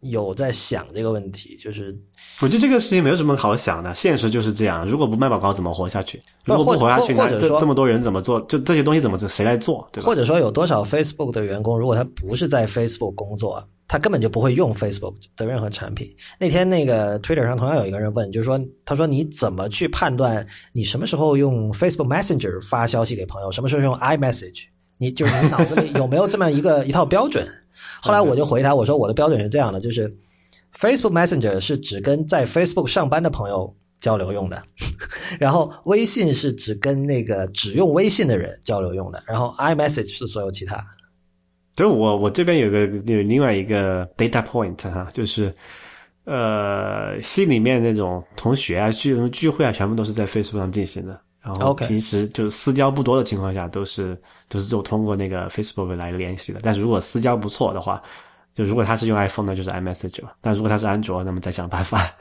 [0.00, 1.96] 有在想这个问题，就是
[2.40, 4.86] 我觉得这个事情没有什么好想的，现实就是这样。
[4.86, 6.20] 如果不卖广告，怎么活下去？
[6.44, 8.40] 如果不活下去，或者说这么多人怎么做？
[8.42, 9.28] 就这些东西怎么做？
[9.28, 9.86] 谁来做？
[9.92, 10.06] 对吧？
[10.06, 13.62] 或者说有多少 Facebook 的员工，如果他不是在 Facebook 工作？
[13.86, 16.08] 他根本就不会用 Facebook 的任何产品。
[16.38, 24.66] 那天那个 Twitter 上同样有一个人问，就是说，他说你怎么去判断你什么时候用 Facebook Messenger 发消息给朋友，什么时候用 iMessage？
[24.96, 27.44] 你就是你脑子里有没有这么一个一套标准？
[28.02, 30.08] 后来我就回答我说，我的标准是这样的，就是
[30.74, 34.62] Facebook Messenger 是只跟在 Facebook 上班的朋友交流用的，
[35.38, 40.84] 然后微信是只跟那个只用微信的人交流用的，然后 iMessage 是所有其他。
[41.76, 45.54] 所以我我这边有个有另外一个 data point 哈，就是，
[46.24, 51.18] 呃，系里面那种同学啊聚聚会啊，全部都是在 Facebook 上进行的。
[51.42, 54.16] 然后平时就是私交不多的情况下，都是
[54.48, 56.60] 都是就通过那个 Facebook 来联系的。
[56.62, 58.02] 但是如果私交不错的话，
[58.54, 60.32] 就如果他是用 iPhone 那就是 iMessage 了。
[60.40, 62.04] 但如果他是安卓，那么再想办法。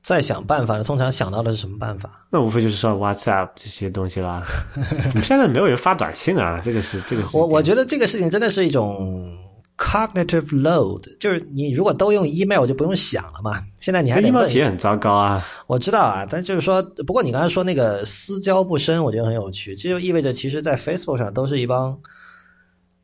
[0.00, 2.08] 再想办法，通常想到的是什么办法？
[2.30, 4.42] 那无非就是说 WhatsApp 这些东西啦。
[5.22, 7.22] 现在没有人发短信啊，这个是这个。
[7.34, 9.36] 我我觉得这个事情真的是一种
[9.78, 13.62] cognitive load，就是你如果都用 email 就不用想了嘛。
[13.78, 15.42] 现在你还 email 体验很糟糕啊。
[15.66, 19.76] 我知道啊，但就是说，不过你刚才说那个私交不深，我觉得很有趣。
[19.76, 21.96] 这就意味着，其实，在 Facebook 上都是一帮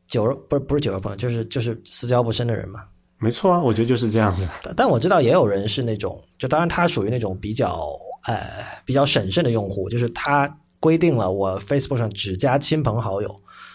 [0.08, 2.80] 酒肉不是不是酒肉朋友，就是就是私交不深的人嘛。
[3.18, 4.46] 没错啊，我觉得就是这样子。
[4.76, 7.88] 但我知道也有人是那种，就当然他属于那种比较
[8.26, 13.34] 呃比较审慎的用户，就是他规定了我 Facebook 上只加亲朋好友，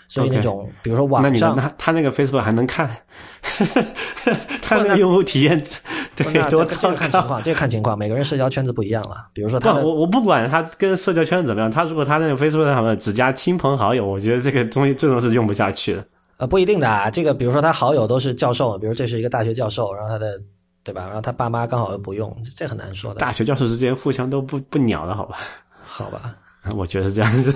[0.10, 2.90] 所以那种比如说网上，那他那个 Facebook 还能看，
[4.62, 5.64] 他那个用户体验
[6.16, 9.30] 对多这个看情况，这个看情况，每个人社交圈子不一样了。
[9.34, 16.04] 比如说他，我我不管他跟社交圈子怎么样，他如果他那个 Facebook 上面只加亲朋好友，我觉得这个东西这种是用不下去的。
[16.38, 17.08] 呃，不一定的啊。
[17.10, 20.42] 这个，比如说他好友都是教授，比如这是一个大学教授，然后他的，
[20.84, 21.04] 对吧？
[21.04, 23.20] 然后他爸妈刚好又不用，这很难说的。
[23.20, 25.38] 大学教授之间互相都不不鸟的好吧？
[25.86, 26.36] 好吧，
[26.76, 27.54] 我觉得是这样子。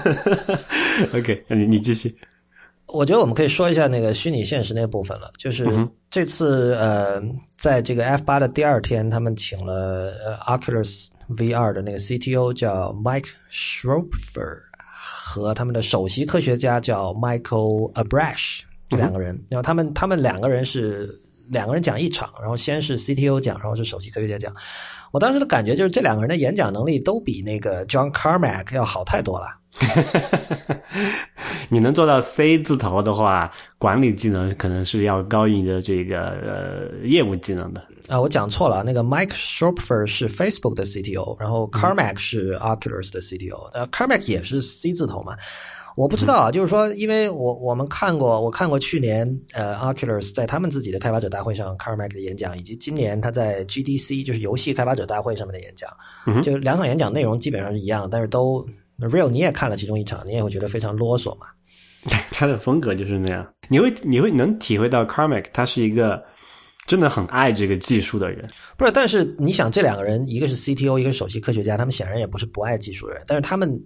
[1.18, 2.16] OK，你你继续。
[2.88, 5.32] 我觉得我们可以说一下那个虚拟现实那部分了。
[5.38, 5.66] 就是
[6.10, 7.22] 这次呃，
[7.58, 18.98] 在这个 F 八的第二天，他们请了呃 Oculus VR 的那个 CTO 叫 Mike Schroepfer 和他们的首席科学家叫 Michael Abrash 这。
[18.98, 21.10] 两个人，然后他们他们两个人是
[21.48, 24.54] 两个人讲一场，然后先是 CTO 讲，然后是首席科学家讲。
[25.12, 29.48] 我当时的感觉就是这两个人的演讲能力都比那个 John Carmack 要好太多了。
[31.70, 37.82] 你能做到 C 字头的话，管理技能可能是要高于你的这个呃业务技能的。
[38.10, 45.36] 啊，我讲错了，那个 Mike Schroepfer 是 Facebook 的 CTO，然后 Carmack 是 Oculus 的 CTO，呃，Carmack 也是 C 字头嘛。
[45.96, 55.90] 我不知道啊，就是说，因为我我们看过，我看过去年呃，Oculus 在他们自己的开发者大会上 Carmack 的演讲，以及今年他在 GDC 就是游戏开发者大会上面的演讲，
[56.42, 58.66] 就两场演讲内容基本上是一样，但是都
[59.10, 61.48] Real 你也看了其中一场，你也会觉得非常啰嗦嘛。
[62.32, 66.22] 他的风格就是那样，你会你会能体会到 Carmack 他是一个
[66.86, 68.44] 真的很爱这个技术的人。
[68.78, 73.84] 不是，但是你想，这两个人一个是 CTO，一个是首席科学家，他们显然也不是不爱技术的人，但是他们。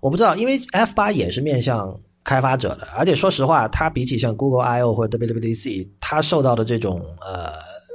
[0.00, 7.54] 我不知道，因为 F 八也是面向开发者的，而且说实话，它比起像 Google I O 或者 WWDC，它受到的这种呃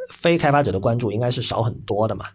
[0.09, 2.25] 非开发者的关注应该是少很多的嘛，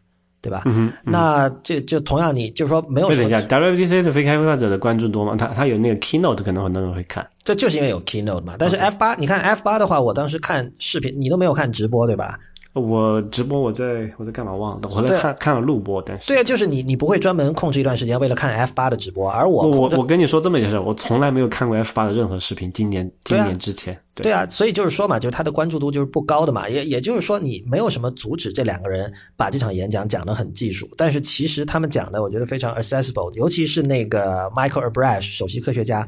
[0.45, 0.62] 对吧？
[0.66, 3.09] 嗯那就就同样，你就是说没有。
[3.09, 5.35] 等一下，WWDC 的非开发者的关注多吗？
[5.39, 7.27] 他他有那个 Keynote，可能很多人会看。
[7.43, 8.57] 这就是因为有 Keynote 嘛。
[8.59, 12.39] 但是 F 八，你看 F 八的话，我当时看视频，你都没有看直播，对吧？
[12.75, 36.07] 我直播我在我在干嘛忘了，我在看看了录播，但是对啊，就是你你不会专门控制一段时间为了看 F 八的直播，而我我我跟你说这么一件事，我从来没有看过 F 八的任何视频，今年今年之前，对啊，所以就是说嘛，就是他的关注度就是不高的嘛，也也就是说你没有什么阻止这两个人把这场演讲讲得很技术，但是其实他们讲的我觉得非常 accessible，尤其是那个 Michael Abrash 首席科学家。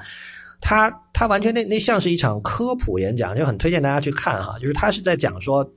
[0.59, 4.59] 他他完全那那像是一场科普演讲，就很推荐大家去看哈。
[4.59, 5.71] 就是他是在讲说，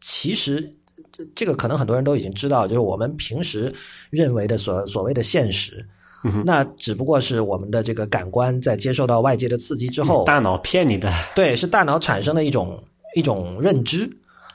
[0.00, 0.74] 其实
[1.10, 3.74] 这这个可能很多人都已经知道，就是我们平时
[4.10, 5.86] 认为的所所谓的现实，
[6.44, 11.12] 那只不过是我们的这个感官在接受到外界的刺激之后，大脑骗你的。
[11.34, 12.82] 对，是大脑产生的一种
[13.14, 14.10] 一种认知，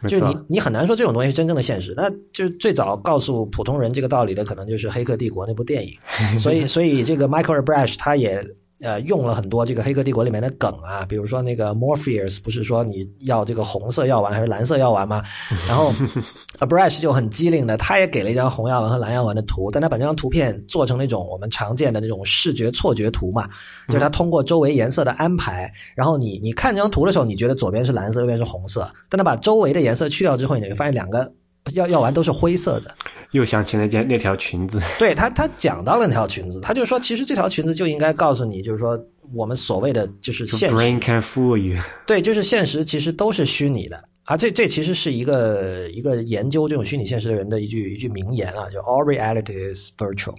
[0.07, 1.93] 就是你你很难说这种东西是真正的现实。
[1.95, 5.93] 那就是最早告诉普通人这个道理的，可能就是《黑客帝国》那部电影。
[6.39, 8.45] 所以所以这个 Michael Abrash 他也。
[8.81, 15.23] 呃，用了很多这个《黑客帝国》里面的梗啊，比如说那个 Morpheus 不是说你要这个红色药丸还是蓝色药丸吗？
[15.67, 15.93] 然后
[16.59, 23.47] Abrash 就很机灵的，他也给了一张红药丸和蓝药丸的图，但他把这张图片做成那种我们常见的那种视觉错觉图嘛，
[23.87, 31.31] 就是他通过周围颜色的安排，然后你你看这张图的时候，你觉得左边是蓝色，右边是红色，但他把周围的颜色去掉之后，你会发现两个。
[31.73, 32.95] 药药丸都是灰色的，
[33.31, 34.81] 又想起那件那条裙子。
[34.99, 38.99] 对他，他讲到了那条裙子，他就说，其实这条裙子就应该告诉你，就是说，
[39.33, 40.75] 我们所谓的就是现实。
[40.75, 41.79] Brain can fool you。
[42.05, 44.35] 对，就是现实其实都是虚拟的啊！
[44.35, 50.35] 这这其实是一个一个研究这种虚拟现实的人的一句一句名言啊，就 All reality is virtual。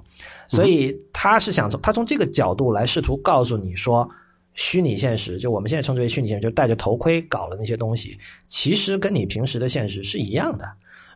[0.48, 4.08] 所以他是想从他从这个角度来试图告诉你说，
[4.54, 10.64] 虚拟现实就我们现在称之为虚拟现实，就戴着头盔搞的那些东西，其实跟你平时的现实是一样的。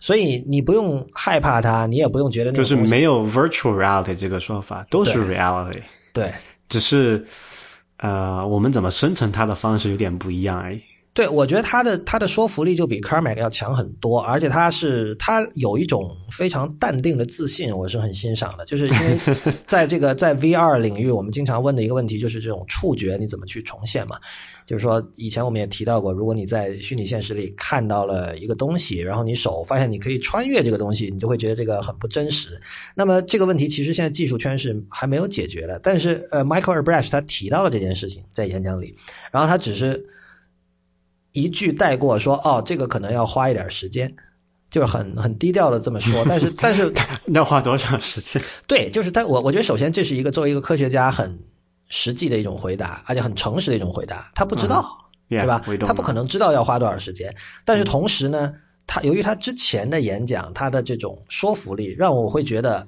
[0.01, 5.82] 所以你不用害怕它，你也不用觉得那就是没有 virtual reality 这个说法，都是 reality。
[6.12, 6.32] 对，
[6.68, 7.27] 只是
[7.98, 10.81] 呃，我们怎么生成它的方式有点不一样而已。
[11.16, 18.66] 对，我觉得他的他的说服力就比 Carmack 要强很多，而且他是他有一种非常淡定的自信，我是很欣赏的。
[18.66, 19.18] 就是因为
[19.66, 24.18] 在这个在 VR 领域，我们经常问的一个问题就是这种触觉你怎么去重现嘛？
[24.66, 32.60] 就是说以前我们也提到过，如果你在虚拟现实里看到了一个东西，然后你手发现你可以穿越这个东西，你就会觉得这个很不真实。
[32.94, 38.94] 那么这个问题其实现在技术圈是还没有解决的，但是呃，Michael Abrash 他提到了这件事情在演讲里，
[39.32, 40.06] 然后他只是。
[41.37, 44.11] 一句带过说哦，这个可能要花一点时间，
[44.71, 46.25] 就是很很低调的这么说。
[46.29, 46.93] 但是但是
[47.35, 48.43] 要花多长时间？
[48.67, 51.39] 对，就是他我我觉得首先这是一个作为一个科学家很
[51.89, 54.33] 实际的一种回答，而且很诚实的一种回答。
[54.35, 54.85] 他不知道，
[55.29, 55.63] 对吧？
[55.87, 57.35] 他不可能知道要花多少时间。
[57.65, 58.53] 但是同时呢，
[58.87, 62.87] 他由于他之前的演讲，他的这种说服力，让我会觉得。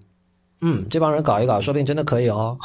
[0.61, 2.59] 嗯，这帮人搞一搞，说不定真的可以哦。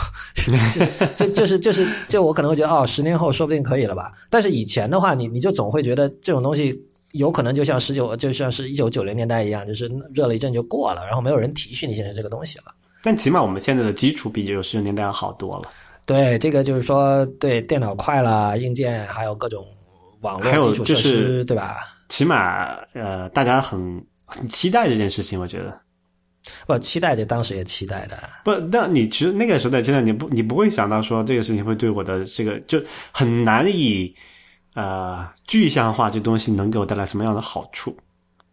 [1.15, 4.11] 这就是就是就我可能会觉得哦，十年后说不定可以了吧。
[4.29, 6.75] 但是以前的话，你你就总会觉得这种东西
[7.11, 12.65] 有可能就像十九就像是一九九零年代一样，就是热了一阵就过了，然后没有人提虚拟现在这个东西了。
[13.03, 15.69] 但起码我们现在的基础比九十年代要好多了。
[16.05, 19.63] 对，这个就是说，对电脑快了，硬件还有各种
[20.21, 21.77] 网络基础设施，对吧？
[22.09, 25.82] 起码呃，大家很很期待这件事情，我觉得。
[26.67, 28.17] 不期待，这当时也期待的。
[28.43, 34.13] 不，那你其实那个时代，现在你不，你不会想到说这个事情会对我的这个就很难以
[34.75, 37.95] 呃具象化，这东西能给我带来什么样的好处？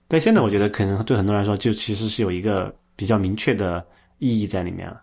[0.06, 3.84] 但现在我觉得，可能对很多人来说，就其实是有一个比较明确的
[4.18, 5.02] 意义在里面了。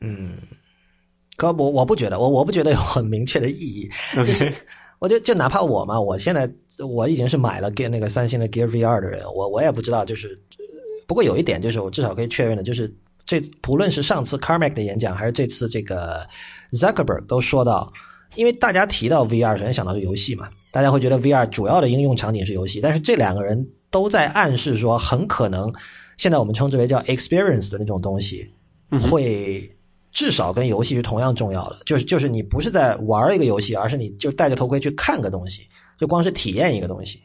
[0.00, 0.38] 嗯，
[1.36, 3.90] 可我我不觉得，我我不觉得有很明确的意义。
[4.16, 4.52] 就是
[4.98, 6.50] 我就就哪怕我嘛，我现在
[6.86, 10.42] 我已经是买了 Gear 那个三星的 Gear VR 的人，我我也不知道就是。
[11.06, 12.92] 不过有一点就是，我至少可以确认的，就是
[13.24, 16.26] 这不论是上次 Carmack 的演讲，还是这次这个
[16.72, 17.92] Zuckerberg 都说到，
[18.34, 25.72] 因为大家提到 VR，首先想到是游戏嘛，大家会觉得 VR 主要的应用场景是游戏，但是这两个人都在暗示说，很可能
[26.16, 28.50] 现在我们称之为叫 experience 的那种东西，
[29.02, 29.76] 会
[30.10, 35.68] 至少跟游戏是同样重要的，就是就是你不是在玩一个游戏，而是你就戴着头盔去看个东西，
[35.98, 37.20] 就光是体验一个东西。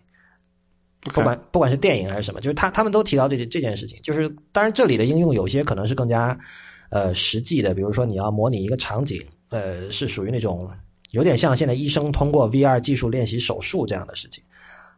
[1.03, 3.99] 不管不管是电影还是什么，就是他他们都提到这这件事情。
[4.03, 6.37] 就是当然这里的应用有些可能是更加
[6.91, 9.19] 呃实际的，比如说你要模拟一个场景，
[9.49, 10.69] 呃是属于那种
[11.11, 14.43] 有点像现在医生通过 VR 技术练习手术这样的事情。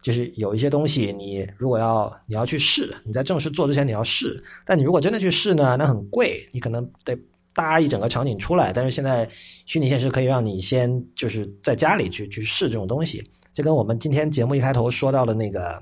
[0.02, 7.18] 就是有一些东西你如果要你要去试，你在正式做之前你要试，但你如果真的去试呢，那很贵，你可能得
[7.56, 8.74] 搭一整个场景出来。
[8.74, 9.26] 但是现在
[9.66, 13.24] 虚拟现实可以让你先就是在家里去去试这种东西，
[13.54, 15.82] 就跟我们今天节目一开头说到的那个。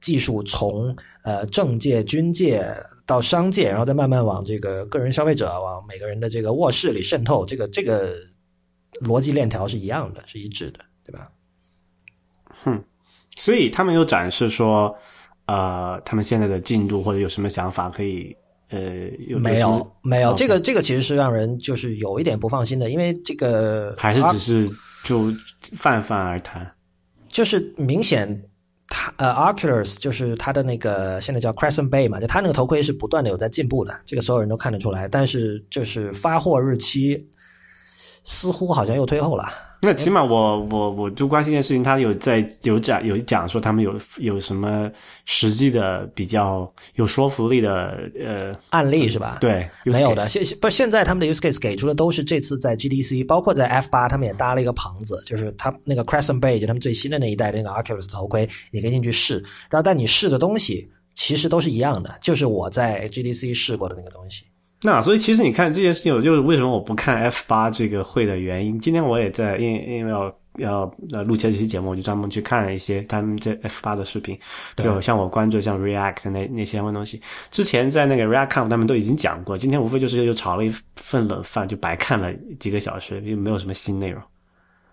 [0.00, 2.74] 技术从呃政界、军界
[3.04, 8.14] 到商界，然后再慢慢往这个个人消费者、往每个人的这个卧室里渗透，这个这个
[9.02, 11.30] 逻辑链条是一样的，是一致的，对吧？
[12.64, 12.82] 哼，
[13.36, 14.94] 所以他们有展示说，
[15.46, 18.34] 呃，他们现在的进度或者有什么想法可以，
[18.70, 18.80] 呃，
[19.38, 24.70] 没有没有，这个这个其实是让人就是有一点不放心的，因为这个还是只是
[25.04, 25.32] 就
[25.76, 26.70] 泛泛而谈，
[27.28, 28.46] 就是明显。
[28.90, 35.08] 它呃，Oculus 就是它的那个现在叫 Crescent Bay 嘛，就它那个头盔是不断的有在进步的，这个所有人都看得出来。
[35.08, 37.26] 但是就是发货日期
[38.24, 39.69] 似乎好像又推后了。
[39.82, 44.90] 那起码我我我就关心一件事情，他有在有讲有讲说他们有有什么
[45.24, 49.38] 实际的比较有说服力的呃案例是吧？
[49.40, 50.28] 对，没有的。
[50.28, 59.36] 现不现在他们的 use case 给出的都是这次在 GDC，包括在 F 八，他们也搭了一个棚子，就是他那个 Crescent Bay，就他们最新的那一代的那个 Oculus 头盔，你可以进去试。
[59.70, 64.44] 然后但你试的东西其实都是一样的，就是我在 GDC 试过的那个东西。
[64.82, 68.78] 那所以其实你看这件事情，我就是为什么我不看 F 八这个会的原因。
[68.78, 74.38] 今天我也在，因因为要要呃录这期节目，我就专门去看了一些他们这 F 八的视频。
[74.76, 77.20] 就像我关注像 React 那那相关东西，
[77.50, 79.58] 之前在那个 React Conf 他们都已经讲过。
[79.58, 84.22] 今天无非就是又炒了一份冷饭，就白看了几个小时，又没有什么新内容。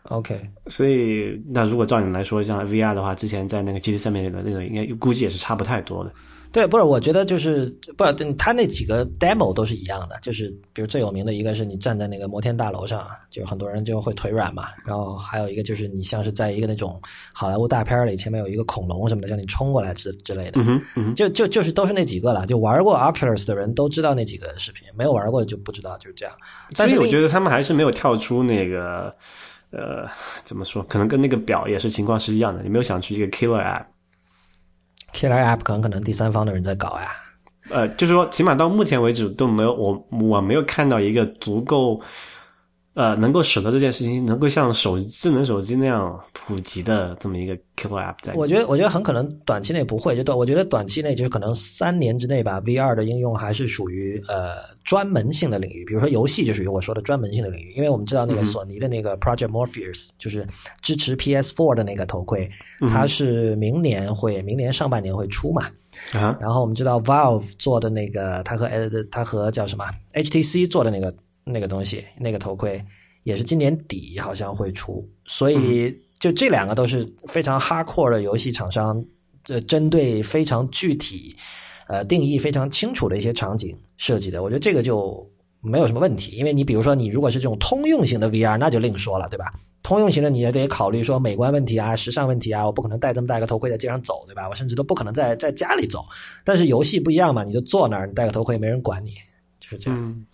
[0.10, 6.12] OK，所以那如果照你来说，像 VR 的话，之前在那个 GT 上面的那个，应该估计也是差不太多的。
[6.52, 7.66] 对，不是，我觉得就是
[7.98, 8.04] 不，
[8.38, 17.00] 他那几个 demo 都是一样的，就是比如最有名的一个是你站在那个摩天大楼上，就是很多人就会腿软嘛，然后还有一个就是你像是在一个那种
[17.34, 20.60] 好莱坞大片里，前面有一个恐龙什么的向你冲过来之之类的，
[21.16, 26.34] 就就就是都是那几个了，就玩过 Oculus 的人都知道那几个视频，没有玩过就不知道，就是这样。
[26.76, 29.14] 但是我觉得他们还是没有跳出那个，
[29.72, 30.08] 呃，
[30.46, 30.82] 怎么说？
[30.84, 33.86] 可能跟那个表也是情况是一样的，你没有想去一个 killer app。
[35.14, 37.12] Killer App 可能可能第三方的人在搞呀，
[37.70, 42.02] 呃，就是说，起码到目前为止都没有我我没有看到一个足够。
[42.98, 52.60] 呃，能够使得这件事情能够像手智能手机那样普及的这么一个 Killer App，在我觉得，我觉得很可能短期内不会，就短，我觉得短期内就是可能三年之内吧。
[52.62, 60.44] VR 的应用还是属于呃专门性的领域，比如说游戏就属于我说的专门性的领域，因为我们知道那个索尼的那个 Project Morpheus 就是
[60.82, 62.50] 支持 PS4 的那个头盔，
[62.90, 65.68] 它是明年会明年上半年会出嘛。
[66.40, 71.14] 然后我们知道 Valve 做的那个，它和呃它和叫什么 HTC 做的那个。
[71.48, 72.84] 那个东西，那个头盔
[73.24, 79.04] 也是今年底好像会出，所以就这两个都是非常 hardcore 的游戏厂商，
[79.44, 81.36] 这针对非常具体、
[81.88, 84.44] 呃定义非常清楚的一些场景设计的。
[84.44, 85.26] 我觉得这个就
[85.62, 89.54] 没有什么问题，因为你比如说你如果是这种通用型的 VR，那就另说了，对吧？
[89.84, 94.50] 通用型的你也得考虑说美观问题啊、时尚问题啊，我不可能戴这么大一个头盔在街上走，对吧？
[94.50, 96.04] 我甚至都不可能在在家里走。
[96.44, 99.14] 但是游戏不一样嘛，你就坐那儿，你戴个头盔，没人管你，
[99.62, 100.26] 就是这样。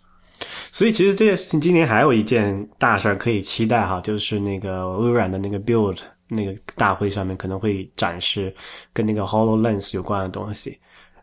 [0.74, 8.54] 所以其实这件事情今年还有一件大事儿可以期待哈，就是那个微软的那个 Build 那个大会上面可能会展示
[8.92, 10.80] 跟那个 Hololens 有关的东西。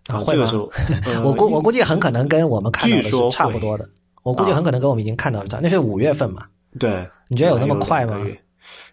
[0.08, 0.70] 然后这个时候，
[1.24, 3.86] 我估我估计很可能跟我们看到的是差不多的。
[4.22, 6.46] 我估计很可能跟我们已经看到的，那是五月份嘛？
[6.78, 8.24] 对，你觉得有那么快吗？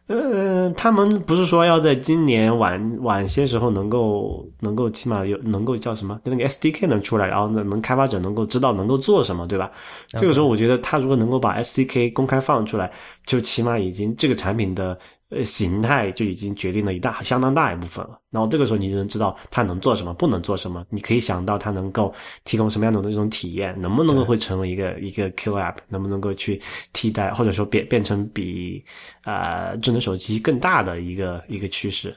[0.07, 9.69] 呃，他们不是说要在今年晚晚些时候能够能够起码有能够叫什么，那个 SDK 能出来，然后能能开发者能够知道能够做什么，对吧？
[10.07, 12.89] 这个时候我觉得他如果能够把 SDK 公开放出来，
[13.25, 14.97] 就起码已经这个产品的。
[15.29, 18.17] 呃，形态就已经决定了一大相当大一部分了。
[18.29, 20.85] 然后这个时候，你就能知道它能做什么，不能做什么。
[20.89, 22.13] 你可以想到它能够
[22.45, 26.61] 提供什么样的这种体验，能不能够会成为一个一个 Q App，能不能够去
[26.93, 28.81] 替代，或者说变变成比
[29.25, 32.15] 呃智能手机更大的一个一个趋势。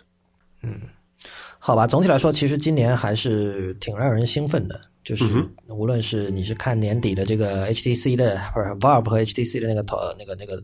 [0.62, 0.80] 嗯，
[1.58, 1.88] 好吧。
[1.88, 4.80] 总体来说，其实今年还是挺让人兴奋的。
[5.02, 5.24] 就是
[5.66, 10.62] 无论是你是看年底的这个 HTC 的，或者 Valve 和 HTC 的那个头那个那个。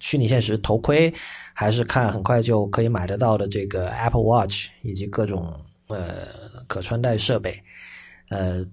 [0.00, 1.14] 虚拟现实头盔，
[1.54, 5.54] 还是看很快就可以买得到的这个 Apple Watch 以及各种
[5.86, 6.26] 呃
[6.66, 7.62] 可穿戴设备，
[8.30, 8.66] 呃，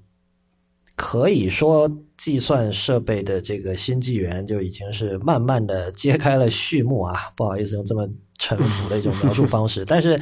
[0.96, 1.88] 可以说
[2.18, 7.32] 计算设备的这个新纪元就已经是慢慢的揭开了序幕啊！
[7.36, 8.10] 不好意思用这么
[8.40, 10.20] 沉浮的一种描述方式，但是。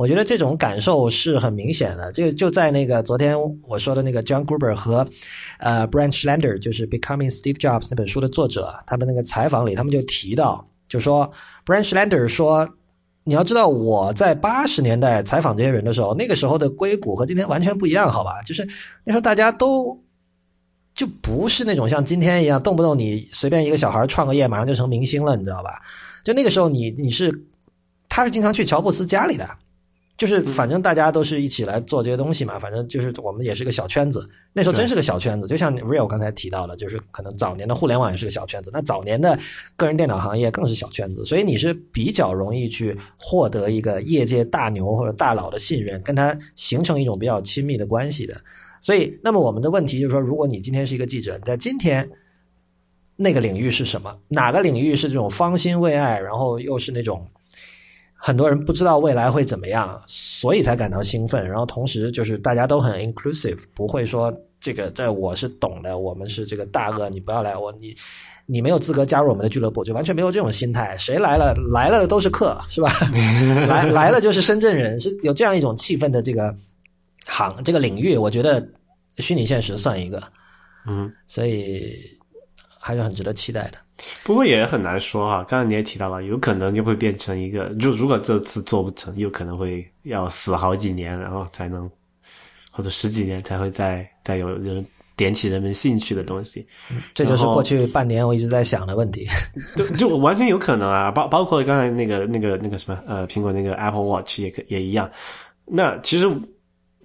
[0.00, 3.36] 我觉得这种感受是很明显的，就就在那个昨天
[3.68, 5.06] 我说的那个 John Gruber 和
[5.58, 11.30] 呃 Branchlander，就是《Becoming Steve Jobs》那本书的作者，他们那个采访里，他们就提到，就说
[11.66, 12.66] Branchlander 说，
[13.24, 18.40] 你要知道我在八十年代采访这些人的时候，那个时候的硅谷和今天完全不一样，好吧？
[18.40, 18.66] 就是
[19.04, 20.02] 那时候大家都
[20.94, 25.82] 就不是那种像今天一样，动不动你随便一个小孩创个业，马上就成明星了，你知道吧？
[26.24, 27.44] 就那个时候你你是
[28.08, 29.46] 他是经常去乔布斯家里的。
[30.20, 34.28] 就是反正大家都是一起来做这些东西嘛，反正就是我们也是个小圈子。
[34.52, 39.38] 那时候真是个小圈子，就像 Real 刚才提到的，就是可能早年的互联网也是个小圈子，那早年的
[39.76, 48.38] 个人电脑行业更是小圈子，所以你是比较容易去获得一个业界大牛或者大佬的信任，跟他形成一种比较亲密的关系的。
[48.82, 52.06] 所以，那么我们的问题就是说，如果你今天是一个记者，你在今天
[53.16, 54.14] 那个领域是什么？
[54.28, 57.26] 哪个领域是这种方兴未艾，然后又是那种？
[58.22, 61.48] 很多人不知道未来会怎么样，所以才感到兴奋。
[61.48, 64.30] 然后同时就是大家都很 inclusive，不会说
[64.60, 67.96] 这个这我是懂的，我们是这个大鳄，你不要来，我你
[68.44, 70.94] 你没有资格加入我们的俱乐部，就完全没有这种心态。
[70.98, 72.92] 谁来了来了的都是客，是吧？
[73.66, 76.54] 来来了就是深圳人，是有这样一种气氛的这个
[77.24, 78.62] 行这个领域，我觉得
[79.16, 80.22] 虚拟现实算一个，
[80.86, 81.96] 嗯，所以
[82.78, 83.78] 还是很值得期待的。
[84.24, 91.90] 不过也很难说哈，刚才你也提到了，有可能就会变成一个，就如果这次做不成，有可能会要死好几年，然后才能，
[92.70, 94.84] 或者十几年才会再再有人
[95.16, 96.66] 点起人们兴趣的东西。
[97.14, 99.26] 这就是过去半年我一直在想的问题。
[99.76, 105.10] 就 就完全有可能啊，包包括刚才那个那个那个什么呃，苹果那个 Apple Watch 也可也一样。
[105.64, 106.30] 那其实。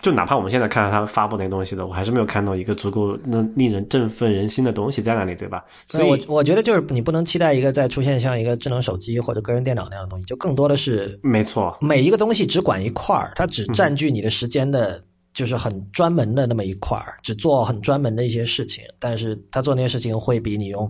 [0.01, 5.63] 就哪怕我们现在看到他发布那些东西的，我还是没有看到一个足够能令人振奋人心的东西在那里，对吧？
[5.87, 15.01] 所以，我我觉得就是你不能期待一个再出现像一个智能手机或者个人电脑那样的东西，就更多的是没错，每一个东西只管一块儿，它只占据你的时间的，
[15.33, 18.83] 就是很专门的那么一块儿，只做很专门的一些事情。
[18.99, 20.87] 但是他做那些事情会比你用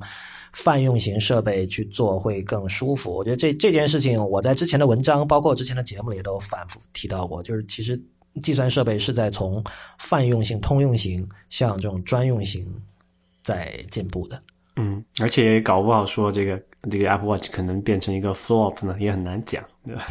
[0.51, 3.15] 泛用型设备去做会更舒服。
[3.15, 7.97] 我觉得这这件事情，我在之前的文章，包括之前的节目里都反复提到过，就是其实。
[8.41, 9.63] 计算设备是在从
[9.97, 12.65] 泛用型、通用型向这种专用型
[13.43, 14.41] 在进步的。
[14.77, 20.05] 嗯，而且搞不好说这个这个 Apple Watch 可能变成一个 flop 呢，也很难讲，对吧？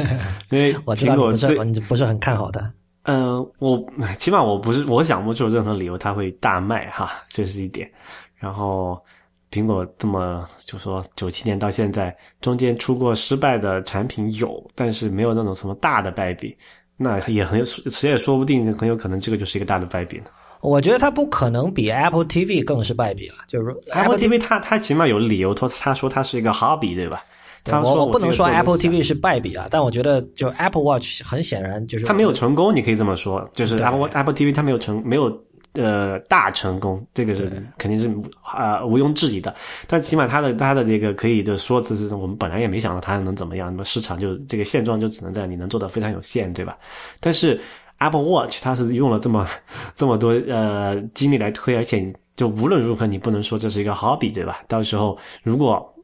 [0.50, 2.70] 因为我知道你不是你不是很看好的。
[3.04, 3.82] 嗯， 我
[4.18, 7.90] 起码我不是我想不出任何理由它会大卖哈，这是一点。
[8.36, 9.02] 然后
[9.50, 16.54] 苹果这么就说九七年到现在中间出过失败的产品有，但是没有那种什么大的败笔。
[17.02, 20.24] 那也很有，谁也说不定，很有可能这个就是一个大的败笔呢。
[20.60, 23.36] 我觉得它不可能比 Apple TV 更是败笔了。
[23.48, 27.24] 就是说 Apple TV 它它起码有理由，他他说它是一个 hobby，对吧？
[27.64, 35.28] 他我我不能说 Apple TV 是败笔啊，但我觉得就 Apple Watch 很显然就是它没有成功，你可以这么说，就是 Apple Apple TV 它没有成没有。
[35.74, 38.10] 呃，大成功，这个是肯定是
[38.42, 39.54] 啊毋庸置疑的。
[39.86, 46.76] 但起码他的他的这个可以的说辞是，我们本来也没想到他能怎么样，那么市场就这个现状就只能在你能做的非常有限，对吧？
[47.20, 47.60] 但是
[47.98, 49.46] Apple Watch 它是用了这么
[49.94, 54.62] 这么多呃精力来推，而且就无论如何你不能说这是一个 hobby，对吧？
[54.66, 55.94] 到时候如果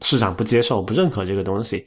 [0.00, 1.86] 市场不接受、不认可这个东西，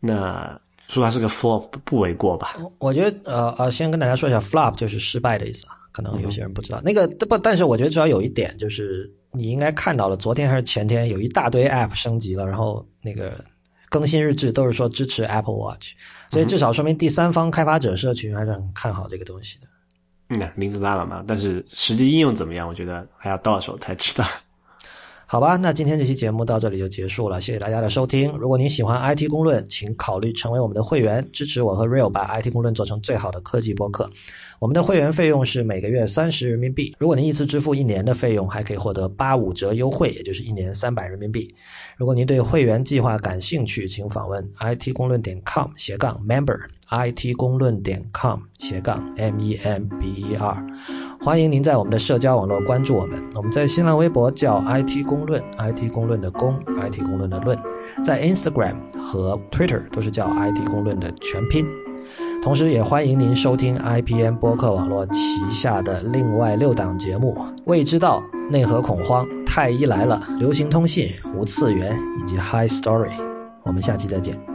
[0.00, 0.58] 那
[0.88, 2.56] 说它是个 flop 不为过吧？
[2.78, 5.76] 我觉得呃呃，先跟大家说一下，flop 就是失败的意思啊。
[5.94, 13.44] 可能有些人不知道那个不，但是我觉得至少有一点就是，你应该看到了，昨天还是前天有一大堆 App 升级了，然后那个
[13.88, 15.92] 更新日志都是说支持 Apple Watch，
[16.30, 19.68] 所以至少说明第三方开发者社群还是很看好这个东西的。
[20.30, 24.26] 嗯，名字大了嘛，但是实际应用怎么样，我觉得还要到手才知道。
[25.34, 28.30] 好吧，那今天这期节目到这里就结束了，谢谢大家的收听。
[28.38, 34.08] 如果您喜欢 IT 公论，请考虑成为我们的会员，支持我和 Real 把 IT 公论做成最好的科技播客。
[34.60, 36.94] 我们的会员费用是每个月三十人民币。
[37.00, 41.52] 如果您一次支付一年的费用，还可以获得八五折优惠，也就是一年三百人民币。
[41.96, 46.56] 如果您对会员计划感兴趣，请访问 it 公论点 com 斜杠 member
[46.94, 50.66] it 公论点 com 斜杠 m e m b e r。
[51.20, 53.22] 欢迎您在我们的社交网络关注我们。
[53.34, 57.58] 我们在新浪微博叫 it 公论，it 公论的公，it 公论的论。
[58.04, 61.66] 在 Instagram 和 Twitter 都是叫 it 公论的全拼。
[62.42, 67.34] 同时，也欢迎您收听 IPN 播客网络旗下的另外六档节目：
[67.64, 73.08] 《未知道》、《内核恐慌》、《太医来了》、《流行通信》、《无次元》以及《High Story》。
[73.62, 74.53] 我们下期再见。